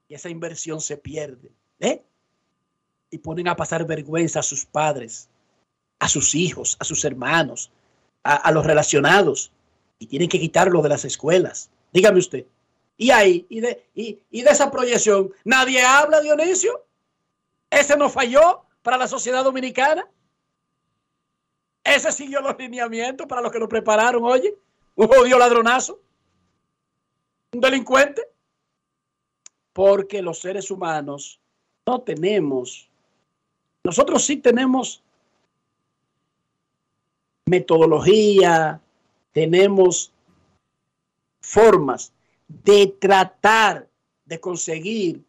[0.07, 1.51] Y esa inversión se pierde.
[1.81, 2.01] ¿eh?
[3.11, 5.29] Y ponen a pasar vergüenza a sus padres,
[5.99, 7.73] a sus hijos, a sus hermanos,
[8.23, 9.51] a, los relacionados.
[9.99, 11.71] Y tienen que quitarlo de las escuelas.
[11.93, 12.47] Dígame usted.
[12.97, 16.85] Y ahí, y de, y, y de esa proyección, nadie habla, Dionisio.
[17.75, 20.09] Ese no falló para la sociedad dominicana.
[21.83, 24.57] Ese siguió los lineamientos para los que lo prepararon, oye.
[24.95, 26.01] Un jodido ladronazo.
[27.53, 28.23] un delincuente.
[29.73, 31.41] Porque los seres humanos
[31.85, 32.89] no tenemos,
[33.83, 35.03] nosotros sí tenemos
[37.47, 38.81] metodología,
[39.33, 40.13] tenemos
[41.41, 42.13] formas
[42.47, 43.89] de tratar
[44.25, 45.25] de conseguir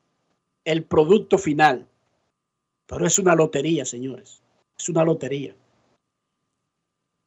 [0.63, 1.88] el producto final.
[2.88, 4.41] Pero es una lotería, señores.
[4.78, 5.56] Es una lotería.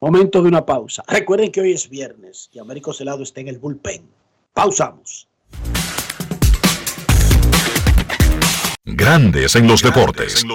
[0.01, 1.03] Momento de una pausa.
[1.07, 4.07] Recuerden que hoy es viernes y Américo Celado está en el bullpen.
[4.53, 5.27] Pausamos.
[8.85, 10.45] Grandes en los deportes.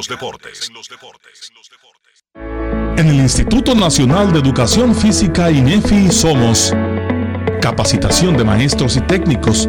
[2.96, 6.72] En el Instituto Nacional de Educación Física INEFI somos
[7.60, 9.68] capacitación de maestros y técnicos,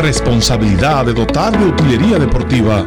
[0.00, 2.86] responsabilidad de dotar de utilería deportiva,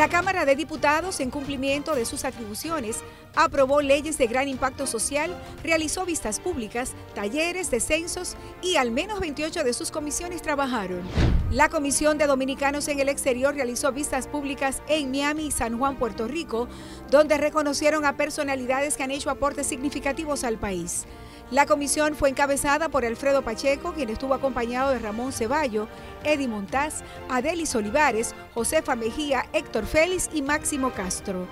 [0.00, 3.00] La Cámara de Diputados, en cumplimiento de sus atribuciones,
[3.36, 9.62] aprobó leyes de gran impacto social, realizó vistas públicas, talleres, descensos y al menos 28
[9.62, 11.02] de sus comisiones trabajaron.
[11.50, 15.96] La Comisión de Dominicanos en el Exterior realizó vistas públicas en Miami y San Juan,
[15.96, 16.66] Puerto Rico,
[17.10, 21.04] donde reconocieron a personalidades que han hecho aportes significativos al país.
[21.50, 25.88] La comisión fue encabezada por Alfredo Pacheco, quien estuvo acompañado de Ramón Ceballo,
[26.22, 31.48] Eddie Montaz, Adelis Olivares, Josefa Mejía, Héctor Félix y Máximo Castro.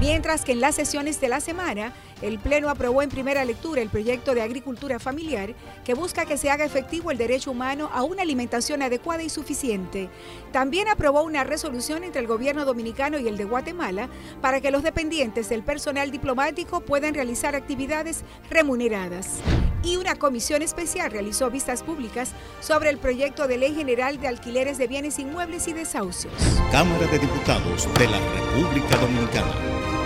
[0.00, 3.90] Mientras que en las sesiones de la semana, el Pleno aprobó en primera lectura el
[3.90, 8.22] proyecto de agricultura familiar que busca que se haga efectivo el derecho humano a una
[8.22, 10.08] alimentación adecuada y suficiente.
[10.52, 14.08] También aprobó una resolución entre el gobierno dominicano y el de Guatemala
[14.40, 19.40] para que los dependientes del personal diplomático puedan realizar actividades remuneradas.
[19.82, 24.78] Y una comisión especial realizó vistas públicas sobre el proyecto de ley general de alquileres
[24.78, 26.32] de bienes inmuebles y desahucios.
[26.72, 30.05] Cámara de Diputados de la República Dominicana.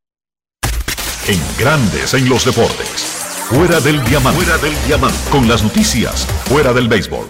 [1.27, 3.21] En Grandes en los deportes.
[3.47, 4.43] Fuera del diamante.
[4.43, 5.17] Fuera del diamante.
[5.29, 6.25] Con las noticias.
[6.45, 7.27] Fuera del béisbol.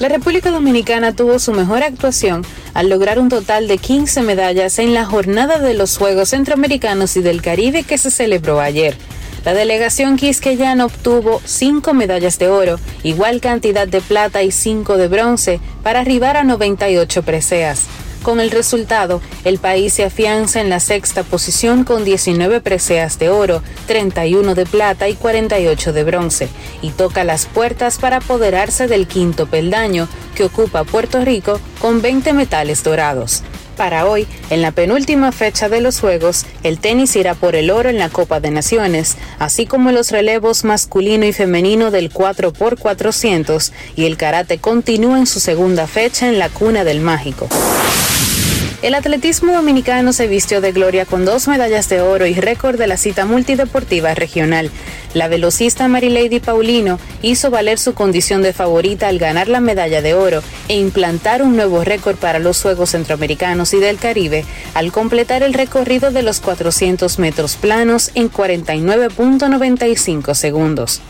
[0.00, 2.44] La República Dominicana tuvo su mejor actuación
[2.74, 7.22] al lograr un total de 15 medallas en la jornada de los Juegos Centroamericanos y
[7.22, 8.96] del Caribe que se celebró ayer.
[9.44, 15.06] La delegación quisqueyana obtuvo 5 medallas de oro, igual cantidad de plata y 5 de
[15.06, 17.86] bronce, para arribar a 98 preseas.
[18.22, 23.30] Con el resultado, el país se afianza en la sexta posición con 19 preseas de
[23.30, 26.48] oro, 31 de plata y 48 de bronce,
[26.82, 32.32] y toca las puertas para apoderarse del quinto peldaño que ocupa Puerto Rico con 20
[32.32, 33.42] metales dorados.
[33.78, 37.88] Para hoy, en la penúltima fecha de los Juegos, el tenis irá por el oro
[37.88, 44.06] en la Copa de Naciones, así como los relevos masculino y femenino del 4x400 y
[44.06, 47.48] el karate continúa en su segunda fecha en la cuna del mágico.
[48.80, 52.86] El atletismo dominicano se vistió de gloria con dos medallas de oro y récord de
[52.86, 54.70] la cita multideportiva regional.
[55.14, 60.14] La velocista Marilady Paulino hizo valer su condición de favorita al ganar la medalla de
[60.14, 64.44] oro e implantar un nuevo récord para los Juegos Centroamericanos y del Caribe
[64.74, 71.02] al completar el recorrido de los 400 metros planos en 49.95 segundos.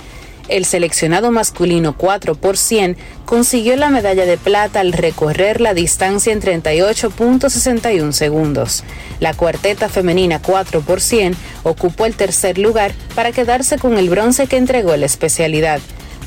[0.49, 2.97] El seleccionado masculino 4 por 100
[3.27, 8.83] consiguió la medalla de plata al recorrer la distancia en 38.61 segundos.
[9.21, 14.47] La cuarteta femenina 4 por 100 ocupó el tercer lugar para quedarse con el bronce
[14.47, 15.81] que entregó la especialidad.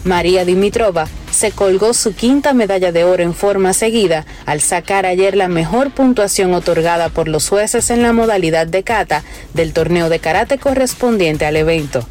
[0.03, 5.35] María Dimitrova se colgó su quinta medalla de oro en forma seguida al sacar ayer
[5.35, 9.23] la mejor puntuación otorgada por los jueces en la modalidad de kata
[9.55, 12.05] del torneo de karate correspondiente al evento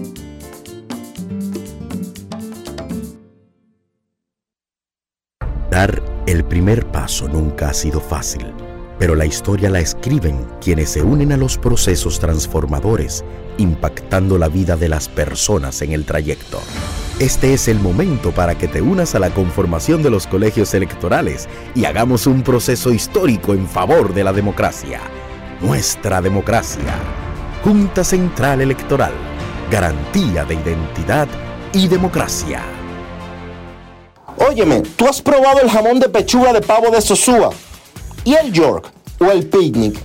[5.71, 8.53] Dar el primer paso nunca ha sido fácil,
[8.99, 13.25] pero la historia la escriben quienes se unen a los procesos transformadores,
[13.59, 16.61] impactando la vida de las personas en el trayecto.
[17.19, 21.49] Este es el momento para que te unas a la conformación de los colegios electorales
[21.75, 25.01] y hagamos un proceso histórico en favor de la democracia.
[25.61, 26.95] Nuestra democracia.
[27.63, 29.13] Junta Central Electoral.
[29.71, 31.29] Garantía de identidad
[31.73, 32.63] y democracia.
[34.37, 37.51] Óyeme, ¿tú has probado el jamón de pechuga de pavo de Sosúa?
[38.25, 38.91] ¿Y el York?
[39.21, 39.99] ¿O el picnic?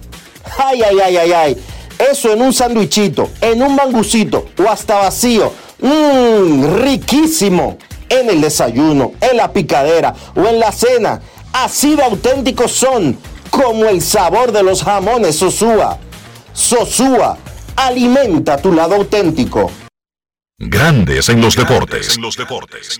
[0.57, 1.63] Ay, ay, ay, ay, ay.
[1.97, 5.51] Eso en un sandwichito, en un mangucito o hasta vacío.
[5.79, 7.77] Mmm, riquísimo.
[8.09, 11.21] En el desayuno, en la picadera o en la cena.
[11.53, 13.17] Así de auténticos son,
[13.49, 15.99] como el sabor de los jamones Sosúa.
[16.53, 17.37] Sosúa,
[17.75, 19.69] alimenta tu lado auténtico.
[20.57, 22.15] Grandes en los deportes.
[22.15, 22.99] En los deportes.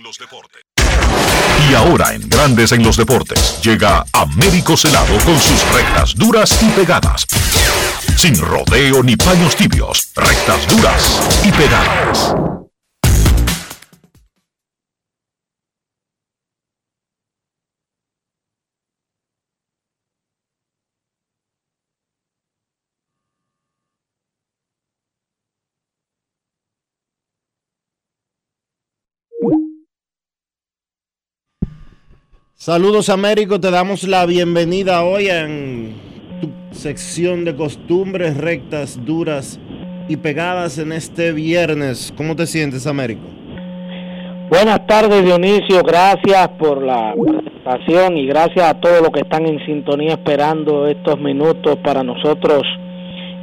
[1.70, 6.68] Y ahora en Grandes en los Deportes llega Américo Celado con sus rectas duras y
[6.70, 7.26] pegadas.
[8.16, 12.34] Sin rodeo ni paños tibios, rectas duras y pegadas.
[32.62, 35.94] Saludos Américo, te damos la bienvenida hoy en
[36.42, 39.58] tu sección de costumbres rectas, duras
[40.10, 42.12] y pegadas en este viernes.
[42.18, 43.22] ¿Cómo te sientes Américo?
[44.50, 49.64] Buenas tardes Dionisio, gracias por la presentación y gracias a todos los que están en
[49.64, 52.60] sintonía esperando estos minutos para nosotros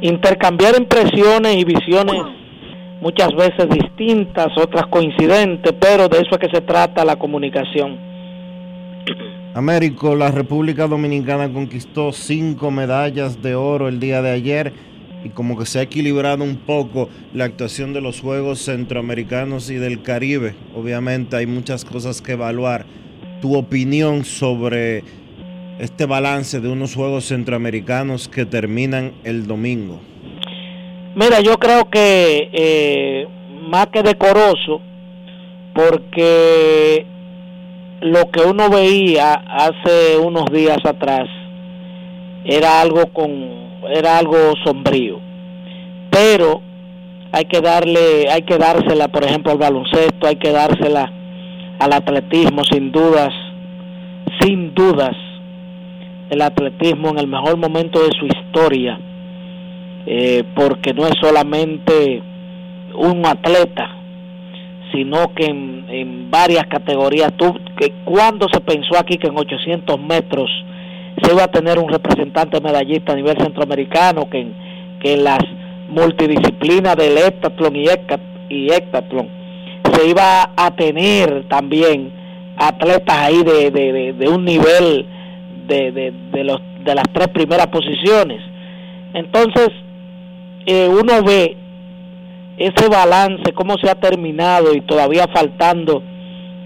[0.00, 2.22] intercambiar impresiones y visiones
[3.00, 8.07] muchas veces distintas, otras coincidentes, pero de eso es que se trata la comunicación.
[9.54, 14.72] Américo, la República Dominicana conquistó cinco medallas de oro el día de ayer
[15.24, 19.74] y como que se ha equilibrado un poco la actuación de los Juegos Centroamericanos y
[19.74, 20.54] del Caribe.
[20.74, 22.86] Obviamente hay muchas cosas que evaluar.
[23.40, 25.02] Tu opinión sobre
[25.78, 30.00] este balance de unos Juegos Centroamericanos que terminan el domingo.
[31.14, 33.26] Mira, yo creo que eh,
[33.68, 34.80] más que decoroso,
[35.74, 37.06] porque
[38.00, 41.28] lo que uno veía hace unos días atrás
[42.44, 43.30] era algo con
[43.90, 45.20] era algo sombrío.
[46.10, 46.60] Pero
[47.32, 51.12] hay que darle hay que dársela por ejemplo al baloncesto hay que dársela
[51.78, 53.32] al atletismo sin dudas
[54.40, 55.16] sin dudas.
[56.30, 58.98] El atletismo en el mejor momento de su historia
[60.06, 62.22] eh, porque no es solamente
[62.94, 63.97] un atleta
[64.92, 67.32] sino que en, varias categorías.
[67.36, 70.50] Tú, que cuando se pensó aquí que en 800 metros
[71.22, 74.54] se iba a tener un representante medallista a nivel centroamericano, que en,
[75.00, 75.40] que en las
[75.88, 77.86] multidisciplinas del heptatlón y,
[78.50, 82.12] y se iba a tener también
[82.56, 85.06] atletas ahí de, de, de, un nivel
[85.66, 88.40] de, de, los, de las tres primeras posiciones.
[89.14, 89.70] Entonces,
[90.66, 91.56] eh, uno ve
[92.58, 96.02] ese balance, cómo se ha terminado y todavía faltando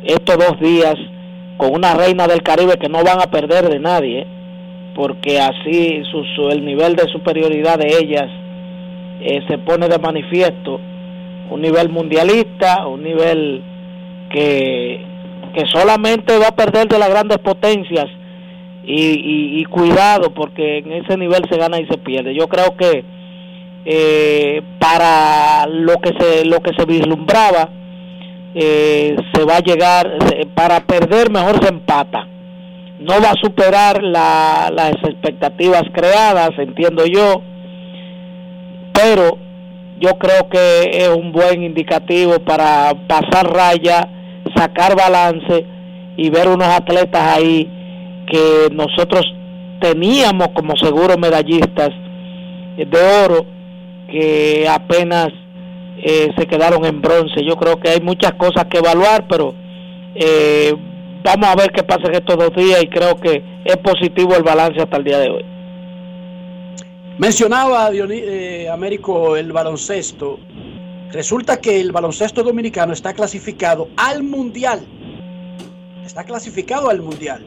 [0.04, 0.94] estos dos días
[1.56, 4.26] con una reina del Caribe que no van a perder de nadie,
[4.94, 8.28] porque así su, el nivel de superioridad de ellas
[9.20, 10.80] eh, se pone de manifiesto,
[11.50, 13.62] un nivel mundialista, un nivel
[14.30, 15.04] que,
[15.54, 18.06] que solamente va a perder de las grandes potencias
[18.84, 22.34] y, y- y cuidado porque en ese nivel se gana y se pierde.
[22.34, 23.04] Yo creo que
[23.84, 27.68] eh, para lo que se lo que se vislumbraba
[28.54, 30.10] eh, se va a llegar
[30.54, 32.28] para perder mejor se empata.
[33.00, 37.42] No va a superar la- las expectativas creadas entiendo yo
[38.92, 39.38] pero
[39.98, 44.08] yo creo que es un buen indicativo para pasar raya
[44.56, 45.64] sacar balance
[46.16, 47.68] y ver unos atletas ahí
[48.26, 49.22] que nosotros
[49.80, 51.90] teníamos como seguros medallistas
[52.76, 53.46] de oro
[54.12, 55.28] que apenas
[55.96, 57.42] eh, se quedaron en bronce.
[57.44, 59.54] Yo creo que hay muchas cosas que evaluar, pero
[60.14, 60.74] eh,
[61.24, 64.42] vamos a ver qué pasa en estos dos días y creo que es positivo el
[64.42, 65.44] balance hasta el día de hoy.
[67.18, 70.38] Mencionaba Dioni- eh, Américo el baloncesto.
[71.12, 74.80] Resulta que el baloncesto dominicano está clasificado al mundial.
[76.04, 77.46] Está clasificado al mundial.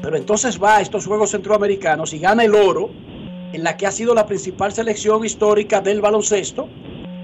[0.00, 2.90] Pero entonces va a estos Juegos Centroamericanos y gana el oro,
[3.54, 6.68] en la que ha sido la principal selección histórica del baloncesto,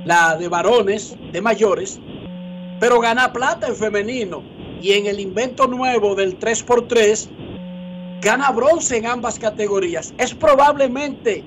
[0.05, 1.99] la de varones, de mayores,
[2.79, 4.43] pero gana plata en femenino.
[4.81, 7.29] Y en el invento nuevo del 3x3,
[8.23, 10.15] gana bronce en ambas categorías.
[10.19, 11.43] Es probablemente,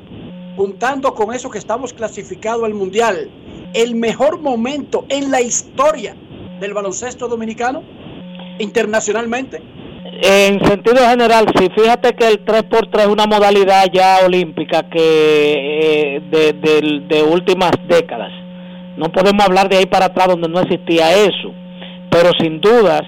[0.57, 3.31] juntando con eso que estamos clasificado al mundial,
[3.73, 6.15] el mejor momento en la historia
[6.59, 7.81] del baloncesto dominicano,
[8.59, 9.61] internacionalmente.
[10.21, 14.99] En sentido general, sí, fíjate que el 3x3 es una modalidad ya olímpica que
[16.15, 18.31] eh, de, de- de últimas décadas.
[18.95, 21.51] No podemos hablar de ahí para atrás donde no existía eso,
[22.09, 23.01] pero sin dudas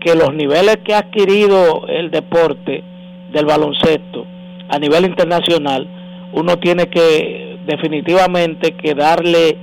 [0.00, 2.84] que los niveles que ha adquirido el deporte
[3.32, 4.26] del baloncesto
[4.68, 5.88] a nivel internacional,
[6.32, 9.56] uno tiene que definitivamente que darle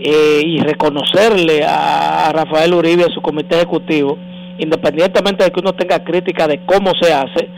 [0.00, 4.18] eh, y reconocerle a, a Rafael Uribe a su comité ejecutivo,
[4.58, 7.48] independientemente de que uno tenga crítica de cómo se hace,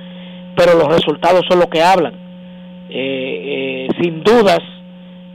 [0.56, 2.14] pero los resultados son los que hablan.
[2.88, 4.60] Eh, eh, sin dudas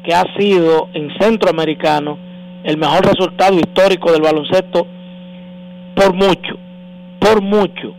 [0.04, 2.18] que ha sido en centroamericano
[2.64, 4.88] el mejor resultado histórico del baloncesto
[5.96, 6.56] por mucho,
[7.20, 7.94] por mucho,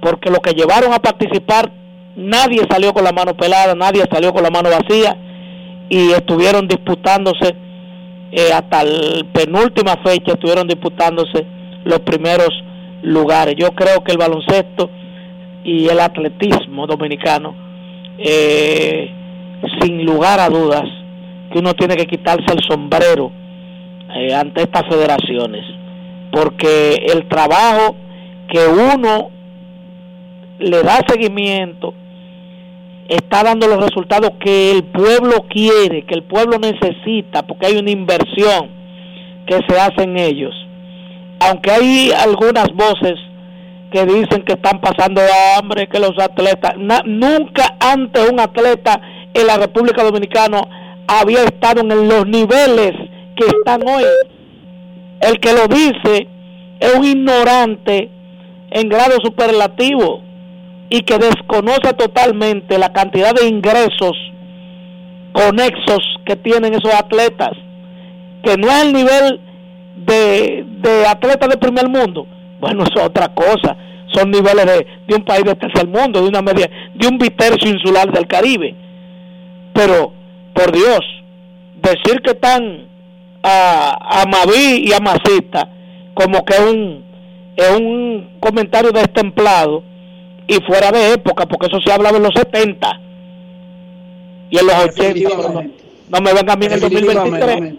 [0.00, 1.70] porque lo que llevaron a participar
[2.16, 5.16] nadie salió con la mano pelada, nadie salió con la mano vacía
[5.88, 7.54] y estuvieron disputándose
[8.32, 11.46] eh, hasta la penúltima fecha, estuvieron disputándose
[11.84, 12.48] los primeros
[13.02, 13.54] lugares.
[13.56, 14.90] Yo creo que el baloncesto
[15.64, 17.54] y el atletismo dominicano,
[18.18, 19.10] eh,
[19.80, 20.84] sin lugar a dudas,
[21.52, 23.32] que uno tiene que quitarse el sombrero
[24.14, 25.64] eh, ante estas federaciones,
[26.32, 27.96] porque el trabajo
[28.48, 29.30] que uno
[30.58, 31.94] le da seguimiento
[33.08, 37.90] está dando los resultados que el pueblo quiere, que el pueblo necesita, porque hay una
[37.90, 38.70] inversión
[39.46, 40.54] que se hace en ellos.
[41.40, 43.14] Aunque hay algunas voces
[43.90, 45.20] que dicen que están pasando
[45.56, 49.00] hambre, que los atletas, nunca antes un atleta
[49.34, 50.60] en la República Dominicana
[51.06, 52.92] había estado en los niveles
[53.36, 54.04] que están hoy.
[55.20, 56.28] El que lo dice
[56.78, 58.10] es un ignorante
[58.70, 60.22] en grado superlativo
[60.88, 64.16] y que desconoce totalmente la cantidad de ingresos
[65.32, 67.52] conexos que tienen esos atletas,
[68.42, 69.40] que no es el nivel
[70.06, 72.26] de, de atletas de primer mundo.
[72.60, 73.76] Bueno, eso es otra cosa.
[74.12, 77.70] Son niveles de, de un país de tercer mundo, de una media, de un bitercio
[77.70, 78.74] insular del Caribe.
[79.72, 80.12] Pero,
[80.52, 81.00] por Dios,
[81.80, 82.88] decir que están
[83.42, 85.68] a, a Maví y a Masita
[86.14, 87.04] como que es un,
[87.56, 89.82] es un comentario destemplado
[90.46, 93.00] y fuera de época, porque eso se hablaba en los 70
[94.50, 95.28] y en los 80.
[95.30, 97.74] pero No, no me vengan a mí en el 2023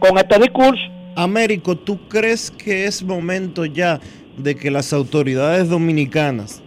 [0.00, 0.82] con este discurso.
[1.18, 3.98] Américo, ¿tú crees que es momento ya
[4.36, 6.62] de que las autoridades dominicanas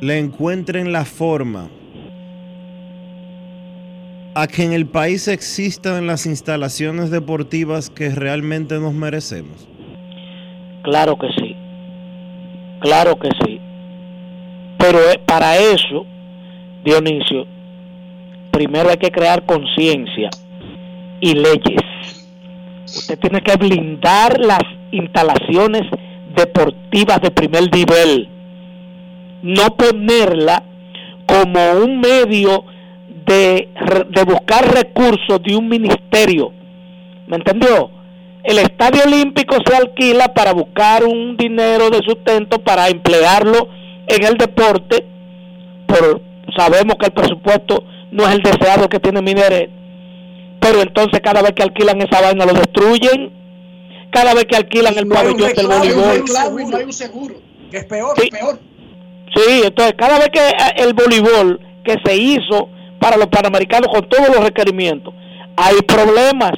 [0.00, 1.68] le encuentren la forma
[4.34, 9.68] a que en el país existan las instalaciones deportivas que realmente nos merecemos?
[10.84, 11.54] Claro que sí,
[12.80, 13.60] claro que sí.
[14.78, 16.06] Pero eh, para eso,
[16.82, 17.44] Dionisio,
[18.52, 20.30] primero hay que crear conciencia
[21.20, 21.95] y leyes.
[22.86, 25.82] Usted tiene que blindar las instalaciones
[26.34, 28.28] deportivas de primer nivel,
[29.42, 30.62] no ponerla
[31.26, 32.64] como un medio
[33.26, 33.68] de,
[34.10, 36.52] de buscar recursos de un ministerio.
[37.26, 37.90] ¿Me entendió?
[38.44, 43.68] El estadio olímpico se alquila para buscar un dinero de sustento para emplearlo
[44.06, 45.04] en el deporte,
[45.86, 46.20] pero
[46.56, 47.82] sabemos que el presupuesto
[48.12, 49.70] no es el deseado que tiene Mineret,
[50.66, 53.30] pero entonces cada vez que alquilan esa vaina lo destruyen,
[54.10, 56.24] cada vez que alquilan el No pabellón del voleibol,
[56.70, 57.34] no hay un seguro,
[57.70, 58.58] que es peor, es peor.
[59.34, 62.68] Sí, entonces cada vez que eh, el voleibol que se hizo
[62.98, 65.12] para los panamericanos con todos los requerimientos,
[65.56, 66.52] hay problemas.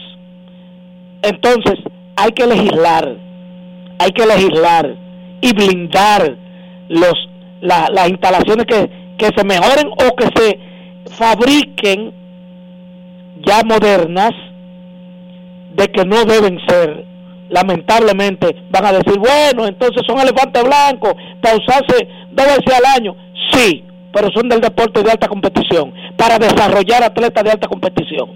[1.22, 1.74] Entonces
[2.16, 3.16] hay que legislar,
[3.98, 4.94] hay que legislar
[5.40, 6.36] y blindar
[6.88, 7.14] los
[7.60, 10.58] la- las instalaciones que, que se mejoren o que se
[11.16, 12.12] fabriquen
[13.46, 14.32] ya modernas
[15.74, 17.04] de que no deben ser.
[17.50, 23.16] Lamentablemente van a decir bueno entonces son elefantes blancos para usarse dos veces al año
[23.52, 28.30] sí pero son del deporte de alta competición para desarrollar atletas de alta competición.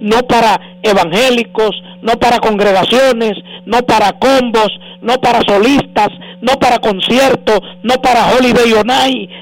[0.00, 1.70] No para evangélicos,
[2.00, 3.34] no para congregaciones,
[3.66, 4.68] no para combos,
[5.00, 6.08] no para solistas,
[6.40, 8.88] no para conciertos, no para Holiday on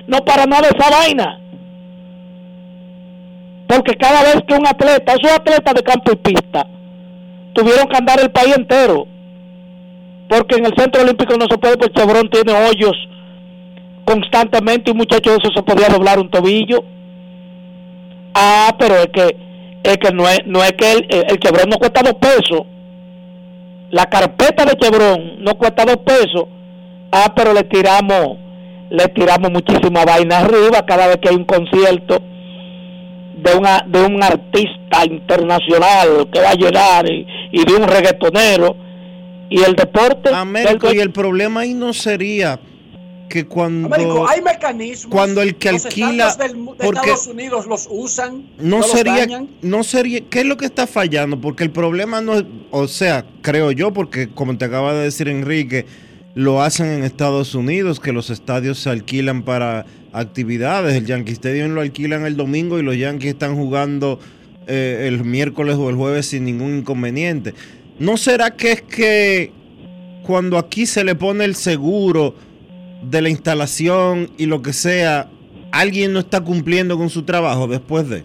[0.07, 1.41] no para nada de esa vaina.
[3.71, 6.67] Porque cada vez que un atleta, esos atletas de campo y pista,
[7.53, 9.07] tuvieron que andar el país entero.
[10.29, 12.97] Porque en el centro olímpico no se puede, porque Chevron tiene hoyos
[14.05, 16.83] constantemente y un muchacho de eso se podía doblar un tobillo.
[18.35, 19.37] Ah, pero es que
[19.85, 22.67] es que no es, no es que el, el no cuesta dos pesos.
[23.93, 26.47] La carpeta de Chevron no cuesta dos pesos.
[27.13, 28.37] Ah, pero le tiramos,
[28.91, 32.21] le tiramos muchísima vaina arriba cada vez que hay un concierto
[33.43, 38.77] de una de un artista internacional que va a llegar y, y de un reggaetonero
[39.49, 42.61] y el deporte Américo, del- y el problema ahí no sería
[43.29, 45.13] que cuando Américo, hay mecanismos.
[45.15, 48.45] cuando el que los alquila- estados del mu- de porque- Estados Unidos los usan.
[48.59, 49.49] no los sería dañan.
[49.63, 53.25] no sería qué es lo que está fallando porque el problema no es o sea
[53.43, 55.87] creo yo porque como te acaba de decir Enrique
[56.35, 60.97] lo hacen en Estados Unidos que los estadios se alquilan para actividades.
[60.97, 64.19] El Yankee Stadium lo alquilan el domingo y los Yankees están jugando
[64.67, 67.55] eh, el miércoles o el jueves sin ningún inconveniente.
[67.99, 69.53] No será que es que
[70.23, 72.35] cuando aquí se le pone el seguro
[73.03, 75.29] de la instalación y lo que sea
[75.73, 78.25] alguien no está cumpliendo con su trabajo después de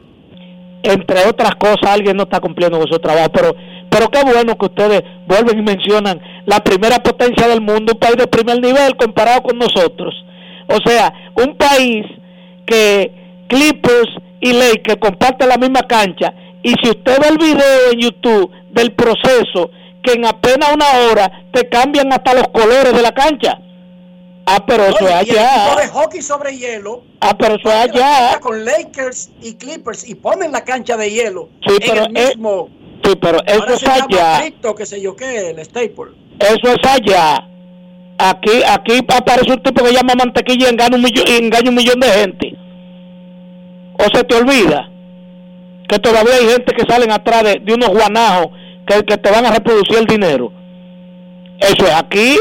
[0.85, 3.55] entre otras cosas, alguien no está cumpliendo con su trabajo, pero
[3.89, 8.17] pero qué bueno que ustedes vuelven y mencionan la primera potencia del mundo, un país
[8.17, 10.13] de primer nivel comparado con nosotros.
[10.67, 12.05] O sea, un país
[12.65, 14.09] que Clippers
[14.41, 16.33] y Lakers comparten la misma cancha
[16.63, 19.69] y si usted ve el video en YouTube del proceso
[20.03, 23.59] que en apenas una hora te cambian hasta los colores de la cancha.
[24.47, 25.87] Ah, pero eso es y el de allá.
[25.91, 27.03] hockey sobre hielo.
[27.19, 28.39] Ah, pero eso es allá.
[28.39, 31.49] Con Lakers y Clippers y ponen la cancha de hielo.
[31.67, 32.69] Sí, en pero el es- mismo.
[33.03, 34.51] Sí, pero eso ahora es se llama allá.
[34.77, 36.11] Qué sé yo qué, el Staple.
[36.39, 37.47] Eso es allá.
[38.17, 41.99] Aquí, aquí aparece un tipo que llama mantequilla y engaña un millón, engaña un millón
[41.99, 42.55] de gente.
[43.97, 44.89] O se te olvida
[45.87, 48.47] que todavía hay gente que salen atrás de, de unos guanajos
[48.87, 50.51] que, que te van a reproducir el dinero.
[51.59, 52.37] Eso es aquí.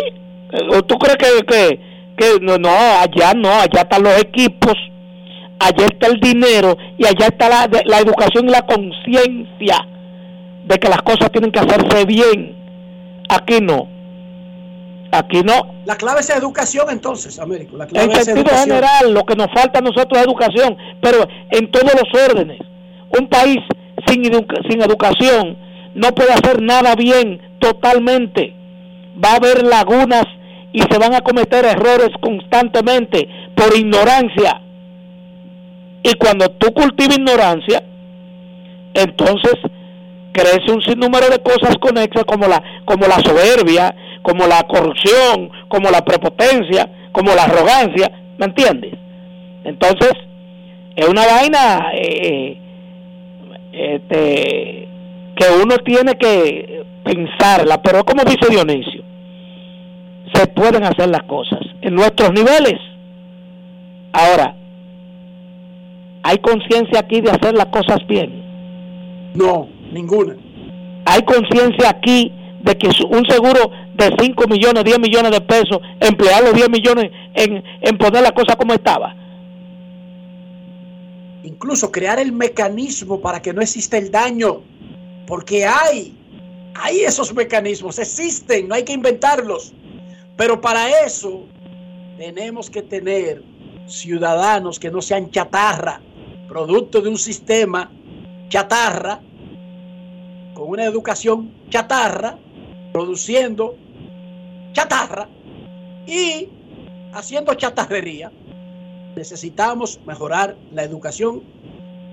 [0.52, 1.80] Eh, ¿O ¿Tú crees que, que,
[2.16, 4.74] que no, no, allá no, allá están los equipos,
[5.58, 9.88] allá está el dinero y allá está la, la educación y la conciencia
[10.66, 12.54] de que las cosas tienen que hacerse bien.
[13.28, 13.93] Aquí no.
[15.14, 15.74] Aquí no.
[15.84, 17.76] La clave es educación entonces, Américo.
[17.76, 18.68] La clave En es sentido educación.
[18.68, 22.58] general, lo que nos falta a nosotros es educación, pero en todos los órdenes.
[23.16, 23.58] Un país
[24.06, 25.56] sin, sin educación
[25.94, 28.52] no puede hacer nada bien totalmente.
[29.24, 30.24] Va a haber lagunas
[30.72, 34.60] y se van a cometer errores constantemente por ignorancia.
[36.02, 37.84] Y cuando tú cultivas ignorancia,
[38.94, 39.54] entonces
[40.32, 43.94] crece un sinnúmero de cosas conexas como la como la soberbia,
[44.24, 48.94] como la corrupción, como la prepotencia, como la arrogancia, ¿me entiendes?
[49.64, 50.12] Entonces
[50.96, 52.58] es una vaina eh,
[53.70, 54.88] este,
[55.36, 59.02] que uno tiene que pensarla, pero como dice Dionisio,
[60.32, 62.80] se pueden hacer las cosas en nuestros niveles.
[64.14, 64.56] Ahora,
[66.22, 68.42] ¿hay conciencia aquí de hacer las cosas bien?
[69.34, 70.34] No, ninguna.
[71.04, 72.32] ¿Hay conciencia aquí
[72.62, 77.10] de que un seguro de 5 millones, 10 millones de pesos, emplear los 10 millones
[77.34, 79.14] en, en poner la cosa como estaba?
[81.44, 84.62] Incluso crear el mecanismo para que no exista el daño.
[85.26, 86.16] Porque hay,
[86.74, 89.72] hay esos mecanismos, existen, no hay que inventarlos.
[90.36, 91.44] Pero para eso
[92.18, 93.42] tenemos que tener
[93.86, 96.00] ciudadanos que no sean chatarra,
[96.48, 97.90] producto de un sistema
[98.48, 99.20] chatarra,
[100.54, 102.38] con una educación chatarra,
[102.92, 103.76] produciendo
[104.74, 105.26] chatarra
[106.06, 106.48] y
[107.14, 108.30] haciendo chatarrería.
[109.16, 111.42] Necesitamos mejorar la educación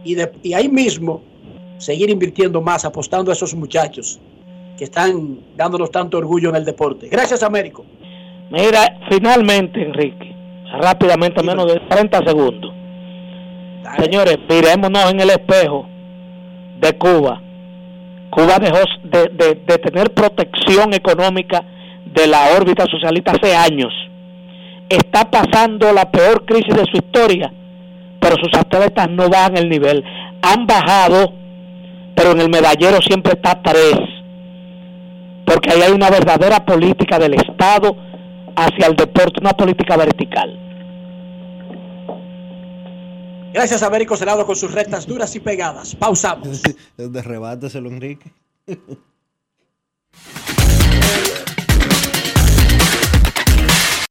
[0.06, 1.22] y, de- y ahí mismo
[1.78, 4.20] seguir invirtiendo más, apostando a esos muchachos
[4.78, 7.08] que están dándonos tanto orgullo en el deporte.
[7.10, 7.84] Gracias, Américo.
[8.52, 10.34] Mira, finalmente, Enrique,
[10.80, 12.72] rápidamente, menos de 30 segundos.
[14.00, 15.86] Señores, mirémonos en el espejo
[16.80, 17.42] de Cuba.
[18.30, 21.64] Cuba dejó de, de, de tener protección económica
[22.14, 23.94] de la órbita socialista hace años.
[24.90, 27.52] Está pasando la peor crisis de su historia,
[28.20, 30.04] pero sus atletas no bajan el nivel.
[30.42, 31.34] Han bajado,
[32.16, 33.96] pero en el medallero siempre está tres.
[35.46, 37.96] Porque ahí hay una verdadera política del Estado
[38.56, 40.58] hacia el deporte, una política vertical.
[43.54, 45.96] Gracias a Américo Celado con sus rectas duras y pegadas.
[45.96, 46.62] Pausamos.
[47.90, 48.32] Enrique.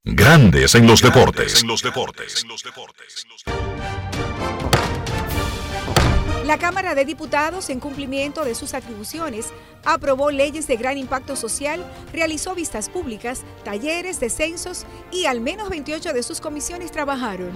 [0.02, 1.62] Grandes en los deportes.
[6.46, 9.52] La Cámara de Diputados, en cumplimiento de sus atribuciones,
[9.84, 16.14] aprobó leyes de gran impacto social, realizó vistas públicas, talleres, descensos y al menos 28
[16.14, 17.50] de sus comisiones trabajaron.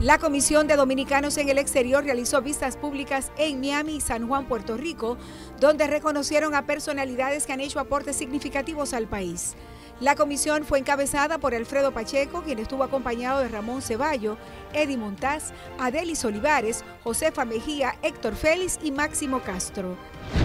[0.00, 4.46] La Comisión de Dominicanos en el Exterior realizó vistas públicas en Miami y San Juan,
[4.46, 5.18] Puerto Rico,
[5.60, 9.54] donde reconocieron a personalidades que han hecho aportes significativos al país.
[10.00, 14.38] La comisión fue encabezada por Alfredo Pacheco, quien estuvo acompañado de Ramón Ceballo,
[14.72, 19.98] Eddie Montaz, Adelis Olivares, Josefa Mejía, Héctor Félix y Máximo Castro.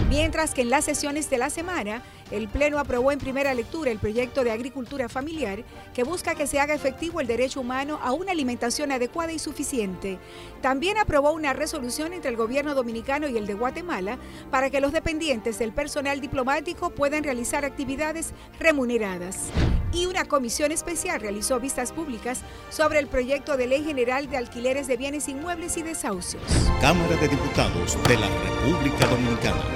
[0.08, 3.98] Mientras que en las sesiones de la semana, el Pleno aprobó en primera lectura el
[3.98, 5.64] proyecto de agricultura familiar
[5.94, 10.18] que busca que se haga efectivo el derecho humano a una alimentación adecuada y suficiente.
[10.60, 14.18] También aprobó una resolución entre el gobierno dominicano y el de Guatemala
[14.50, 19.50] para que los dependientes del personal diplomático puedan realizar actividades remuneradas.
[19.92, 22.40] Y una comisión especial realizó vistas públicas
[22.70, 26.42] sobre el proyecto de ley general de alquileres de bienes inmuebles y desahucios.
[26.80, 29.75] Cámara de Diputados de la República Dominicana.